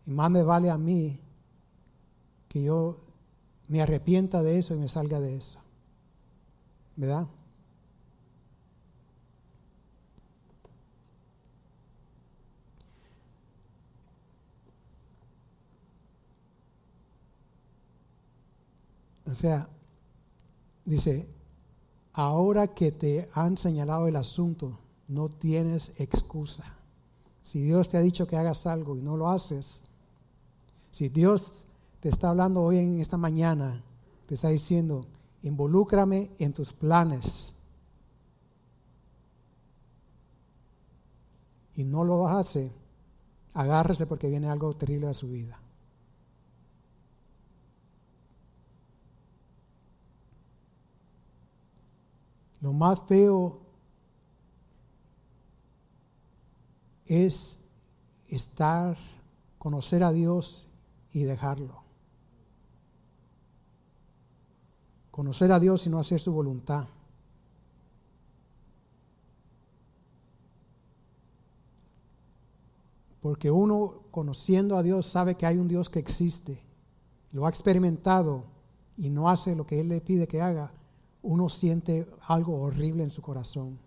Y 0.06 0.12
más 0.12 0.30
me 0.30 0.44
vale 0.44 0.70
a 0.70 0.78
mí 0.78 1.18
que 2.50 2.62
yo 2.62 2.98
me 3.70 3.82
arrepienta 3.82 4.44
de 4.44 4.60
eso 4.60 4.76
y 4.76 4.80
me 4.80 4.90
salga 4.90 5.22
de 5.22 5.38
eso. 5.38 5.60
¿Verdad? 6.98 7.28
O 19.30 19.36
sea, 19.36 19.68
dice, 20.86 21.28
ahora 22.14 22.68
que 22.68 22.92
te 22.92 23.30
han 23.34 23.58
señalado 23.58 24.08
el 24.08 24.16
asunto, 24.16 24.80
no 25.08 25.30
tienes 25.30 25.92
excusa. 25.98 26.64
Si 27.44 27.62
Dios 27.62 27.90
te 27.90 27.98
ha 27.98 28.02
dicho 28.02 28.28
que 28.28 28.38
hagas 28.38 28.66
algo 28.66 28.98
y 28.98 29.02
no 29.02 29.18
lo 29.18 29.30
haces, 29.30 29.84
si 30.92 31.10
Dios 31.10 31.54
te 32.00 32.10
está 32.10 32.30
hablando 32.30 32.62
hoy 32.62 32.78
en 32.78 33.00
esta 33.00 33.18
mañana, 33.18 33.84
te 34.28 34.36
está 34.36 34.50
diciendo, 34.50 35.06
involúcrame 35.44 36.32
en 36.40 36.54
tus 36.54 36.74
planes, 36.74 37.54
y 41.76 41.84
no 41.84 42.04
lo 42.04 42.28
hace, 42.28 42.72
agárrese 43.54 44.08
porque 44.08 44.30
viene 44.30 44.50
algo 44.50 44.74
terrible 44.74 45.08
a 45.08 45.14
su 45.14 45.28
vida. 45.28 45.60
Lo 52.62 52.74
más 52.74 53.00
feo 53.08 53.60
es 57.06 57.58
estar, 58.28 58.98
conocer 59.58 60.04
a 60.04 60.12
Dios 60.12 60.68
y 61.12 61.24
dejarlo. 61.24 61.84
Conocer 65.12 65.52
a 65.52 65.60
Dios 65.60 65.86
y 65.86 65.90
no 65.90 66.00
hacer 66.00 66.20
su 66.20 66.32
voluntad. 66.32 66.88
Porque 73.22 73.52
uno 73.52 74.04
conociendo 74.12 74.78
a 74.78 74.84
Dios 74.84 75.06
sabe 75.06 75.36
que 75.36 75.46
hay 75.46 75.58
un 75.58 75.68
Dios 75.68 75.90
que 75.90 76.00
existe, 76.00 76.62
lo 77.32 77.46
ha 77.46 77.50
experimentado 77.50 78.44
y 78.96 79.10
no 79.10 79.30
hace 79.30 79.56
lo 79.56 79.66
que 79.66 79.80
Él 79.80 79.90
le 79.90 80.02
pide 80.02 80.28
que 80.28 80.42
haga, 80.42 80.72
uno 81.22 81.50
siente 81.50 82.08
algo 82.28 82.62
horrible 82.62 83.04
en 83.04 83.12
su 83.12 83.22
corazón. 83.22 83.80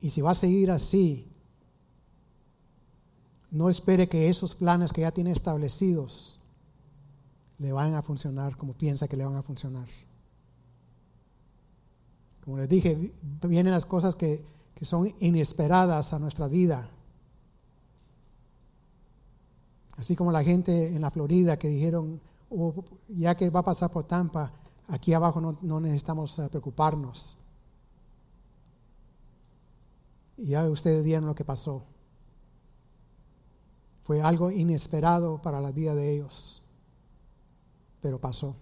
Y 0.00 0.10
si 0.10 0.22
va 0.22 0.30
a 0.30 0.34
seguir 0.34 0.70
así, 0.70 1.30
no 3.50 3.68
espere 3.68 4.08
que 4.08 4.28
esos 4.28 4.54
planes 4.54 4.92
que 4.92 5.02
ya 5.02 5.12
tiene 5.12 5.32
establecidos 5.32 6.38
le 7.58 7.72
vayan 7.72 7.94
a 7.94 8.02
funcionar 8.02 8.56
como 8.56 8.72
piensa 8.72 9.08
que 9.08 9.16
le 9.16 9.24
van 9.24 9.36
a 9.36 9.42
funcionar. 9.42 9.86
Como 12.44 12.56
les 12.56 12.68
dije, 12.68 13.12
vienen 13.42 13.72
las 13.72 13.84
cosas 13.84 14.16
que, 14.16 14.42
que 14.74 14.86
son 14.86 15.14
inesperadas 15.20 16.14
a 16.14 16.18
nuestra 16.18 16.48
vida. 16.48 16.90
Así 20.00 20.16
como 20.16 20.32
la 20.32 20.42
gente 20.42 20.86
en 20.86 21.02
la 21.02 21.10
Florida 21.10 21.58
que 21.58 21.68
dijeron, 21.68 22.22
oh, 22.48 22.72
ya 23.08 23.34
que 23.34 23.50
va 23.50 23.60
a 23.60 23.64
pasar 23.64 23.90
por 23.90 24.04
Tampa, 24.04 24.50
aquí 24.88 25.12
abajo 25.12 25.42
no, 25.60 25.78
necesitamos 25.78 26.38
eh, 26.38 26.48
preocuparnos. 26.48 27.36
Y 30.38 30.46
ya 30.46 30.66
ustedes 30.70 31.04
vieron 31.04 31.26
lo 31.26 31.34
que 31.34 31.44
pasó. 31.44 31.84
Fue 34.04 34.22
algo 34.22 34.50
inesperado 34.50 35.42
para 35.42 35.60
la 35.60 35.70
vida 35.70 35.94
de 35.94 36.14
ellos, 36.14 36.62
pero 38.00 38.18
pasó. 38.18 38.56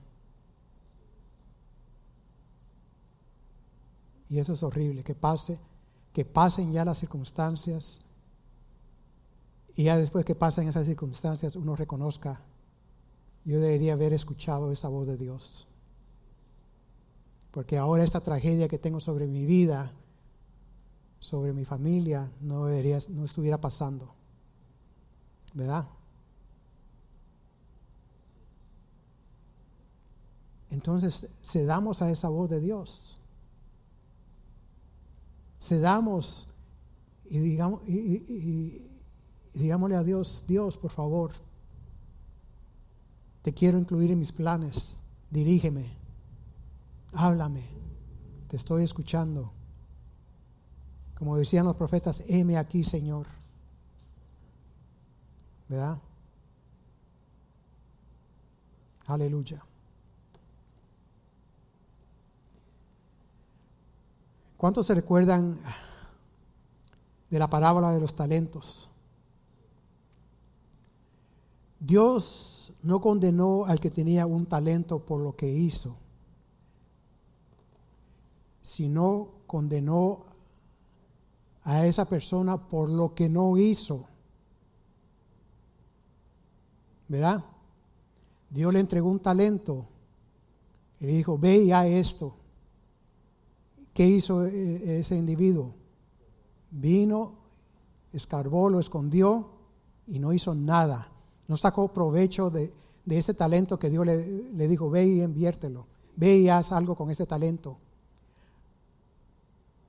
Y 4.28 4.40
eso 4.40 4.54
es 4.54 4.62
horrible, 4.64 5.04
que 5.04 5.14
pase, 5.14 5.56
que 6.12 6.24
pasen 6.24 6.72
ya 6.72 6.84
las 6.84 6.98
circunstancias 6.98 8.00
y 9.78 9.84
ya 9.84 9.96
después 9.96 10.24
que 10.24 10.34
pasen 10.34 10.66
esas 10.66 10.86
circunstancias 10.86 11.54
uno 11.54 11.76
reconozca, 11.76 12.40
yo 13.44 13.60
debería 13.60 13.92
haber 13.92 14.12
escuchado 14.12 14.72
esa 14.72 14.88
voz 14.88 15.06
de 15.06 15.16
Dios. 15.16 15.68
Porque 17.52 17.78
ahora 17.78 18.02
esta 18.02 18.20
tragedia 18.20 18.66
que 18.66 18.80
tengo 18.80 18.98
sobre 18.98 19.28
mi 19.28 19.46
vida, 19.46 19.92
sobre 21.20 21.52
mi 21.52 21.64
familia, 21.64 22.28
no, 22.40 22.66
debería, 22.66 22.98
no 23.08 23.24
estuviera 23.24 23.60
pasando. 23.60 24.12
¿Verdad? 25.54 25.86
Entonces, 30.70 31.28
cedamos 31.40 32.02
a 32.02 32.10
esa 32.10 32.28
voz 32.28 32.50
de 32.50 32.58
Dios. 32.58 33.20
Cedamos 35.60 36.48
y, 37.30 37.38
digamos, 37.38 37.82
digámosle 39.58 39.96
a 39.96 40.04
Dios, 40.04 40.44
Dios, 40.46 40.76
por 40.76 40.90
favor, 40.90 41.32
te 43.42 43.52
quiero 43.52 43.78
incluir 43.78 44.10
en 44.10 44.18
mis 44.18 44.32
planes, 44.32 44.96
dirígeme, 45.30 45.90
háblame, 47.12 47.64
te 48.48 48.56
estoy 48.56 48.84
escuchando. 48.84 49.52
Como 51.16 51.36
decían 51.36 51.66
los 51.66 51.76
profetas, 51.76 52.22
heme 52.28 52.56
aquí, 52.56 52.84
Señor. 52.84 53.26
¿Verdad? 55.68 55.98
Aleluya. 59.06 59.62
¿Cuántos 64.56 64.86
se 64.86 64.94
recuerdan 64.94 65.58
de 67.30 67.38
la 67.38 67.48
parábola 67.48 67.90
de 67.92 68.00
los 68.00 68.14
talentos? 68.14 68.88
Dios 71.80 72.72
no 72.82 73.00
condenó 73.00 73.64
al 73.64 73.80
que 73.80 73.90
tenía 73.90 74.26
un 74.26 74.46
talento 74.46 75.04
por 75.04 75.20
lo 75.20 75.36
que 75.36 75.48
hizo, 75.48 75.96
sino 78.62 79.28
condenó 79.46 80.24
a 81.62 81.86
esa 81.86 82.04
persona 82.04 82.56
por 82.56 82.88
lo 82.88 83.14
que 83.14 83.28
no 83.28 83.56
hizo. 83.56 84.06
¿Verdad? 87.08 87.44
Dios 88.50 88.72
le 88.72 88.80
entregó 88.80 89.08
un 89.08 89.20
talento 89.20 89.86
y 91.00 91.06
le 91.06 91.12
dijo, 91.12 91.38
ve 91.38 91.58
y 91.58 91.72
haz 91.72 91.86
esto. 91.86 92.34
¿Qué 93.94 94.06
hizo 94.06 94.46
e-, 94.46 95.00
ese 95.00 95.16
individuo? 95.16 95.74
Vino, 96.70 97.34
escarbó, 98.12 98.68
lo 98.68 98.80
escondió 98.80 99.50
y 100.06 100.18
no 100.18 100.32
hizo 100.32 100.54
nada. 100.54 101.10
No 101.48 101.56
sacó 101.56 101.88
provecho 101.88 102.50
de, 102.50 102.72
ese 103.06 103.32
talento 103.34 103.78
que 103.78 103.88
Dios 103.88 104.06
le, 104.06 104.52
le, 104.52 104.68
dijo, 104.68 104.90
ve 104.90 105.06
y 105.06 105.22
inviértelo. 105.22 105.86
Ve 106.14 106.36
y 106.36 106.48
haz 106.50 106.72
algo 106.72 106.94
con 106.94 107.10
ese 107.10 107.26
talento. 107.26 107.78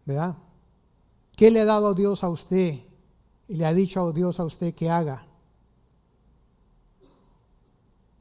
¿Verdad? 0.06 0.38
¿Qué 1.36 1.52
le 1.52 1.62
ha 1.62 1.66
dado 1.66 1.94
Dios 1.94 2.24
a 2.24 2.30
usted? 2.30 2.80
Y 3.50 3.56
le 3.56 3.66
ha 3.66 3.74
dicho 3.74 4.12
Dios 4.14 4.40
a 4.40 4.46
usted 4.46 4.74
que 4.74 4.90
haga. 4.90 5.26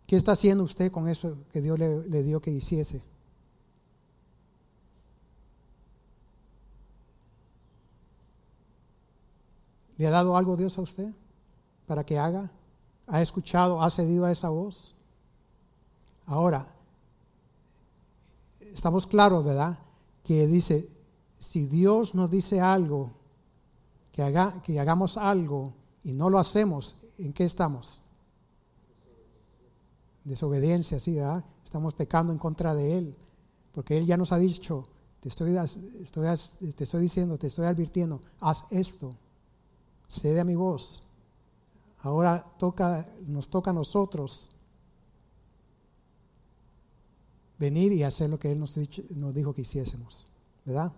¿Qué 0.06 0.16
está 0.16 0.32
haciendo 0.32 0.64
usted 0.64 0.90
con 0.90 1.08
eso 1.08 1.36
que 1.52 1.60
Dios 1.60 1.78
le, 1.78 2.08
le 2.08 2.22
dio 2.22 2.40
que 2.40 2.50
hiciese? 2.50 3.02
¿Le 9.96 10.06
ha 10.06 10.10
dado 10.10 10.36
algo 10.36 10.56
Dios 10.56 10.78
a 10.78 10.80
usted 10.80 11.12
para 11.86 12.04
que 12.04 12.18
haga? 12.18 12.50
¿Ha 13.08 13.22
escuchado, 13.22 13.82
ha 13.82 13.90
cedido 13.90 14.26
a 14.26 14.32
esa 14.32 14.50
voz? 14.50 14.94
Ahora, 16.26 16.68
estamos 18.60 19.06
claros, 19.06 19.44
¿verdad? 19.44 19.78
Que 20.24 20.46
dice, 20.46 20.88
si 21.38 21.66
Dios 21.66 22.14
nos 22.14 22.30
dice 22.30 22.60
algo, 22.60 23.12
que, 24.12 24.22
haga, 24.22 24.62
que 24.62 24.78
hagamos 24.78 25.16
algo 25.16 25.72
y 26.04 26.12
no 26.12 26.28
lo 26.28 26.38
hacemos, 26.38 26.96
¿en 27.16 27.32
qué 27.32 27.44
estamos? 27.44 28.02
Desobediencia, 30.24 31.00
sí, 31.00 31.14
¿verdad? 31.14 31.44
Estamos 31.64 31.94
pecando 31.94 32.32
en 32.32 32.38
contra 32.38 32.74
de 32.74 32.98
Él, 32.98 33.16
porque 33.72 33.96
Él 33.96 34.04
ya 34.04 34.18
nos 34.18 34.32
ha 34.32 34.38
dicho, 34.38 34.86
te 35.20 35.30
estoy, 35.30 35.56
te 36.76 36.84
estoy 36.84 37.00
diciendo, 37.00 37.38
te 37.38 37.46
estoy 37.46 37.64
advirtiendo, 37.64 38.20
haz 38.40 38.64
esto, 38.70 39.14
cede 40.08 40.40
a 40.40 40.44
mi 40.44 40.56
voz. 40.56 41.07
Ahora 42.00 42.44
toca, 42.58 43.08
nos 43.26 43.48
toca 43.48 43.70
a 43.70 43.74
nosotros 43.74 44.50
venir 47.58 47.92
y 47.92 48.04
hacer 48.04 48.30
lo 48.30 48.38
que 48.38 48.52
Él 48.52 48.60
nos, 48.60 48.74
dijo 49.34 49.52
que 49.52 49.62
hiciésemos, 49.62 50.26
¿verdad? 50.64 50.92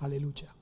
Aleluya. 0.00 0.54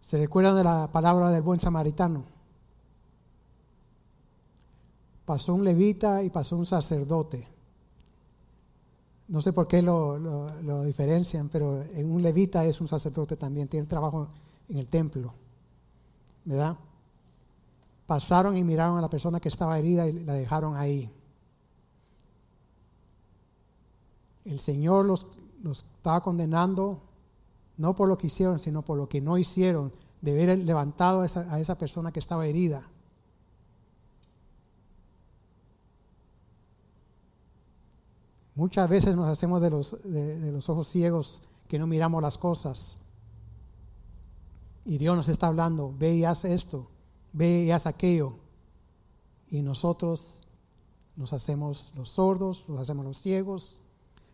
¿Se 0.00 0.16
recuerdan 0.16 0.56
de 0.56 0.64
la 0.64 0.88
palabra 0.90 1.30
del 1.30 1.42
buen 1.42 1.60
samaritano? 1.60 2.24
Pasó 5.26 5.52
un 5.52 5.64
levita 5.64 6.22
y 6.22 6.30
pasó 6.30 6.56
un 6.56 6.64
sacerdote. 6.64 7.46
No 9.28 9.42
sé 9.42 9.52
por 9.52 9.68
qué 9.68 9.82
lo, 9.82 10.18
lo 10.18 10.82
diferencian, 10.84 11.50
pero 11.50 11.84
un 11.94 12.22
levita 12.22 12.64
es 12.64 12.80
un 12.80 12.88
sacerdote 12.88 13.36
también, 13.36 13.68
tiene 13.68 13.86
trabajo 13.86 14.28
en 14.68 14.76
el 14.76 14.86
templo, 14.86 15.32
¿verdad? 16.44 16.76
Pasaron 18.06 18.56
y 18.56 18.64
miraron 18.64 18.98
a 18.98 19.00
la 19.00 19.10
persona 19.10 19.40
que 19.40 19.48
estaba 19.48 19.78
herida 19.78 20.06
y 20.08 20.12
la 20.12 20.34
dejaron 20.34 20.76
ahí. 20.76 21.10
El 24.44 24.60
Señor 24.60 25.04
los, 25.04 25.26
estaba 25.98 26.22
condenando 26.22 27.02
no 27.76 27.94
por 27.94 28.08
lo 28.08 28.18
que 28.18 28.28
hicieron, 28.28 28.58
sino 28.58 28.82
por 28.82 28.96
lo 28.96 29.08
que 29.08 29.20
no 29.20 29.38
hicieron, 29.38 29.92
de 30.20 30.32
haber 30.32 30.58
levantado 30.58 31.20
a 31.20 31.60
esa, 31.60 31.78
persona 31.78 32.10
que 32.10 32.18
estaba 32.18 32.46
herida. 32.46 32.82
Muchas 38.56 38.88
veces 38.88 39.14
nos 39.14 39.28
hacemos 39.28 39.60
de 39.60 39.70
los, 39.70 39.96
de 40.02 40.50
los 40.50 40.68
ojos 40.68 40.88
ciegos 40.88 41.40
que 41.68 41.78
no 41.78 41.86
miramos 41.86 42.20
las 42.20 42.36
cosas. 42.36 42.98
Y 44.88 44.96
Dios 44.96 45.14
nos 45.14 45.28
está 45.28 45.48
hablando, 45.48 45.94
ve 45.98 46.16
y 46.16 46.24
haz 46.24 46.46
esto, 46.46 46.88
ve 47.34 47.64
y 47.64 47.70
haz 47.70 47.86
aquello. 47.86 48.36
Y 49.50 49.60
nosotros 49.60 50.26
nos 51.14 51.34
hacemos 51.34 51.92
los 51.94 52.08
sordos, 52.08 52.64
nos 52.68 52.80
hacemos 52.80 53.04
los 53.04 53.18
ciegos, 53.18 53.78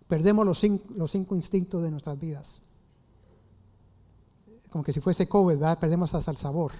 perdemos 0.07 0.47
los 0.47 0.61
cinco, 0.61 1.35
instintos 1.35 1.83
de 1.83 1.91
nuestras 1.91 2.21
vidas. 2.21 2.63
Como 4.71 4.85
que 4.85 4.93
si 4.93 5.01
fuese 5.01 5.27
COVID. 5.27 5.59
Perdemos 5.81 6.15
hasta 6.15 6.31
el 6.31 6.37
sabor. 6.37 6.71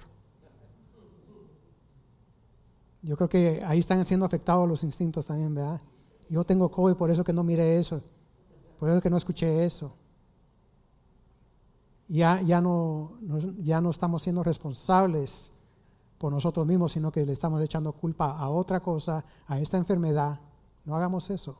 Yo 3.01 3.17
creo 3.17 3.27
que 3.27 3.61
ahí 3.65 3.79
están 3.79 4.05
siendo 4.05 4.25
afectados 4.25 4.69
los 4.69 4.85
instintos 4.85 5.25
también, 5.25 5.53
¿verdad? 5.53 5.81
Yo 6.29 6.45
tengo 6.45 6.71
COVID, 6.71 6.95
por 6.95 7.11
eso 7.11 7.25
que 7.25 7.33
no 7.33 7.43
miré 7.43 7.77
eso, 7.77 8.01
por 8.79 8.89
eso 8.89 9.01
que 9.01 9.09
no 9.09 9.17
escuché 9.17 9.65
eso. 9.65 9.91
Ya, 12.07 12.41
ya, 12.41 12.61
no, 12.61 13.13
ya 13.63 13.81
no 13.81 13.89
estamos 13.89 14.21
siendo 14.21 14.43
responsables 14.43 15.51
por 16.17 16.31
nosotros 16.31 16.65
mismos, 16.65 16.91
sino 16.91 17.11
que 17.11 17.25
le 17.25 17.33
estamos 17.33 17.61
echando 17.63 17.91
culpa 17.93 18.37
a 18.37 18.49
otra 18.49 18.79
cosa, 18.79 19.25
a 19.47 19.59
esta 19.59 19.77
enfermedad. 19.77 20.39
No 20.85 20.95
hagamos 20.95 21.29
eso. 21.29 21.57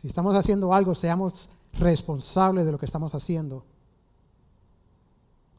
Si 0.00 0.08
estamos 0.08 0.36
haciendo 0.36 0.72
algo, 0.72 0.94
seamos 0.94 1.48
responsables 1.74 2.64
de 2.64 2.72
lo 2.72 2.78
que 2.78 2.86
estamos 2.86 3.14
haciendo. 3.14 3.64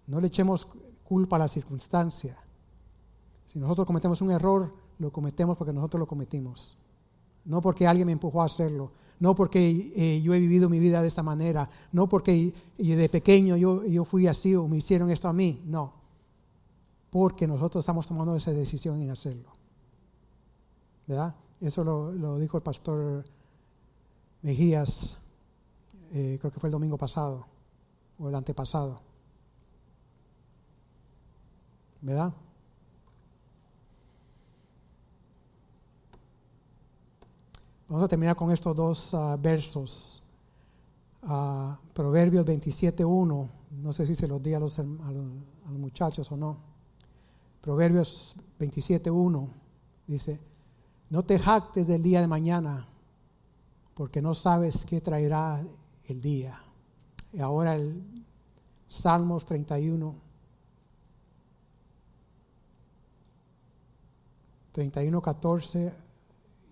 No 0.07 0.19
le 0.19 0.27
echemos 0.27 0.67
culpa 1.03 1.35
a 1.35 1.39
la 1.39 1.47
circunstancia. 1.47 2.37
Si 3.51 3.59
nosotros 3.59 3.85
cometemos 3.85 4.21
un 4.21 4.31
error, 4.31 4.73
lo 4.97 5.11
cometemos 5.11 5.57
porque 5.57 5.73
nosotros 5.73 5.99
lo 5.99 6.07
cometimos. 6.07 6.77
No 7.45 7.61
porque 7.61 7.87
alguien 7.87 8.05
me 8.05 8.13
empujó 8.13 8.41
a 8.41 8.45
hacerlo. 8.45 8.91
No 9.21 9.33
porque 9.35 9.93
eh, 9.95 10.21
yo 10.21 10.33
he 10.33 10.39
vivido 10.41 10.67
mi 10.67 10.79
vida 10.79 11.01
de 11.01 11.07
esta 11.07 11.23
manera. 11.23 11.69
No 11.93 12.09
porque 12.09 12.53
de 12.77 13.09
pequeño 13.09 13.55
yo, 13.55 13.85
yo 13.85 14.03
fui 14.03 14.27
así 14.27 14.53
o 14.55 14.67
me 14.67 14.77
hicieron 14.77 15.09
esto 15.09 15.29
a 15.29 15.33
mí. 15.33 15.61
No 15.65 16.01
porque 17.11 17.45
nosotros 17.45 17.83
estamos 17.83 18.07
tomando 18.07 18.35
esa 18.35 18.51
decisión 18.51 19.01
en 19.01 19.11
hacerlo. 19.11 19.51
¿Verdad? 21.05 21.35
Eso 21.59 21.83
lo, 21.83 22.39
dijo 22.39 22.57
el 22.57 22.63
pastor 22.63 23.25
Mejías, 24.41 25.17
eh, 26.13 26.37
creo 26.39 26.51
que 26.51 26.59
fue 26.59 26.69
el 26.69 26.71
domingo 26.71 26.97
pasado 26.97 27.45
o 28.17 28.29
el 28.29 28.35
antepasado. 28.35 29.01
¿Verdad? 32.01 32.33
Vamos 37.91 38.05
a 38.05 38.07
terminar 38.07 38.37
con 38.37 38.49
estos 38.53 38.73
dos 38.73 39.13
ah, 39.13 39.35
versos. 39.37 40.23
Uh, 41.23 41.75
Proverbios 41.93 42.45
27.1, 42.45 43.49
no 43.83 43.91
sé 43.91 44.07
si 44.07 44.15
se 44.15 44.29
los 44.29 44.41
di 44.41 44.53
a 44.53 44.61
los, 44.61 44.79
a 44.79 44.83
los 44.83 45.77
muchachos 45.77 46.31
o 46.31 46.37
no. 46.37 46.55
Proverbios 47.59 48.33
27.1 48.61 49.45
dice, 50.07 50.39
no 51.09 51.23
te 51.23 51.37
jactes 51.37 51.85
del 51.85 52.01
día 52.01 52.21
de 52.21 52.27
mañana, 52.27 52.87
porque 53.93 54.21
no 54.21 54.35
sabes 54.35 54.85
qué 54.85 55.01
traerá 55.01 55.61
el 56.05 56.21
día. 56.21 56.61
Y 57.33 57.41
ahora 57.41 57.75
el 57.75 58.01
Salmos 58.87 59.45
31. 59.45 60.15
31, 64.71 65.21
14 65.21 66.10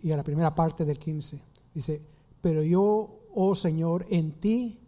y 0.02 0.12
a 0.12 0.18
la 0.18 0.24
primera 0.24 0.54
parte 0.54 0.86
del 0.86 1.00
15. 1.00 1.42
Dice, 1.74 2.02
pero 2.42 2.64
yo, 2.64 3.20
oh 3.34 3.56
Señor, 3.56 4.06
en 4.10 4.32
ti 4.34 4.80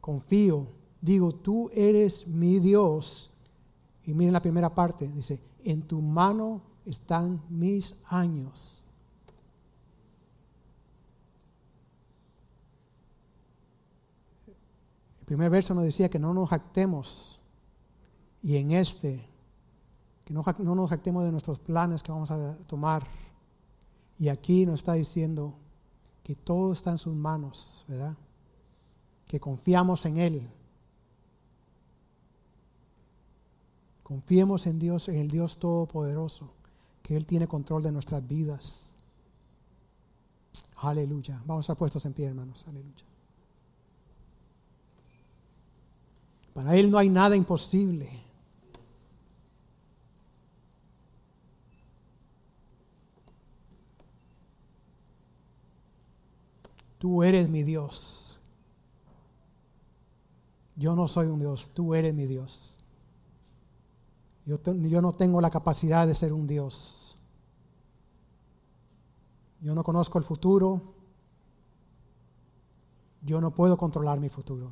confío. 0.00 0.66
Digo, 1.00 1.34
tú 1.34 1.70
eres 1.74 2.26
mi 2.26 2.58
Dios 2.58 3.30
y 4.04 4.14
miren 4.14 4.32
la 4.32 4.42
primera 4.42 4.74
parte, 4.74 5.06
dice, 5.08 5.40
en 5.64 5.82
tu 5.82 6.00
mano 6.00 6.62
están 6.84 7.42
mis 7.48 7.94
años. 8.06 8.84
El 15.20 15.26
primer 15.26 15.50
verso 15.50 15.74
nos 15.74 15.84
decía 15.84 16.08
que 16.08 16.18
no 16.18 16.34
nos 16.34 16.48
jactemos. 16.48 17.40
Y 18.42 18.56
en 18.56 18.72
este, 18.72 19.24
que 20.24 20.34
no, 20.34 20.42
no 20.58 20.74
nos 20.74 20.90
jactemos 20.90 21.24
de 21.24 21.30
nuestros 21.30 21.58
planes 21.60 22.02
que 22.02 22.10
vamos 22.10 22.30
a 22.30 22.56
tomar. 22.66 23.06
Y 24.20 24.28
aquí 24.28 24.66
nos 24.66 24.80
está 24.80 24.92
diciendo 24.92 25.54
que 26.22 26.36
todo 26.36 26.72
está 26.72 26.92
en 26.92 26.98
sus 26.98 27.16
manos, 27.16 27.84
¿verdad? 27.88 28.16
Que 29.26 29.40
confiamos 29.40 30.06
en 30.06 30.18
Él 30.18 30.48
Confiemos 34.10 34.66
en 34.66 34.80
Dios, 34.80 35.08
en 35.08 35.14
el 35.14 35.28
Dios 35.28 35.56
Todopoderoso, 35.60 36.50
que 37.00 37.16
Él 37.16 37.26
tiene 37.26 37.46
control 37.46 37.84
de 37.84 37.92
nuestras 37.92 38.26
vidas. 38.26 38.92
Aleluya. 40.78 41.40
Vamos 41.46 41.70
a 41.70 41.76
puestos 41.76 42.04
en 42.06 42.12
pie, 42.14 42.26
hermanos. 42.26 42.64
Aleluya. 42.66 43.04
Para 46.52 46.74
Él 46.74 46.90
no 46.90 46.98
hay 46.98 47.08
nada 47.08 47.36
imposible. 47.36 48.10
Tú 57.00 57.22
eres 57.22 57.48
mi 57.48 57.62
Dios. 57.62 58.38
Yo 60.76 60.94
no 60.94 61.08
soy 61.08 61.28
un 61.28 61.40
Dios, 61.40 61.70
tú 61.72 61.94
eres 61.94 62.14
mi 62.14 62.26
Dios. 62.26 62.76
Yo, 64.44 64.58
no 65.00 65.12
tengo 65.12 65.40
la 65.40 65.50
capacidad 65.50 66.06
de 66.06 66.14
ser 66.14 66.34
un 66.34 66.46
Dios. 66.46 67.16
Yo 69.62 69.74
no 69.74 69.82
conozco 69.82 70.18
el 70.18 70.24
futuro. 70.24 70.94
Yo 73.22 73.40
no 73.40 73.50
puedo 73.50 73.78
controlar 73.78 74.20
mi 74.20 74.28
futuro. 74.28 74.70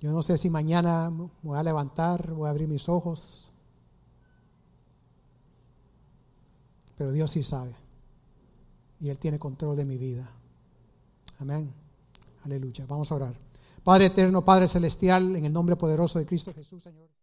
Yo 0.00 0.10
no 0.10 0.22
sé 0.22 0.38
si 0.38 0.48
mañana 0.48 1.12
voy 1.42 1.58
a 1.58 1.62
levantar, 1.62 2.32
voy 2.32 2.46
a 2.46 2.50
abrir 2.50 2.68
mis 2.68 2.88
ojos. 2.88 3.50
Pero 6.96 7.12
Dios 7.12 7.30
sí 7.30 7.42
sabe. 7.42 7.85
Y 9.00 9.08
Él 9.10 9.18
tiene 9.18 9.38
control 9.38 9.76
de 9.76 9.84
mi 9.84 9.98
vida. 9.98 10.28
Amén. 11.38 11.72
Aleluya. 12.44 12.86
Vamos 12.86 13.10
a 13.12 13.16
orar. 13.16 13.34
Padre 13.84 14.06
eterno, 14.06 14.44
Padre 14.44 14.68
celestial, 14.68 15.36
en 15.36 15.44
el 15.44 15.52
nombre 15.52 15.76
poderoso 15.76 16.18
de 16.18 16.26
Cristo 16.26 16.52
Jesús, 16.52 16.82
Señor. 16.82 17.15